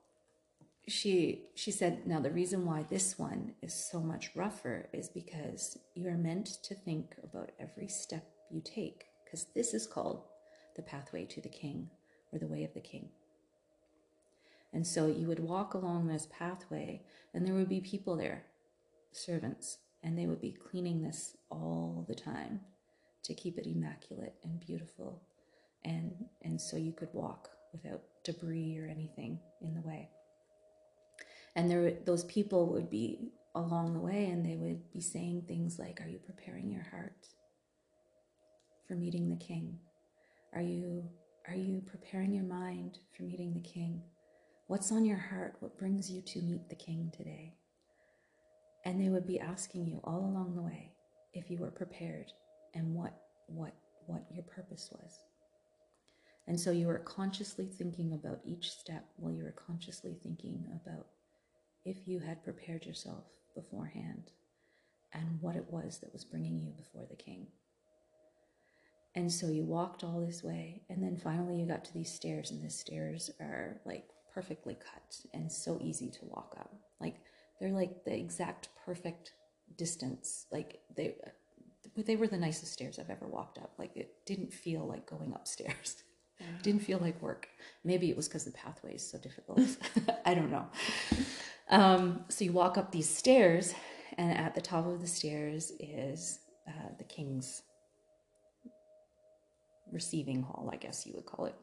she 0.88 1.42
she 1.54 1.70
said 1.70 2.06
now 2.06 2.18
the 2.18 2.30
reason 2.30 2.64
why 2.64 2.82
this 2.82 3.18
one 3.18 3.52
is 3.62 3.74
so 3.74 4.00
much 4.00 4.30
rougher 4.34 4.88
is 4.92 5.08
because 5.08 5.78
you 5.94 6.08
are 6.08 6.16
meant 6.16 6.46
to 6.62 6.74
think 6.74 7.14
about 7.22 7.52
every 7.60 7.88
step 7.88 8.24
you 8.50 8.60
take 8.64 9.04
because 9.24 9.46
this 9.54 9.74
is 9.74 9.86
called 9.86 10.22
the 10.76 10.82
pathway 10.82 11.24
to 11.26 11.40
the 11.40 11.48
king 11.48 11.90
or 12.32 12.38
the 12.38 12.46
way 12.46 12.64
of 12.64 12.72
the 12.72 12.80
king 12.80 13.08
and 14.72 14.86
so 14.86 15.06
you 15.06 15.26
would 15.26 15.40
walk 15.40 15.74
along 15.74 16.06
this 16.06 16.26
pathway 16.30 17.02
and 17.34 17.46
there 17.46 17.54
would 17.54 17.68
be 17.68 17.80
people 17.80 18.16
there 18.16 18.44
servants 19.12 19.78
and 20.02 20.16
they 20.16 20.26
would 20.26 20.40
be 20.40 20.52
cleaning 20.52 21.02
this 21.02 21.36
all 21.50 22.04
the 22.08 22.14
time 22.14 22.60
to 23.24 23.34
keep 23.34 23.58
it 23.58 23.66
immaculate 23.66 24.34
and 24.44 24.60
beautiful. 24.60 25.22
And 25.84 26.12
and 26.42 26.60
so 26.60 26.76
you 26.76 26.92
could 26.92 27.10
walk 27.12 27.50
without 27.72 28.02
debris 28.24 28.78
or 28.78 28.86
anything 28.86 29.38
in 29.60 29.74
the 29.74 29.80
way. 29.82 30.08
And 31.56 31.70
there 31.70 31.92
those 32.04 32.24
people 32.24 32.66
would 32.72 32.90
be 32.90 33.32
along 33.54 33.94
the 33.94 34.00
way 34.00 34.26
and 34.26 34.44
they 34.44 34.56
would 34.56 34.90
be 34.92 35.00
saying 35.00 35.42
things 35.42 35.78
like 35.78 36.00
are 36.00 36.08
you 36.08 36.18
preparing 36.18 36.70
your 36.70 36.86
heart 36.90 37.26
for 38.86 38.94
meeting 38.94 39.28
the 39.28 39.44
king? 39.44 39.78
Are 40.54 40.62
you 40.62 41.04
are 41.48 41.54
you 41.54 41.80
preparing 41.80 42.32
your 42.32 42.44
mind 42.44 42.98
for 43.16 43.22
meeting 43.22 43.54
the 43.54 43.68
king? 43.68 44.02
What's 44.66 44.92
on 44.92 45.04
your 45.04 45.16
heart? 45.16 45.56
What 45.60 45.78
brings 45.78 46.10
you 46.10 46.20
to 46.20 46.42
meet 46.42 46.68
the 46.68 46.74
king 46.74 47.10
today 47.16 47.54
and 48.84 49.00
they 49.00 49.08
would 49.08 49.26
be 49.26 49.40
asking 49.40 49.86
you 49.86 50.00
all 50.04 50.20
along 50.20 50.54
the 50.54 50.62
way 50.62 50.92
if 51.32 51.50
you 51.50 51.58
were 51.58 51.70
prepared 51.70 52.32
and 52.74 52.94
what 52.94 53.14
what 53.46 53.74
what 54.06 54.24
your 54.30 54.44
purpose 54.44 54.90
was 54.92 55.18
and 56.46 56.58
so 56.58 56.70
you 56.70 56.86
were 56.86 56.98
consciously 56.98 57.66
thinking 57.66 58.14
about 58.14 58.40
each 58.44 58.70
step 58.70 59.04
while 59.16 59.32
you 59.32 59.44
were 59.44 59.52
consciously 59.66 60.16
thinking 60.22 60.64
about 60.82 61.06
if 61.84 62.08
you 62.08 62.18
had 62.18 62.42
prepared 62.42 62.86
yourself 62.86 63.24
beforehand 63.54 64.30
and 65.12 65.40
what 65.40 65.56
it 65.56 65.64
was 65.70 65.98
that 65.98 66.12
was 66.12 66.24
bringing 66.24 66.58
you 66.58 66.70
before 66.72 67.06
the 67.08 67.16
king. 67.16 67.46
And 69.14 69.30
so 69.30 69.48
you 69.48 69.64
walked 69.64 70.04
all 70.04 70.24
this 70.24 70.42
way, 70.44 70.82
and 70.90 71.02
then 71.02 71.16
finally 71.16 71.58
you 71.58 71.66
got 71.66 71.84
to 71.86 71.94
these 71.94 72.12
stairs, 72.12 72.50
and 72.50 72.62
the 72.64 72.70
stairs 72.70 73.30
are 73.40 73.80
like 73.84 74.04
perfectly 74.32 74.74
cut 74.74 75.16
and 75.34 75.50
so 75.50 75.78
easy 75.82 76.10
to 76.10 76.24
walk 76.26 76.56
up. 76.58 76.72
Like 77.00 77.16
they're 77.60 77.72
like 77.72 78.04
the 78.04 78.14
exact 78.14 78.68
perfect 78.84 79.32
distance. 79.76 80.46
Like 80.50 80.80
they, 80.96 81.14
they 81.96 82.16
were 82.16 82.26
the 82.26 82.36
nicest 82.38 82.72
stairs 82.72 82.98
I've 82.98 83.10
ever 83.10 83.26
walked 83.26 83.58
up. 83.58 83.72
Like 83.78 83.96
it 83.96 84.14
didn't 84.26 84.52
feel 84.52 84.86
like 84.86 85.08
going 85.08 85.32
upstairs. 85.34 85.96
Didn't 86.62 86.82
feel 86.82 86.98
like 86.98 87.20
work. 87.20 87.48
Maybe 87.82 88.10
it 88.10 88.16
was 88.16 88.28
because 88.28 88.44
the 88.44 88.52
pathway 88.52 88.94
is 88.94 89.10
so 89.10 89.18
difficult. 89.18 89.60
I 90.24 90.34
don't 90.34 90.52
know. 90.52 90.66
Um, 91.68 92.24
so 92.28 92.44
you 92.44 92.52
walk 92.52 92.78
up 92.78 92.92
these 92.92 93.08
stairs, 93.08 93.74
and 94.16 94.30
at 94.38 94.54
the 94.54 94.60
top 94.60 94.86
of 94.86 95.00
the 95.00 95.08
stairs 95.08 95.72
is 95.80 96.38
uh, 96.68 96.90
the 96.96 97.02
king's 97.02 97.62
receiving 99.92 100.42
hall, 100.42 100.70
I 100.72 100.76
guess 100.76 101.06
you 101.06 101.14
would 101.14 101.26
call 101.26 101.46
it. 101.46 101.54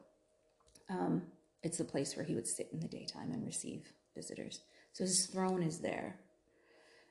Um, 0.88 1.22
it's 1.62 1.78
the 1.78 1.84
place 1.84 2.16
where 2.16 2.24
he 2.24 2.34
would 2.34 2.46
sit 2.46 2.68
in 2.72 2.80
the 2.80 2.88
daytime 2.88 3.32
and 3.32 3.44
receive 3.44 3.92
visitors. 4.14 4.60
So 4.96 5.04
his 5.04 5.26
throne 5.26 5.62
is 5.62 5.80
there, 5.80 6.16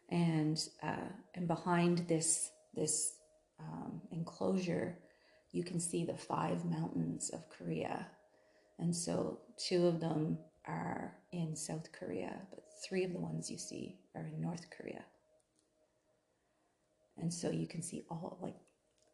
and 0.10 0.58
uh, 0.82 1.12
and 1.36 1.48
behind 1.48 2.00
this 2.08 2.50
this 2.74 3.18
um, 3.60 4.02
enclosure, 4.12 4.98
you 5.52 5.64
can 5.64 5.80
see 5.80 6.04
the 6.04 6.18
five 6.18 6.66
mountains 6.66 7.30
of 7.30 7.48
Korea, 7.48 8.08
and 8.80 8.96
so 8.96 9.38
two 9.60 9.86
of 9.86 10.00
them 10.00 10.40
are 10.66 11.16
in 11.32 11.56
South 11.56 11.92
Korea, 11.92 12.34
but 12.50 12.64
three 12.84 13.04
of 13.04 13.14
the 13.14 13.20
ones 13.20 13.52
you 13.52 13.60
see 13.60 14.00
are 14.16 14.26
in 14.26 14.42
North 14.42 14.66
Korea. 14.76 15.06
And 17.20 17.32
so 17.32 17.52
you 17.52 17.68
can 17.68 17.84
see 17.84 18.04
all 18.10 18.40
like 18.42 18.58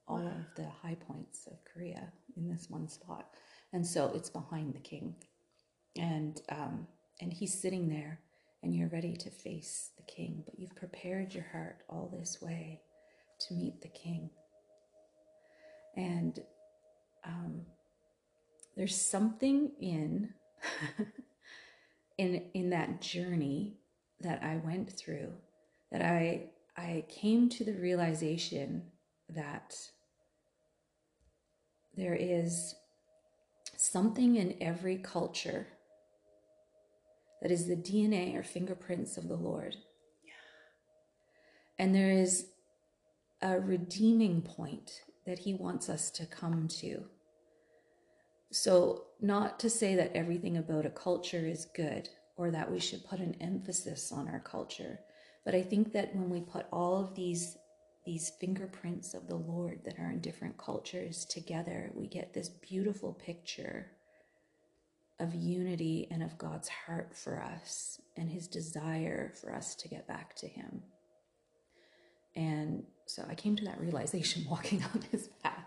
all 0.08 0.26
of 0.26 0.56
the 0.56 0.70
high 0.82 0.96
points 0.96 1.46
of 1.48 1.58
Korea 1.66 2.14
in 2.38 2.48
this 2.48 2.70
one 2.70 2.88
spot. 2.88 3.32
And 3.74 3.86
so 3.86 4.14
it's 4.16 4.30
behind 4.30 4.74
the 4.74 4.80
king. 4.80 5.16
And 5.98 6.42
um, 6.48 6.88
and 7.20 7.34
he's 7.34 7.62
sitting 7.62 7.90
there 7.90 8.22
and 8.64 8.76
you're 8.76 8.90
ready 8.90 9.16
to 9.16 9.30
face 9.30 9.92
the 9.98 10.04
king, 10.04 10.44
but 10.46 10.60
you've 10.60 10.76
prepared 10.76 11.34
your 11.34 11.46
heart 11.52 11.78
all 11.90 12.10
this 12.14 12.42
way 12.42 12.82
to 13.48 13.54
meet 13.54 13.82
the 13.82 13.88
king. 13.88 14.30
And 15.96 16.40
um, 17.26 17.62
there's 18.76 19.00
something 19.00 19.72
in 19.80 20.30
in 22.18 22.44
in 22.54 22.70
that 22.70 23.02
journey 23.02 23.78
that 24.22 24.44
I 24.44 24.58
went 24.58 24.92
through 24.92 25.34
that 25.92 26.02
I 26.02 26.50
I 26.78 27.06
came 27.10 27.50
to 27.50 27.64
the 27.64 27.74
realization 27.74 28.84
that 29.30 29.76
there 31.96 32.16
is 32.16 32.76
something 33.76 34.36
in 34.36 34.56
every 34.62 34.98
culture 34.98 35.68
that 37.42 37.52
is 37.52 37.68
the 37.68 37.76
DNA 37.76 38.38
or 38.38 38.44
fingerprints 38.44 39.18
of 39.18 39.28
the 39.28 39.36
Lord. 39.36 39.76
And 41.80 41.96
there 41.96 42.12
is 42.12 42.48
a 43.42 43.60
redeeming 43.60 44.42
point 44.42 45.02
that 45.26 45.40
he 45.40 45.54
wants 45.54 45.90
us 45.90 46.10
to 46.12 46.26
come 46.26 46.68
to. 46.68 47.06
So, 48.52 49.06
not 49.22 49.60
to 49.62 49.70
say 49.70 49.96
that 49.96 50.16
everything 50.16 50.58
about 50.58 50.86
a 50.86 50.90
culture 50.90 51.48
is 51.48 51.68
good 51.76 52.10
or 52.36 52.52
that 52.52 52.72
we 52.72 52.80
should 52.80 53.06
put 53.06 53.20
an 53.20 53.36
emphasis 53.40 54.12
on 54.12 54.28
our 54.28 54.40
culture, 54.40 55.00
but 55.46 55.56
I 55.56 55.62
think 55.62 55.94
that 55.94 56.16
when 56.16 56.30
we 56.30 56.42
put 56.42 56.66
all 56.72 57.04
of 57.04 57.16
these 57.16 57.58
these 58.04 58.32
fingerprints 58.40 59.14
of 59.14 59.28
the 59.28 59.36
Lord 59.36 59.82
that 59.86 60.00
are 60.00 60.10
in 60.10 60.22
different 60.22 60.58
cultures 60.58 61.24
together, 61.24 61.92
we 61.94 62.08
get 62.08 62.34
this 62.34 62.50
beautiful 62.50 63.14
picture 63.14 63.92
of 65.22 65.36
unity 65.36 66.08
and 66.10 66.24
of 66.24 66.38
God's 66.38 66.68
heart 66.68 67.16
for 67.16 67.42
us 67.42 68.02
and 68.18 68.30
his 68.30 68.48
desire 68.48 69.32
for 69.40 69.54
us 69.54 69.76
to 69.76 69.88
get 69.88 70.08
back 70.08 70.36
to 70.38 70.48
him. 70.48 70.82
And 72.36 72.84
so 73.06 73.24
I 73.30 73.36
came 73.36 73.56
to 73.58 73.66
that 73.66 73.80
realization 73.80 74.46
walking 74.50 74.84
on 74.84 75.04
this 75.12 75.30
path 75.44 75.66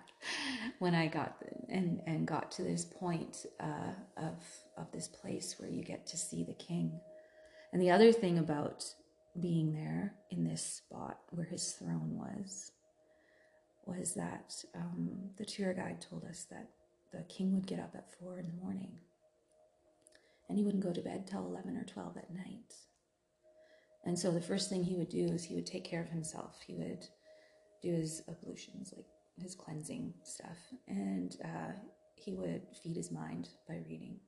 when 0.79 0.95
I 0.95 1.07
got 1.07 1.37
and 1.69 2.01
and 2.07 2.27
got 2.27 2.51
to 2.53 2.63
this 2.63 2.85
point 2.85 3.47
uh, 3.61 3.93
of 4.17 4.35
of 4.77 4.91
this 4.93 5.07
place 5.07 5.57
where 5.59 5.71
you 5.71 5.85
get 5.85 6.07
to 6.09 6.17
see 6.17 6.43
the 6.43 6.55
King. 6.55 7.01
And 7.73 7.81
the 7.81 7.91
other 7.91 8.13
thing 8.13 8.39
about 8.39 8.85
being 9.41 9.73
there 9.73 10.15
in 10.31 10.45
this 10.45 10.65
spot 10.65 11.19
where 11.31 11.47
his 11.47 11.73
throne 11.73 12.17
was 12.17 12.73
was 13.87 14.15
that 14.15 14.55
um, 14.75 15.11
the 15.37 15.45
tour 15.45 15.75
guide 15.75 16.01
told 16.01 16.25
us 16.25 16.47
that 16.51 16.71
the 17.13 17.23
king 17.25 17.53
would 17.53 17.67
get 17.67 17.79
up 17.79 17.95
at 17.95 18.11
four 18.19 18.39
in 18.39 18.47
the 18.47 18.63
morning 18.63 18.93
and 20.49 20.59
he 20.59 20.65
wouldn't 20.65 20.83
go 20.83 20.93
to 20.93 21.01
bed 21.01 21.27
till 21.27 21.47
11 21.47 21.77
or 21.77 21.85
12 21.85 22.17
at 22.17 22.35
night. 22.35 22.75
And 24.05 24.19
so 24.19 24.31
the 24.31 24.41
first 24.41 24.69
thing 24.69 24.85
he 24.85 24.97
would 24.97 25.09
do 25.09 25.27
is 25.27 25.45
he 25.45 25.55
would 25.55 25.67
take 25.67 25.85
care 25.85 26.03
of 26.03 26.09
himself. 26.11 26.59
He 26.67 26.75
would 26.75 27.07
do 27.83 27.93
his 27.93 28.23
ablutions, 28.29 28.93
like 28.95 29.07
his 29.39 29.55
cleansing 29.55 30.15
stuff, 30.23 30.59
and 30.87 31.37
uh, 31.45 31.73
he 32.17 32.35
would 32.35 32.63
feed 32.83 32.97
his 32.97 33.11
mind 33.11 33.49
by 33.69 33.81
reading 33.89 34.19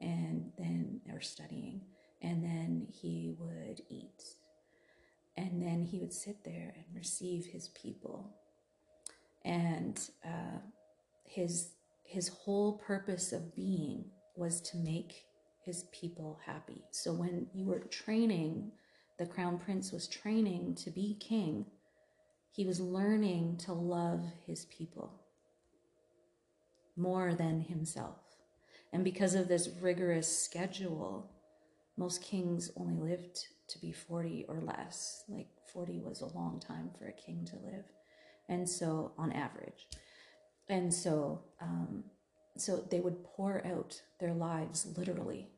and 0.00 0.50
then, 0.58 1.00
or 1.12 1.20
studying, 1.20 1.82
and 2.22 2.42
then 2.42 2.86
he 2.90 3.34
would 3.38 3.80
eat. 3.88 4.24
And 5.36 5.62
then 5.62 5.82
he 5.82 5.98
would 5.98 6.12
sit 6.12 6.44
there 6.44 6.74
and 6.76 6.96
receive 6.96 7.46
his 7.46 7.68
people. 7.68 8.34
And 9.44 9.98
uh, 10.24 10.58
his 11.24 11.70
his 12.04 12.28
whole 12.28 12.74
purpose 12.74 13.32
of 13.32 13.54
being 13.54 14.04
was 14.36 14.60
to 14.60 14.76
make 14.76 15.24
his 15.64 15.84
people 15.92 16.40
happy. 16.44 16.82
So 16.90 17.12
when 17.12 17.46
you 17.54 17.66
were 17.66 17.80
training, 17.80 18.72
the 19.18 19.26
crown 19.26 19.58
prince 19.58 19.92
was 19.92 20.08
training 20.08 20.76
to 20.76 20.90
be 20.90 21.16
king, 21.20 21.66
he 22.50 22.66
was 22.66 22.80
learning 22.80 23.56
to 23.58 23.72
love 23.72 24.24
his 24.46 24.66
people 24.66 25.22
more 26.96 27.34
than 27.34 27.60
himself. 27.60 28.18
And 28.92 29.04
because 29.04 29.34
of 29.34 29.48
this 29.48 29.70
rigorous 29.80 30.44
schedule, 30.44 31.30
most 31.96 32.22
kings 32.22 32.70
only 32.76 32.96
lived 32.96 33.46
to 33.68 33.78
be 33.78 33.92
40 33.92 34.46
or 34.48 34.60
less. 34.60 35.24
Like 35.28 35.48
40 35.72 36.00
was 36.00 36.20
a 36.20 36.26
long 36.26 36.60
time 36.60 36.90
for 36.98 37.06
a 37.06 37.12
king 37.12 37.46
to 37.46 37.56
live. 37.56 37.84
And 38.48 38.68
so, 38.68 39.12
on 39.16 39.32
average. 39.32 39.86
And 40.68 40.92
so, 40.92 41.42
um, 41.60 42.04
so 42.56 42.84
they 42.90 43.00
would 43.00 43.24
pour 43.24 43.66
out 43.66 44.02
their 44.20 44.34
lives 44.34 44.86
literally, 44.96 45.48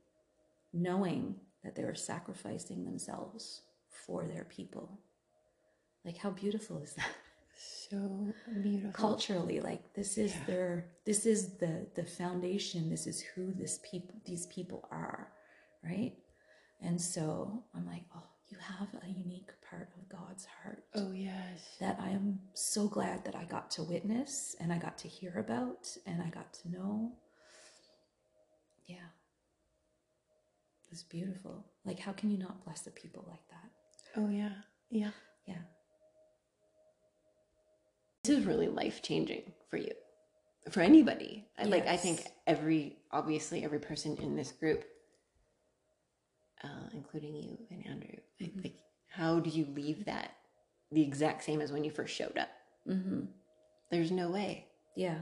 knowing 0.72 1.36
that 1.62 1.74
they 1.74 1.84
were 1.84 1.94
sacrificing 1.94 2.84
themselves 2.84 3.62
for 4.06 4.26
their 4.26 4.44
people. 4.44 5.00
Like, 6.04 6.18
how 6.18 6.30
beautiful 6.30 6.78
is 6.78 6.94
that? 6.94 7.08
So 7.56 8.32
beautiful. 8.62 8.92
Culturally, 8.92 9.60
like 9.60 9.94
this 9.94 10.18
is 10.18 10.32
yeah. 10.32 10.44
their, 10.46 10.86
this 11.06 11.24
is 11.24 11.56
the 11.58 11.86
the 11.94 12.04
foundation. 12.04 12.90
This 12.90 13.06
is 13.06 13.20
who 13.20 13.52
this 13.52 13.78
people, 13.88 14.16
these 14.26 14.46
people 14.46 14.88
are, 14.90 15.28
right? 15.84 16.14
And 16.82 17.00
so 17.00 17.62
I'm 17.74 17.86
like, 17.86 18.02
oh, 18.14 18.22
you 18.48 18.58
have 18.58 18.88
a 19.02 19.08
unique 19.08 19.50
part 19.68 19.88
of 19.96 20.08
God's 20.08 20.46
heart. 20.62 20.84
Oh, 20.94 21.12
yes. 21.12 21.76
That 21.80 21.98
I 22.00 22.10
am 22.10 22.38
so 22.52 22.88
glad 22.88 23.24
that 23.24 23.34
I 23.34 23.44
got 23.44 23.70
to 23.72 23.82
witness 23.82 24.54
and 24.60 24.72
I 24.72 24.78
got 24.78 24.98
to 24.98 25.08
hear 25.08 25.34
about 25.38 25.88
and 26.06 26.22
I 26.22 26.28
got 26.28 26.52
to 26.54 26.70
know. 26.70 27.12
Yeah. 28.86 29.08
It's 30.92 31.02
beautiful. 31.02 31.64
Like, 31.84 31.98
how 31.98 32.12
can 32.12 32.30
you 32.30 32.38
not 32.38 32.64
bless 32.64 32.82
the 32.82 32.90
people 32.90 33.24
like 33.28 33.48
that? 33.50 33.70
Oh, 34.20 34.28
yeah. 34.28 34.52
Yeah. 34.90 35.10
Yeah. 35.46 35.62
This 38.22 38.38
is 38.38 38.46
really 38.46 38.68
life 38.68 39.02
changing 39.02 39.52
for 39.68 39.76
you, 39.76 39.90
for 40.70 40.80
anybody. 40.80 41.46
Yes. 41.58 41.68
Like, 41.68 41.86
I 41.86 41.96
think 41.96 42.26
every, 42.46 42.98
obviously, 43.10 43.64
every 43.64 43.80
person 43.80 44.16
in 44.18 44.36
this 44.36 44.52
group 44.52 44.84
uh, 46.64 46.88
including 46.92 47.36
you 47.36 47.58
and 47.70 47.86
Andrew. 47.86 48.16
Mm-hmm. 48.42 48.60
Like, 48.62 48.76
how 49.08 49.38
do 49.38 49.50
you 49.50 49.66
leave 49.74 50.04
that 50.06 50.32
the 50.90 51.02
exact 51.02 51.44
same 51.44 51.60
as 51.60 51.70
when 51.70 51.84
you 51.84 51.90
first 51.90 52.14
showed 52.14 52.38
up? 52.38 52.48
Mm-hmm. 52.88 53.26
There's 53.90 54.10
no 54.10 54.30
way. 54.30 54.66
Yeah, 54.96 55.18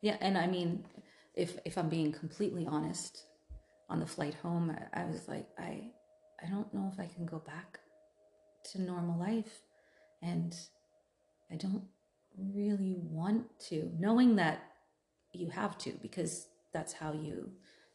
yeah, 0.00 0.16
and 0.20 0.36
I 0.36 0.46
mean, 0.46 0.84
if 1.34 1.58
if 1.64 1.78
I'm 1.78 1.88
being 1.88 2.12
completely 2.12 2.66
honest, 2.66 3.24
on 3.88 4.00
the 4.00 4.06
flight 4.06 4.34
home, 4.34 4.74
I, 4.94 5.02
I 5.02 5.04
was 5.04 5.28
like, 5.28 5.46
I 5.58 5.90
I 6.42 6.48
don't 6.50 6.72
know 6.74 6.90
if 6.92 6.98
I 6.98 7.06
can 7.14 7.26
go 7.26 7.38
back 7.38 7.78
to 8.72 8.80
normal 8.80 9.18
life, 9.18 9.60
and 10.22 10.54
I 11.50 11.56
don't 11.56 11.84
really 12.36 12.96
want 12.98 13.44
to, 13.68 13.90
knowing 13.98 14.36
that 14.36 14.62
you 15.32 15.50
have 15.50 15.76
to 15.78 15.92
because 16.02 16.48
that's 16.72 16.92
how 16.92 17.12
you 17.12 17.50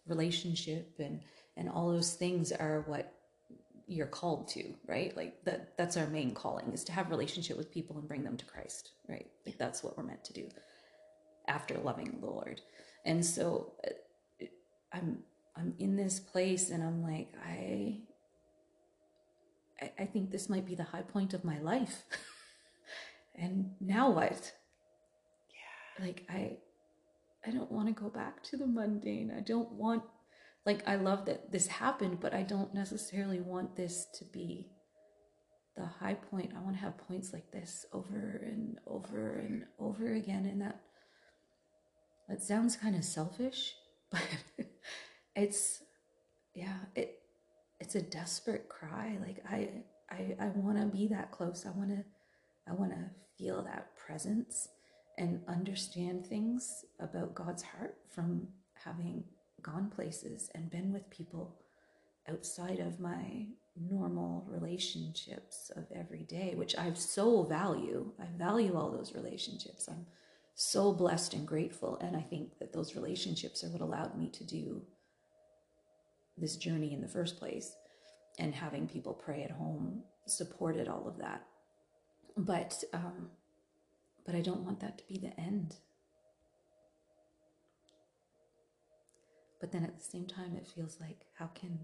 relationship 0.07 0.93
and 0.99 1.21
and 1.57 1.69
all 1.69 1.91
those 1.91 2.13
things 2.13 2.51
are 2.53 2.83
what 2.87 3.13
you're 3.87 4.07
called 4.07 4.47
to 4.49 4.73
right? 4.87 5.15
Like 5.17 5.43
that 5.45 5.77
that's 5.77 5.97
our 5.97 6.07
main 6.07 6.33
calling 6.33 6.71
is 6.73 6.83
to 6.85 6.91
have 6.93 7.09
relationship 7.09 7.57
with 7.57 7.71
people 7.71 7.97
and 7.97 8.07
bring 8.07 8.23
them 8.23 8.37
to 8.37 8.45
christ 8.45 8.91
right? 9.09 9.27
Like 9.45 9.57
that's 9.57 9.83
what 9.83 9.97
we're 9.97 10.03
meant 10.03 10.23
to 10.25 10.33
do 10.33 10.49
after 11.47 11.77
loving 11.79 12.17
the 12.21 12.27
lord. 12.27 12.61
And 13.05 13.25
so 13.25 13.73
uh, 13.85 13.91
i'm 14.93 15.19
i'm 15.57 15.73
in 15.79 15.95
this 15.97 16.19
place 16.19 16.69
and 16.69 16.83
i'm 16.83 17.03
like 17.03 17.29
i 17.45 17.99
i, 19.81 19.91
I 19.99 20.05
think 20.05 20.31
this 20.31 20.49
might 20.49 20.65
be 20.65 20.75
the 20.75 20.83
high 20.83 21.03
point 21.03 21.33
of 21.33 21.43
my 21.43 21.59
life. 21.59 22.03
And 23.39 23.71
now 23.79 24.09
what? 24.11 24.53
Yeah. 25.99 26.05
Like 26.05 26.23
i 26.29 26.57
i 27.45 27.51
don't 27.51 27.71
want 27.71 27.87
to 27.87 27.93
go 27.93 28.09
back 28.09 28.43
to 28.43 28.57
the 28.57 28.67
mundane. 28.67 29.31
I 29.35 29.41
don't 29.41 29.71
want 29.73 30.03
like 30.67 30.85
I 30.85 30.97
love 30.97 31.25
that 31.25 31.49
this 31.49 31.67
happened, 31.67 32.19
but 32.19 32.33
I 32.33 32.43
don't 32.43 32.73
necessarily 32.73 33.39
want 33.39 33.77
this 33.77 34.05
to 34.15 34.25
be 34.25 34.67
the 35.77 35.85
high 35.85 36.15
point. 36.15 36.51
I 36.55 36.61
want 36.61 36.75
to 36.75 36.81
have 36.81 36.97
points 36.97 37.31
like 37.31 37.49
this 37.53 37.85
over 37.93 38.43
and 38.45 38.77
over 38.85 39.39
and 39.39 39.63
over 39.79 40.13
again. 40.13 40.45
And 40.45 40.61
that 40.61 40.81
that 42.27 42.43
sounds 42.43 42.75
kind 42.75 42.97
of 42.97 43.05
selfish, 43.05 43.75
but 44.11 44.21
it's 45.37 45.81
yeah, 46.53 46.79
it 46.95 47.17
it's 47.79 47.95
a 47.95 48.01
desperate 48.01 48.67
cry. 48.67 49.17
Like 49.25 49.45
I 49.49 49.69
I 50.11 50.35
I 50.37 50.47
want 50.53 50.81
to 50.81 50.85
be 50.85 51.07
that 51.07 51.31
close. 51.31 51.65
I 51.65 51.69
want 51.69 51.91
to 51.91 52.03
I 52.69 52.73
want 52.73 52.91
to 52.91 53.09
feel 53.37 53.63
that 53.63 53.95
presence 53.95 54.67
and 55.17 55.39
understand 55.47 56.25
things 56.25 56.83
about 56.99 57.35
God's 57.35 57.63
heart 57.63 57.95
from 58.13 58.49
having 58.83 59.23
gone 59.61 59.89
places 59.89 60.49
and 60.53 60.69
been 60.69 60.91
with 60.93 61.09
people 61.09 61.59
outside 62.29 62.79
of 62.79 62.99
my 62.99 63.47
normal 63.79 64.45
relationships 64.49 65.71
of 65.75 65.85
every 65.95 66.23
day, 66.23 66.53
which 66.55 66.75
I 66.77 66.91
so 66.93 67.43
value. 67.43 68.11
I 68.19 68.25
value 68.37 68.75
all 68.75 68.91
those 68.91 69.13
relationships. 69.13 69.87
I'm 69.87 70.05
so 70.55 70.91
blessed 70.91 71.33
and 71.33 71.47
grateful. 71.47 71.97
And 72.01 72.15
I 72.15 72.21
think 72.21 72.59
that 72.59 72.73
those 72.73 72.95
relationships 72.95 73.63
are 73.63 73.69
what 73.69 73.81
allowed 73.81 74.17
me 74.17 74.29
to 74.31 74.43
do 74.43 74.81
this 76.37 76.55
journey 76.55 76.93
in 76.93 77.01
the 77.01 77.07
first 77.07 77.37
place. 77.37 77.75
And 78.39 78.53
having 78.53 78.87
people 78.87 79.13
pray 79.13 79.43
at 79.43 79.51
home 79.51 80.03
supported 80.27 80.87
all 80.87 81.07
of 81.07 81.17
that. 81.19 81.45
But 82.35 82.83
um, 82.93 83.29
but 84.25 84.35
I 84.35 84.41
don't 84.41 84.65
want 84.65 84.81
that 84.81 84.97
to 84.99 85.03
be 85.07 85.17
the 85.17 85.39
end. 85.39 85.75
But 89.59 89.71
then 89.71 89.83
at 89.83 89.97
the 89.97 90.03
same 90.03 90.27
time 90.27 90.55
it 90.55 90.67
feels 90.67 90.97
like 90.99 91.25
how 91.37 91.47
can 91.47 91.79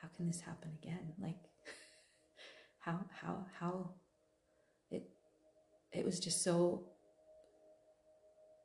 how 0.00 0.08
can 0.16 0.26
this 0.26 0.40
happen 0.40 0.70
again? 0.82 1.12
Like 1.20 1.38
how 2.78 3.00
how 3.10 3.46
how 3.58 3.90
it 4.90 5.08
it 5.92 6.04
was 6.04 6.20
just 6.20 6.42
so 6.42 6.84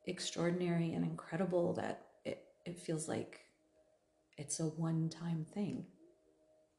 extraordinary 0.06 0.92
and 0.92 1.04
incredible 1.04 1.72
that 1.74 2.06
it 2.24 2.44
it 2.64 2.78
feels 2.78 3.08
like 3.08 3.40
it's 4.36 4.60
a 4.60 4.64
one 4.64 5.08
time 5.08 5.44
thing 5.54 5.84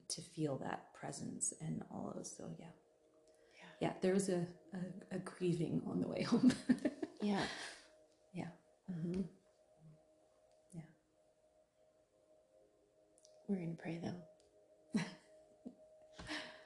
to 0.07 0.21
feel 0.21 0.57
that 0.57 0.93
presence 0.93 1.53
and 1.61 1.83
all 1.91 2.13
of 2.17 2.25
so 2.25 2.49
yeah. 2.59 2.65
Yeah, 3.55 3.87
yeah 3.87 3.93
there 4.01 4.13
was 4.13 4.29
a, 4.29 4.45
a, 4.73 5.15
a 5.15 5.19
grieving 5.19 5.81
on 5.87 5.99
the 5.99 6.07
way 6.07 6.23
home. 6.23 6.53
Yeah. 7.21 7.41
Yeah. 8.33 8.49
Mm-hmm. 8.91 9.21
We're 13.47 13.57
going 13.57 13.75
to 13.75 13.81
pray 13.81 13.99
though. 14.03 15.01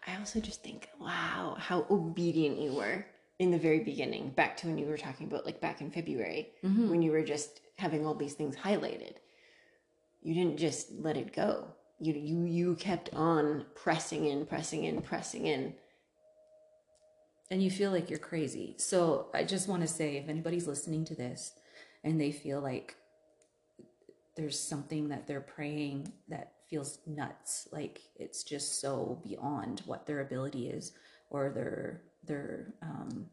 I 0.08 0.18
also 0.18 0.40
just 0.40 0.64
think, 0.64 0.90
wow, 1.00 1.56
how 1.60 1.86
obedient 1.90 2.60
you 2.60 2.74
were 2.74 3.06
in 3.40 3.52
the 3.52 3.58
very 3.58 3.80
beginning, 3.80 4.30
back 4.32 4.58
to 4.58 4.68
when 4.68 4.78
you 4.78 4.86
were 4.86 4.98
talking 4.98 5.28
about 5.28 5.46
like 5.46 5.62
back 5.62 5.82
in 5.82 5.90
February, 5.90 6.50
mm-hmm. 6.64 6.90
when 6.90 7.02
you 7.02 7.12
were 7.12 7.24
just 7.24 7.62
having 7.78 8.06
all 8.06 8.14
these 8.14 8.34
things 8.34 8.56
highlighted. 8.56 9.14
You 10.22 10.34
didn't 10.34 10.58
just 10.58 10.92
let 10.92 11.16
it 11.16 11.34
go. 11.34 11.68
You 12.02 12.14
you 12.14 12.44
you 12.44 12.76
kept 12.76 13.14
on 13.14 13.66
pressing 13.76 14.26
in, 14.26 14.46
pressing 14.46 14.84
in, 14.84 15.02
pressing 15.02 15.46
in. 15.46 15.74
And 17.50 17.64
you 17.64 17.72
feel 17.72 17.92
like 17.92 18.10
you're 18.10 18.20
crazy. 18.20 18.76
So 18.78 19.30
I 19.34 19.44
just 19.44 19.68
want 19.68 19.82
to 19.82 19.88
say 19.88 20.18
if 20.18 20.30
anybody's 20.30 20.68
listening 20.68 21.04
to 21.06 21.16
this 21.16 21.54
and 22.04 22.20
they 22.20 22.32
feel 22.32 22.62
like 22.62 22.96
there's 24.36 24.60
something 24.60 25.10
that 25.10 25.28
they're 25.28 25.42
praying 25.42 26.12
that 26.28 26.54
feels 26.70 27.00
nuts. 27.06 27.68
Like 27.72 28.02
it's 28.16 28.44
just 28.44 28.80
so 28.82 29.22
beyond 29.24 29.82
what 29.86 30.06
their 30.06 30.22
ability 30.22 30.68
is 30.70 30.94
or 31.30 31.50
their 31.50 32.02
their 32.24 32.74
um, 32.82 33.28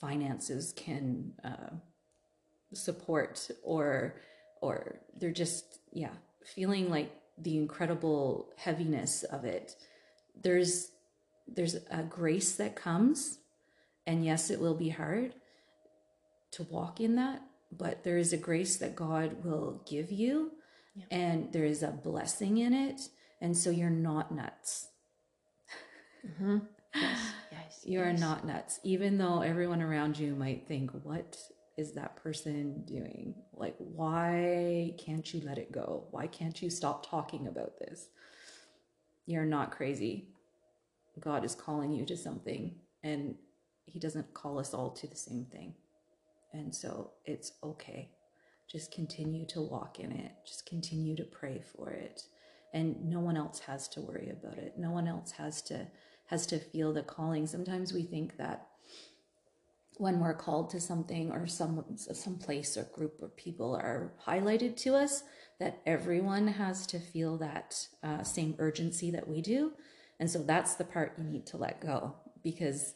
finances 0.00 0.72
can 0.76 1.32
uh, 1.44 1.74
support 2.72 3.50
or 3.62 4.16
or 4.60 5.00
they're 5.16 5.30
just 5.30 5.80
yeah 5.92 6.14
feeling 6.44 6.90
like 6.90 7.10
the 7.38 7.56
incredible 7.56 8.50
heaviness 8.56 9.22
of 9.24 9.44
it. 9.44 9.76
There's 10.40 10.90
there's 11.46 11.76
a 11.90 12.02
grace 12.02 12.52
that 12.56 12.76
comes 12.76 13.38
and 14.06 14.24
yes 14.24 14.50
it 14.50 14.60
will 14.60 14.74
be 14.74 14.90
hard 14.90 15.34
to 16.52 16.62
walk 16.64 17.00
in 17.00 17.16
that 17.16 17.42
but 17.76 18.04
there 18.04 18.18
is 18.18 18.32
a 18.32 18.36
grace 18.36 18.76
that 18.76 18.96
god 18.96 19.44
will 19.44 19.82
give 19.88 20.10
you 20.10 20.52
and 21.10 21.52
there 21.52 21.64
is 21.64 21.82
a 21.82 21.90
blessing 21.90 22.58
in 22.58 22.72
it. 22.72 23.08
And 23.40 23.56
so 23.56 23.70
you're 23.70 23.90
not 23.90 24.32
nuts. 24.32 24.88
Mm-hmm. 26.26 26.58
Yes, 26.94 27.32
yes. 27.52 27.80
You 27.84 28.00
yes. 28.00 28.08
are 28.08 28.20
not 28.20 28.46
nuts, 28.46 28.78
even 28.84 29.16
though 29.16 29.40
everyone 29.40 29.80
around 29.80 30.18
you 30.18 30.34
might 30.34 30.68
think, 30.68 30.90
what 31.02 31.38
is 31.78 31.92
that 31.92 32.16
person 32.16 32.84
doing? 32.84 33.34
Like, 33.54 33.74
why 33.78 34.94
can't 34.98 35.32
you 35.32 35.40
let 35.44 35.56
it 35.56 35.72
go? 35.72 36.06
Why 36.10 36.26
can't 36.26 36.60
you 36.60 36.68
stop 36.68 37.08
talking 37.08 37.46
about 37.46 37.78
this? 37.78 38.08
You're 39.24 39.46
not 39.46 39.70
crazy. 39.70 40.28
God 41.18 41.44
is 41.44 41.54
calling 41.54 41.92
you 41.92 42.04
to 42.06 42.16
something, 42.16 42.74
and 43.02 43.34
He 43.86 43.98
doesn't 43.98 44.34
call 44.34 44.58
us 44.58 44.74
all 44.74 44.90
to 44.90 45.06
the 45.06 45.16
same 45.16 45.46
thing. 45.46 45.74
And 46.52 46.74
so 46.74 47.12
it's 47.24 47.52
okay. 47.62 48.10
Just 48.70 48.92
continue 48.92 49.46
to 49.46 49.60
walk 49.60 49.98
in 49.98 50.12
it, 50.12 50.32
just 50.46 50.66
continue 50.66 51.16
to 51.16 51.24
pray 51.24 51.62
for 51.76 51.90
it. 51.90 52.22
And 52.72 53.04
no 53.08 53.18
one 53.18 53.36
else 53.36 53.58
has 53.60 53.88
to 53.88 54.00
worry 54.00 54.30
about 54.30 54.58
it. 54.58 54.74
No 54.78 54.92
one 54.92 55.08
else 55.08 55.32
has 55.32 55.60
to 55.62 55.88
has 56.26 56.46
to 56.46 56.60
feel 56.60 56.92
the 56.92 57.02
calling. 57.02 57.48
Sometimes 57.48 57.92
we 57.92 58.04
think 58.04 58.36
that 58.36 58.68
when 60.00 60.18
we're 60.18 60.34
called 60.34 60.70
to 60.70 60.80
something 60.80 61.30
or 61.30 61.46
some 61.46 61.84
some 61.96 62.38
place 62.38 62.78
or 62.78 62.84
group 62.84 63.18
or 63.20 63.28
people 63.28 63.74
are 63.76 64.14
highlighted 64.26 64.74
to 64.74 64.94
us 64.94 65.24
that 65.58 65.82
everyone 65.84 66.48
has 66.48 66.86
to 66.86 66.98
feel 66.98 67.36
that 67.36 67.86
uh, 68.02 68.22
same 68.22 68.54
urgency 68.58 69.10
that 69.10 69.28
we 69.28 69.42
do 69.42 69.72
and 70.18 70.30
so 70.30 70.42
that's 70.42 70.74
the 70.76 70.84
part 70.84 71.12
you 71.18 71.24
need 71.24 71.46
to 71.46 71.58
let 71.58 71.82
go 71.82 72.14
because 72.42 72.94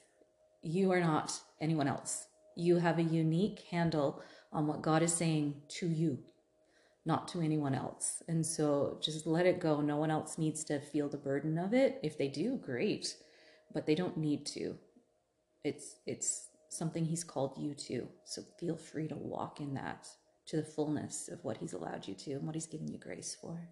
you 0.63 0.91
are 0.91 1.01
not 1.01 1.31
anyone 1.61 1.87
else 1.87 2.27
you 2.57 2.77
have 2.77 2.99
a 2.99 3.03
unique 3.03 3.65
handle 3.71 4.23
on 4.55 4.67
what 4.67 4.83
god 4.83 5.03
is 5.03 5.13
saying 5.13 5.55
to 5.69 5.87
you 5.89 6.19
not 7.07 7.29
to 7.29 7.43
anyone 7.43 7.75
else 7.75 8.23
and 8.29 8.47
so 8.47 8.99
just 9.03 9.27
let 9.27 9.45
it 9.45 9.61
go 9.61 9.81
no 9.81 9.97
one 9.97 10.11
else 10.11 10.39
needs 10.39 10.65
to 10.65 10.81
feel 10.81 11.09
the 11.09 11.19
burden 11.19 11.59
of 11.59 11.75
it 11.75 11.99
if 12.03 12.17
they 12.17 12.29
do 12.29 12.57
great 12.57 13.17
but 13.75 13.85
they 13.85 13.95
don't 13.95 14.17
need 14.17 14.47
to 14.47 14.79
it's 15.65 15.97
it's 16.07 16.49
something 16.69 17.05
He's 17.05 17.25
called 17.25 17.57
you 17.57 17.75
to. 17.75 18.09
So 18.25 18.43
feel 18.59 18.77
free 18.77 19.09
to 19.09 19.15
walk 19.15 19.61
in 19.61 19.75
that 19.75 20.09
to 20.47 20.57
the 20.57 20.63
fullness 20.63 21.29
of 21.29 21.43
what 21.45 21.57
He's 21.57 21.73
allowed 21.73 22.07
you 22.07 22.15
to 22.15 22.33
and 22.33 22.43
what 22.43 22.55
He's 22.55 22.67
given 22.67 22.89
you 22.89 22.99
grace 22.99 23.37
for. 23.41 23.69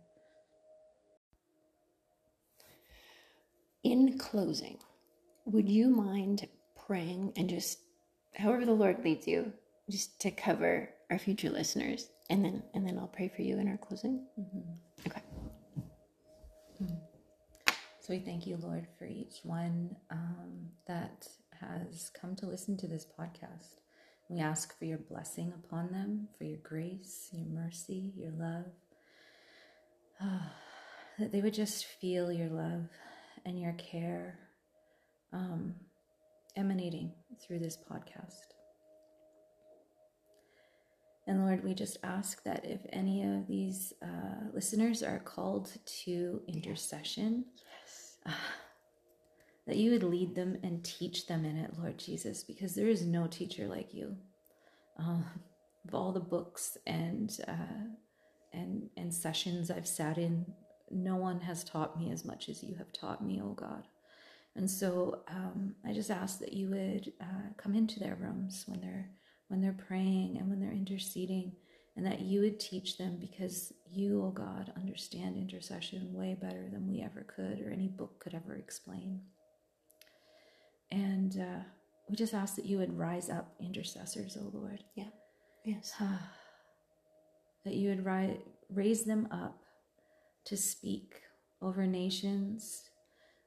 In 3.85 4.16
closing, 4.18 4.78
would 5.45 5.68
you 5.68 5.89
mind 5.89 6.49
praying 6.87 7.33
and 7.37 7.51
just 7.51 7.78
however 8.35 8.64
the 8.64 8.72
Lord 8.72 9.05
leads 9.05 9.26
you, 9.26 9.53
just 9.93 10.20
to 10.22 10.30
cover 10.30 10.88
our 11.11 11.18
future 11.18 11.51
listeners, 11.51 12.09
and 12.30 12.45
then 12.45 12.62
and 12.74 12.86
then 12.86 12.99
I'll 12.99 13.07
pray 13.07 13.28
for 13.28 13.43
you 13.43 13.59
in 13.59 13.68
our 13.68 13.76
closing. 13.76 14.26
Mm-hmm. 14.40 15.09
Okay. 15.09 15.20
Mm-hmm. 16.82 16.95
So 18.01 18.12
we 18.12 18.18
thank 18.18 18.47
you, 18.47 18.57
Lord, 18.57 18.88
for 18.99 19.05
each 19.05 19.40
one 19.45 19.95
um, 20.11 20.70
that 20.88 21.28
has 21.61 22.11
come 22.20 22.34
to 22.36 22.47
listen 22.47 22.76
to 22.78 22.88
this 22.88 23.07
podcast. 23.07 23.76
We 24.28 24.40
ask 24.40 24.76
for 24.78 24.86
your 24.86 24.99
blessing 24.99 25.53
upon 25.55 25.93
them, 25.93 26.28
for 26.38 26.45
your 26.45 26.59
grace, 26.62 27.28
your 27.32 27.47
mercy, 27.47 28.12
your 28.16 28.32
love. 28.32 28.64
Oh, 30.20 30.51
that 31.18 31.30
they 31.30 31.43
would 31.43 31.55
just 31.55 31.84
feel 31.84 32.32
your 32.32 32.49
love 32.49 32.88
and 33.45 33.61
your 33.61 33.74
care 33.74 34.38
um, 35.32 35.74
emanating 36.57 37.12
through 37.40 37.59
this 37.59 37.76
podcast. 37.76 38.55
And 41.27 41.45
Lord, 41.45 41.62
we 41.62 41.75
just 41.75 41.99
ask 42.03 42.43
that 42.43 42.64
if 42.64 42.81
any 42.91 43.23
of 43.23 43.47
these 43.47 43.93
uh, 44.03 44.51
listeners 44.53 45.03
are 45.03 45.20
called 45.20 45.70
to 46.05 46.43
intercession, 46.49 47.45
yes. 47.81 48.16
uh, 48.27 48.33
that 49.66 49.77
you 49.77 49.93
would 49.93 50.03
lead 50.03 50.35
them 50.35 50.59
and 50.64 50.85
teach 50.85 51.29
them 51.29 51.45
in 51.45 51.57
it, 51.57 51.79
Lord 51.79 51.97
Jesus, 51.99 52.43
because 52.43 52.75
there 52.75 52.89
is 52.89 53.07
no 53.07 53.29
teacher 53.29 53.68
like 53.68 53.95
you. 53.95 54.16
Um, 54.99 55.25
of 55.87 55.95
all 55.95 56.12
the 56.12 56.20
books 56.20 56.77
and 56.87 57.37
uh, 57.49 57.87
and 58.53 58.89
and 58.97 59.12
sessions 59.12 59.70
I've 59.70 59.87
sat 59.87 60.18
in, 60.18 60.45
no 60.91 61.16
one 61.16 61.41
has 61.41 61.64
taught 61.64 61.99
me 61.99 62.11
as 62.11 62.25
much 62.25 62.49
as 62.49 62.62
you 62.62 62.77
have 62.77 62.93
taught 62.93 63.25
me, 63.25 63.41
oh 63.43 63.53
God. 63.55 63.85
And 64.55 64.70
so 64.70 65.23
um, 65.29 65.75
I 65.87 65.93
just 65.93 66.11
ask 66.11 66.39
that 66.41 66.53
you 66.53 66.68
would 66.70 67.12
uh, 67.20 67.53
come 67.57 67.75
into 67.75 67.99
their 67.99 68.16
rooms 68.16 68.64
when 68.66 68.81
they're 68.81 69.09
when 69.53 69.61
they're 69.61 69.76
praying 69.86 70.38
and 70.38 70.48
when 70.48 70.59
they're 70.59 70.72
interceding, 70.72 71.53
and 71.94 72.07
that 72.07 72.22
you 72.22 72.40
would 72.40 72.59
teach 72.59 72.96
them 72.96 73.18
because 73.20 73.70
you, 73.86 74.24
oh 74.24 74.30
God, 74.30 74.72
understand 74.78 75.36
intercession 75.36 76.14
way 76.14 76.34
better 76.40 76.70
than 76.72 76.88
we 76.88 77.03
ever 77.03 77.26
could 77.28 77.61
or 77.61 77.70
any 77.70 77.86
book 77.86 78.18
could 78.18 78.32
ever 78.32 78.55
explain. 78.55 79.20
And 80.90 81.38
uh, 81.38 81.64
we 82.09 82.16
just 82.16 82.32
ask 82.32 82.57
that 82.57 82.64
you 82.64 82.78
would 82.78 82.96
rise 82.96 83.28
up 83.28 83.55
intercessors, 83.61 84.38
oh 84.40 84.50
Lord. 84.55 84.82
Yeah. 84.94 85.11
Yes. 85.66 85.92
that 87.66 87.74
you 87.74 87.90
would 87.90 88.07
ri- 88.07 88.40
raise 88.70 89.05
them 89.05 89.28
up 89.30 89.59
to 90.46 90.57
speak 90.57 91.20
over 91.61 91.86
nations, 91.86 92.84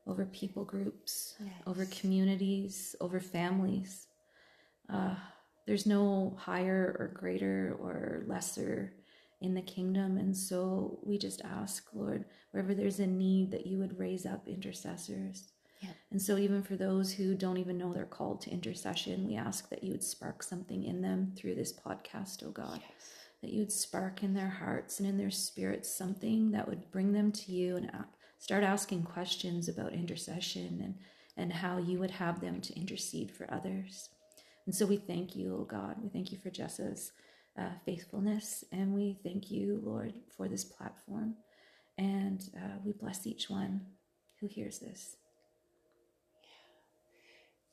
over 0.05 0.25
people 0.25 0.65
groups, 0.65 1.33
yes. 1.43 1.51
over 1.65 1.85
communities, 1.85 2.95
over 3.01 3.19
families. 3.19 4.05
Uh, 4.87 5.15
there's 5.65 5.85
no 5.85 6.35
higher 6.39 6.95
or 6.99 7.07
greater 7.07 7.75
or 7.79 8.23
lesser 8.27 8.93
in 9.41 9.53
the 9.53 9.61
kingdom. 9.61 10.17
And 10.17 10.35
so 10.35 10.99
we 11.03 11.17
just 11.17 11.41
ask, 11.43 11.87
Lord, 11.93 12.25
wherever 12.51 12.73
there's 12.73 12.99
a 12.99 13.07
need, 13.07 13.51
that 13.51 13.65
you 13.65 13.79
would 13.79 13.99
raise 13.99 14.25
up 14.25 14.47
intercessors 14.47 15.49
yeah. 15.81 15.89
And 16.11 16.21
so, 16.21 16.37
even 16.37 16.63
for 16.63 16.75
those 16.75 17.13
who 17.13 17.35
don't 17.35 17.57
even 17.57 17.77
know 17.77 17.93
they're 17.93 18.05
called 18.05 18.41
to 18.41 18.51
intercession, 18.51 19.27
we 19.27 19.35
ask 19.35 19.69
that 19.69 19.83
you 19.83 19.91
would 19.91 20.03
spark 20.03 20.43
something 20.43 20.83
in 20.83 21.01
them 21.01 21.33
through 21.35 21.55
this 21.55 21.73
podcast, 21.73 22.43
oh 22.45 22.51
God. 22.51 22.81
Yes. 22.81 23.11
That 23.41 23.51
you 23.51 23.59
would 23.59 23.71
spark 23.71 24.23
in 24.23 24.33
their 24.33 24.49
hearts 24.49 24.99
and 24.99 25.07
in 25.07 25.17
their 25.17 25.31
spirits 25.31 25.95
something 25.95 26.51
that 26.51 26.67
would 26.67 26.91
bring 26.91 27.11
them 27.11 27.31
to 27.33 27.51
you 27.51 27.75
and 27.75 27.91
start 28.39 28.63
asking 28.63 29.03
questions 29.03 29.67
about 29.67 29.93
intercession 29.93 30.81
and, 30.83 30.95
and 31.37 31.53
how 31.53 31.77
you 31.77 31.99
would 31.99 32.11
have 32.11 32.39
them 32.39 32.61
to 32.61 32.75
intercede 32.75 33.29
for 33.29 33.51
others. 33.53 34.09
And 34.65 34.73
so, 34.73 34.85
we 34.85 34.97
thank 34.97 35.35
you, 35.35 35.57
oh 35.59 35.65
God. 35.65 35.97
We 36.01 36.09
thank 36.09 36.31
you 36.31 36.37
for 36.37 36.49
Jessa's 36.49 37.11
uh, 37.57 37.69
faithfulness. 37.85 38.63
And 38.71 38.93
we 38.93 39.19
thank 39.23 39.51
you, 39.51 39.81
Lord, 39.83 40.13
for 40.35 40.47
this 40.47 40.63
platform. 40.63 41.35
And 41.97 42.43
uh, 42.57 42.77
we 42.83 42.93
bless 42.93 43.25
each 43.25 43.49
one 43.49 43.81
who 44.39 44.47
hears 44.47 44.79
this. 44.79 45.17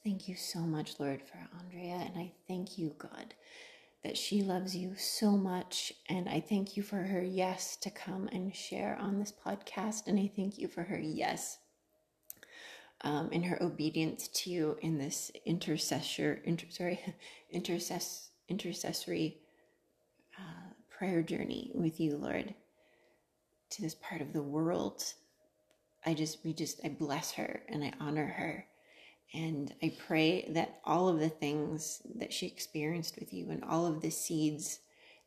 Thank 0.05 0.29
you 0.29 0.35
so 0.35 0.61
much, 0.61 0.99
Lord, 0.99 1.23
for 1.23 1.39
Andrea. 1.61 1.95
And 1.95 2.19
I 2.19 2.33
thank 2.49 2.77
you, 2.77 2.95
God, 2.99 3.35
that 4.05 4.17
she 4.17 4.43
loves 4.43 4.77
you 4.77 4.95
so 4.97 5.33
much. 5.33 5.93
And 6.09 6.29
I 6.29 6.41
thank 6.41 6.77
you 6.77 6.83
for 6.83 6.97
her 6.97 7.23
yes 7.23 7.77
to 7.79 7.91
come 7.91 8.29
and 8.33 8.55
share 8.55 8.97
on 9.01 9.19
this 9.19 9.33
podcast. 9.33 10.09
And 10.09 10.19
I 10.19 10.31
thank 10.35 10.59
you 10.59 10.69
for 10.69 10.83
her 10.83 10.99
yes 10.99 11.59
um, 13.05 13.31
in 13.33 13.43
her 13.43 13.61
obedience 13.63 14.29
to 14.29 14.51
you 14.51 14.77
in 14.81 14.99
this 14.99 15.31
intercessor, 15.45 16.41
inter, 16.45 16.67
sorry, 16.71 17.01
intercess, 17.55 18.29
intercessory 18.49 19.39
uh, 20.39 20.73
prayer 20.91 21.23
journey 21.23 21.71
with 21.75 22.01
you, 22.01 22.17
Lord, 22.17 22.55
to 23.71 23.83
this 23.83 23.95
part 23.97 24.21
of 24.21 24.33
the 24.33 24.43
world. 24.43 25.03
I 26.07 26.15
just, 26.15 26.45
we 26.45 26.53
just, 26.53 26.81
I 26.85 26.89
bless 26.89 27.33
her 27.33 27.63
and 27.69 27.83
I 27.85 27.93
honor 28.01 28.27
her. 28.27 28.67
And 29.35 29.75
I 29.83 29.97
pray 30.07 30.47
that 30.51 30.81
all 30.85 31.09
of 31.09 31.19
the 31.19 31.31
things 31.31 32.03
that 32.17 32.33
she 32.33 32.47
experienced 32.47 33.19
with 33.19 33.33
you 33.33 33.51
and 33.51 33.65
all 33.65 33.87
of 33.87 34.03
the 34.03 34.11
seeds 34.11 34.81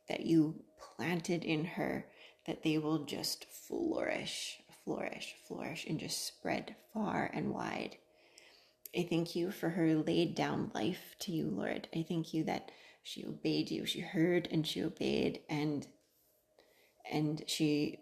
that 0.08 0.26
you 0.26 0.64
planted 0.80 1.44
in 1.44 1.66
her, 1.66 2.06
that 2.46 2.62
they 2.64 2.78
will 2.78 3.06
just 3.06 3.46
flourish, 3.46 4.60
flourish, 4.86 5.36
flourish, 5.48 5.86
and 5.86 6.00
just 6.00 6.26
spread 6.26 6.76
far 6.94 7.30
and 7.34 7.54
wide. 7.54 7.98
I 8.96 9.06
thank 9.10 9.36
you 9.36 9.52
for 9.52 9.70
her 9.72 9.96
laid 9.96 10.36
down 10.36 10.72
life 10.74 11.16
to 11.20 11.32
you, 11.32 11.50
Lord. 11.50 11.90
I 11.94 12.06
thank 12.08 12.34
you 12.34 12.46
that 12.46 12.72
she 13.04 13.26
obeyed 13.26 13.70
you. 13.70 13.86
She 13.86 14.00
heard 14.00 14.48
and 14.52 14.66
she 14.66 14.84
obeyed 14.84 15.42
and 15.50 15.86
and 17.12 17.44
she 17.48 18.00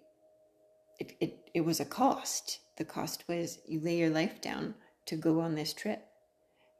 it, 1.00 1.14
it, 1.20 1.50
it 1.56 1.62
was 1.62 1.80
a 1.80 1.86
cost. 1.86 2.60
The 2.78 2.86
cost 2.86 3.24
was 3.28 3.60
you 3.68 3.80
lay 3.80 3.98
your 3.98 4.10
life 4.10 4.40
down 4.42 4.76
to 5.08 5.16
go 5.16 5.42
on 5.42 5.56
this 5.56 5.74
trip. 5.74 6.06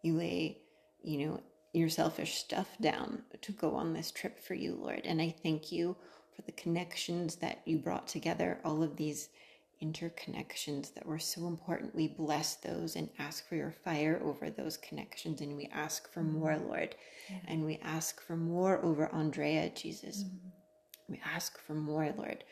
You 0.04 0.16
lay, 0.16 0.60
you 1.02 1.26
know, 1.26 1.42
your 1.74 1.90
selfish 1.90 2.36
stuff 2.36 2.70
down 2.80 3.24
to 3.42 3.52
go 3.52 3.76
on 3.76 3.94
this 3.94 4.12
trip 4.12 4.40
for 4.40 4.54
you, 4.54 4.76
Lord. 4.76 5.02
And 5.06 5.22
I 5.22 5.36
thank 5.44 5.72
you 5.72 5.98
for 6.36 6.44
the 6.44 6.52
connections 6.52 7.38
that 7.38 7.62
you 7.66 7.80
brought 7.80 8.08
together, 8.08 8.60
all 8.64 8.84
of 8.84 8.96
these 8.96 9.30
interconnections 9.84 10.94
that 10.94 11.06
were 11.06 11.20
so 11.20 11.48
important. 11.48 11.96
We 11.96 12.08
bless 12.08 12.56
those 12.56 12.96
and 12.96 13.10
ask 13.20 13.48
for 13.48 13.56
your 13.56 13.72
fire 13.72 14.22
over 14.24 14.50
those 14.50 14.78
connections. 14.78 15.42
And 15.42 15.58
we 15.58 15.70
ask 15.74 16.12
for 16.12 16.24
more, 16.24 16.52
mm-hmm. 16.52 16.68
Lord. 16.68 16.96
Yeah. 17.30 17.38
And 17.48 17.66
we 17.66 17.80
ask 17.84 18.22
for 18.22 18.38
more 18.38 18.84
over 18.84 19.14
Andrea, 19.14 19.70
Jesus. 19.70 20.24
Mm-hmm. 20.24 20.50
We 21.10 21.22
ask 21.26 21.60
for 21.60 21.74
more, 21.74 22.14
Lord 22.18 22.44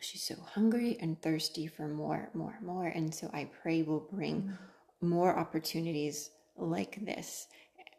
she's 0.00 0.22
so 0.22 0.36
hungry 0.54 0.96
and 1.00 1.20
thirsty 1.20 1.66
for 1.66 1.88
more, 1.88 2.28
more, 2.34 2.58
more. 2.62 2.86
And 2.86 3.14
so 3.14 3.30
I 3.32 3.48
pray 3.62 3.82
we'll 3.82 4.08
bring 4.12 4.52
more 5.00 5.36
opportunities 5.36 6.30
like 6.56 7.04
this 7.04 7.48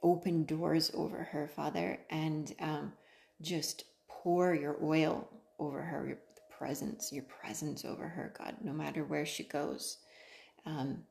open 0.04 0.46
doors 0.46 0.92
over 0.94 1.24
her, 1.24 1.48
Father, 1.48 2.00
and 2.10 2.54
um, 2.60 2.94
just 3.42 3.84
pour 4.08 4.54
your 4.54 4.78
oil 4.84 5.28
over 5.60 5.82
her, 5.82 6.20
presence, 6.58 7.12
your 7.12 7.24
presence 7.24 7.86
over 7.86 8.08
her, 8.08 8.34
God, 8.38 8.56
no 8.64 8.74
matter 8.74 9.04
where 9.04 9.26
she 9.26 9.44
goes. 9.44 9.98
Um, 10.66 11.04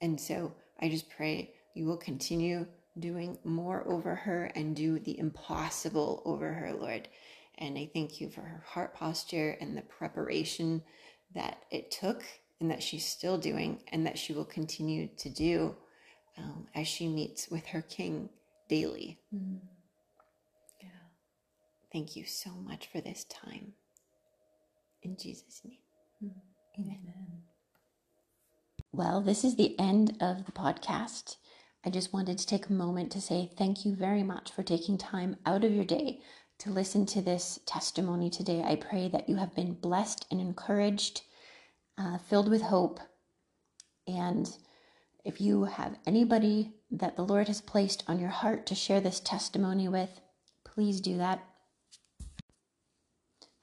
and 0.00 0.20
so 0.20 0.54
I 0.80 0.88
just 0.88 1.08
pray 1.10 1.54
you 1.74 1.86
will 1.86 1.96
continue 1.96 2.66
doing 2.98 3.38
more 3.44 3.86
over 3.88 4.14
her 4.14 4.46
and 4.54 4.76
do 4.76 4.98
the 4.98 5.18
impossible 5.18 6.22
over 6.24 6.52
her, 6.52 6.72
Lord. 6.72 7.08
And 7.58 7.78
I 7.78 7.90
thank 7.92 8.20
you 8.20 8.28
for 8.28 8.40
her 8.42 8.62
heart 8.66 8.94
posture 8.94 9.56
and 9.60 9.76
the 9.76 9.82
preparation 9.82 10.82
that 11.34 11.58
it 11.70 11.90
took 11.90 12.22
and 12.60 12.70
that 12.70 12.82
she's 12.82 13.06
still 13.06 13.38
doing 13.38 13.82
and 13.92 14.06
that 14.06 14.18
she 14.18 14.32
will 14.32 14.44
continue 14.44 15.08
to 15.18 15.30
do 15.30 15.74
um, 16.38 16.66
as 16.74 16.86
she 16.86 17.08
meets 17.08 17.48
with 17.48 17.66
her 17.66 17.82
king 17.82 18.28
daily. 18.68 19.18
Mm. 19.34 19.60
Yeah. 20.80 20.88
Thank 21.92 22.16
you 22.16 22.24
so 22.24 22.50
much 22.50 22.88
for 22.90 23.00
this 23.00 23.24
time. 23.24 23.74
In 25.02 25.16
Jesus' 25.16 25.62
name. 25.64 25.78
Mm. 26.22 26.30
Amen. 26.78 26.98
Amen. 27.02 27.42
Well, 28.92 29.20
this 29.20 29.44
is 29.44 29.56
the 29.56 29.78
end 29.78 30.16
of 30.20 30.46
the 30.46 30.52
podcast. 30.52 31.36
I 31.84 31.90
just 31.90 32.12
wanted 32.12 32.38
to 32.38 32.46
take 32.46 32.68
a 32.68 32.72
moment 32.72 33.10
to 33.12 33.20
say 33.20 33.50
thank 33.56 33.84
you 33.84 33.96
very 33.96 34.22
much 34.22 34.52
for 34.52 34.62
taking 34.62 34.96
time 34.96 35.36
out 35.44 35.64
of 35.64 35.72
your 35.72 35.84
day 35.84 36.20
to 36.58 36.70
listen 36.70 37.06
to 37.06 37.20
this 37.20 37.58
testimony 37.66 38.30
today. 38.30 38.62
I 38.64 38.76
pray 38.76 39.08
that 39.08 39.28
you 39.28 39.36
have 39.36 39.54
been 39.54 39.74
blessed 39.74 40.26
and 40.30 40.40
encouraged, 40.40 41.22
uh, 41.98 42.18
filled 42.18 42.48
with 42.48 42.62
hope. 42.62 43.00
And 44.06 44.48
if 45.24 45.40
you 45.40 45.64
have 45.64 45.98
anybody 46.06 46.74
that 46.90 47.16
the 47.16 47.24
Lord 47.24 47.48
has 47.48 47.60
placed 47.60 48.04
on 48.06 48.20
your 48.20 48.30
heart 48.30 48.66
to 48.66 48.74
share 48.76 49.00
this 49.00 49.18
testimony 49.18 49.88
with, 49.88 50.20
please 50.64 51.00
do 51.00 51.16
that. 51.18 51.42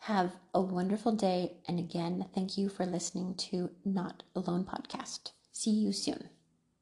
Have 0.03 0.35
a 0.53 0.61
wonderful 0.61 1.11
day. 1.11 1.57
And 1.67 1.79
again, 1.79 2.25
thank 2.33 2.57
you 2.57 2.69
for 2.69 2.85
listening 2.85 3.35
to 3.35 3.69
Not 3.85 4.23
Alone 4.35 4.65
podcast. 4.65 5.31
See 5.51 5.71
you 5.71 5.91
soon. 5.93 6.29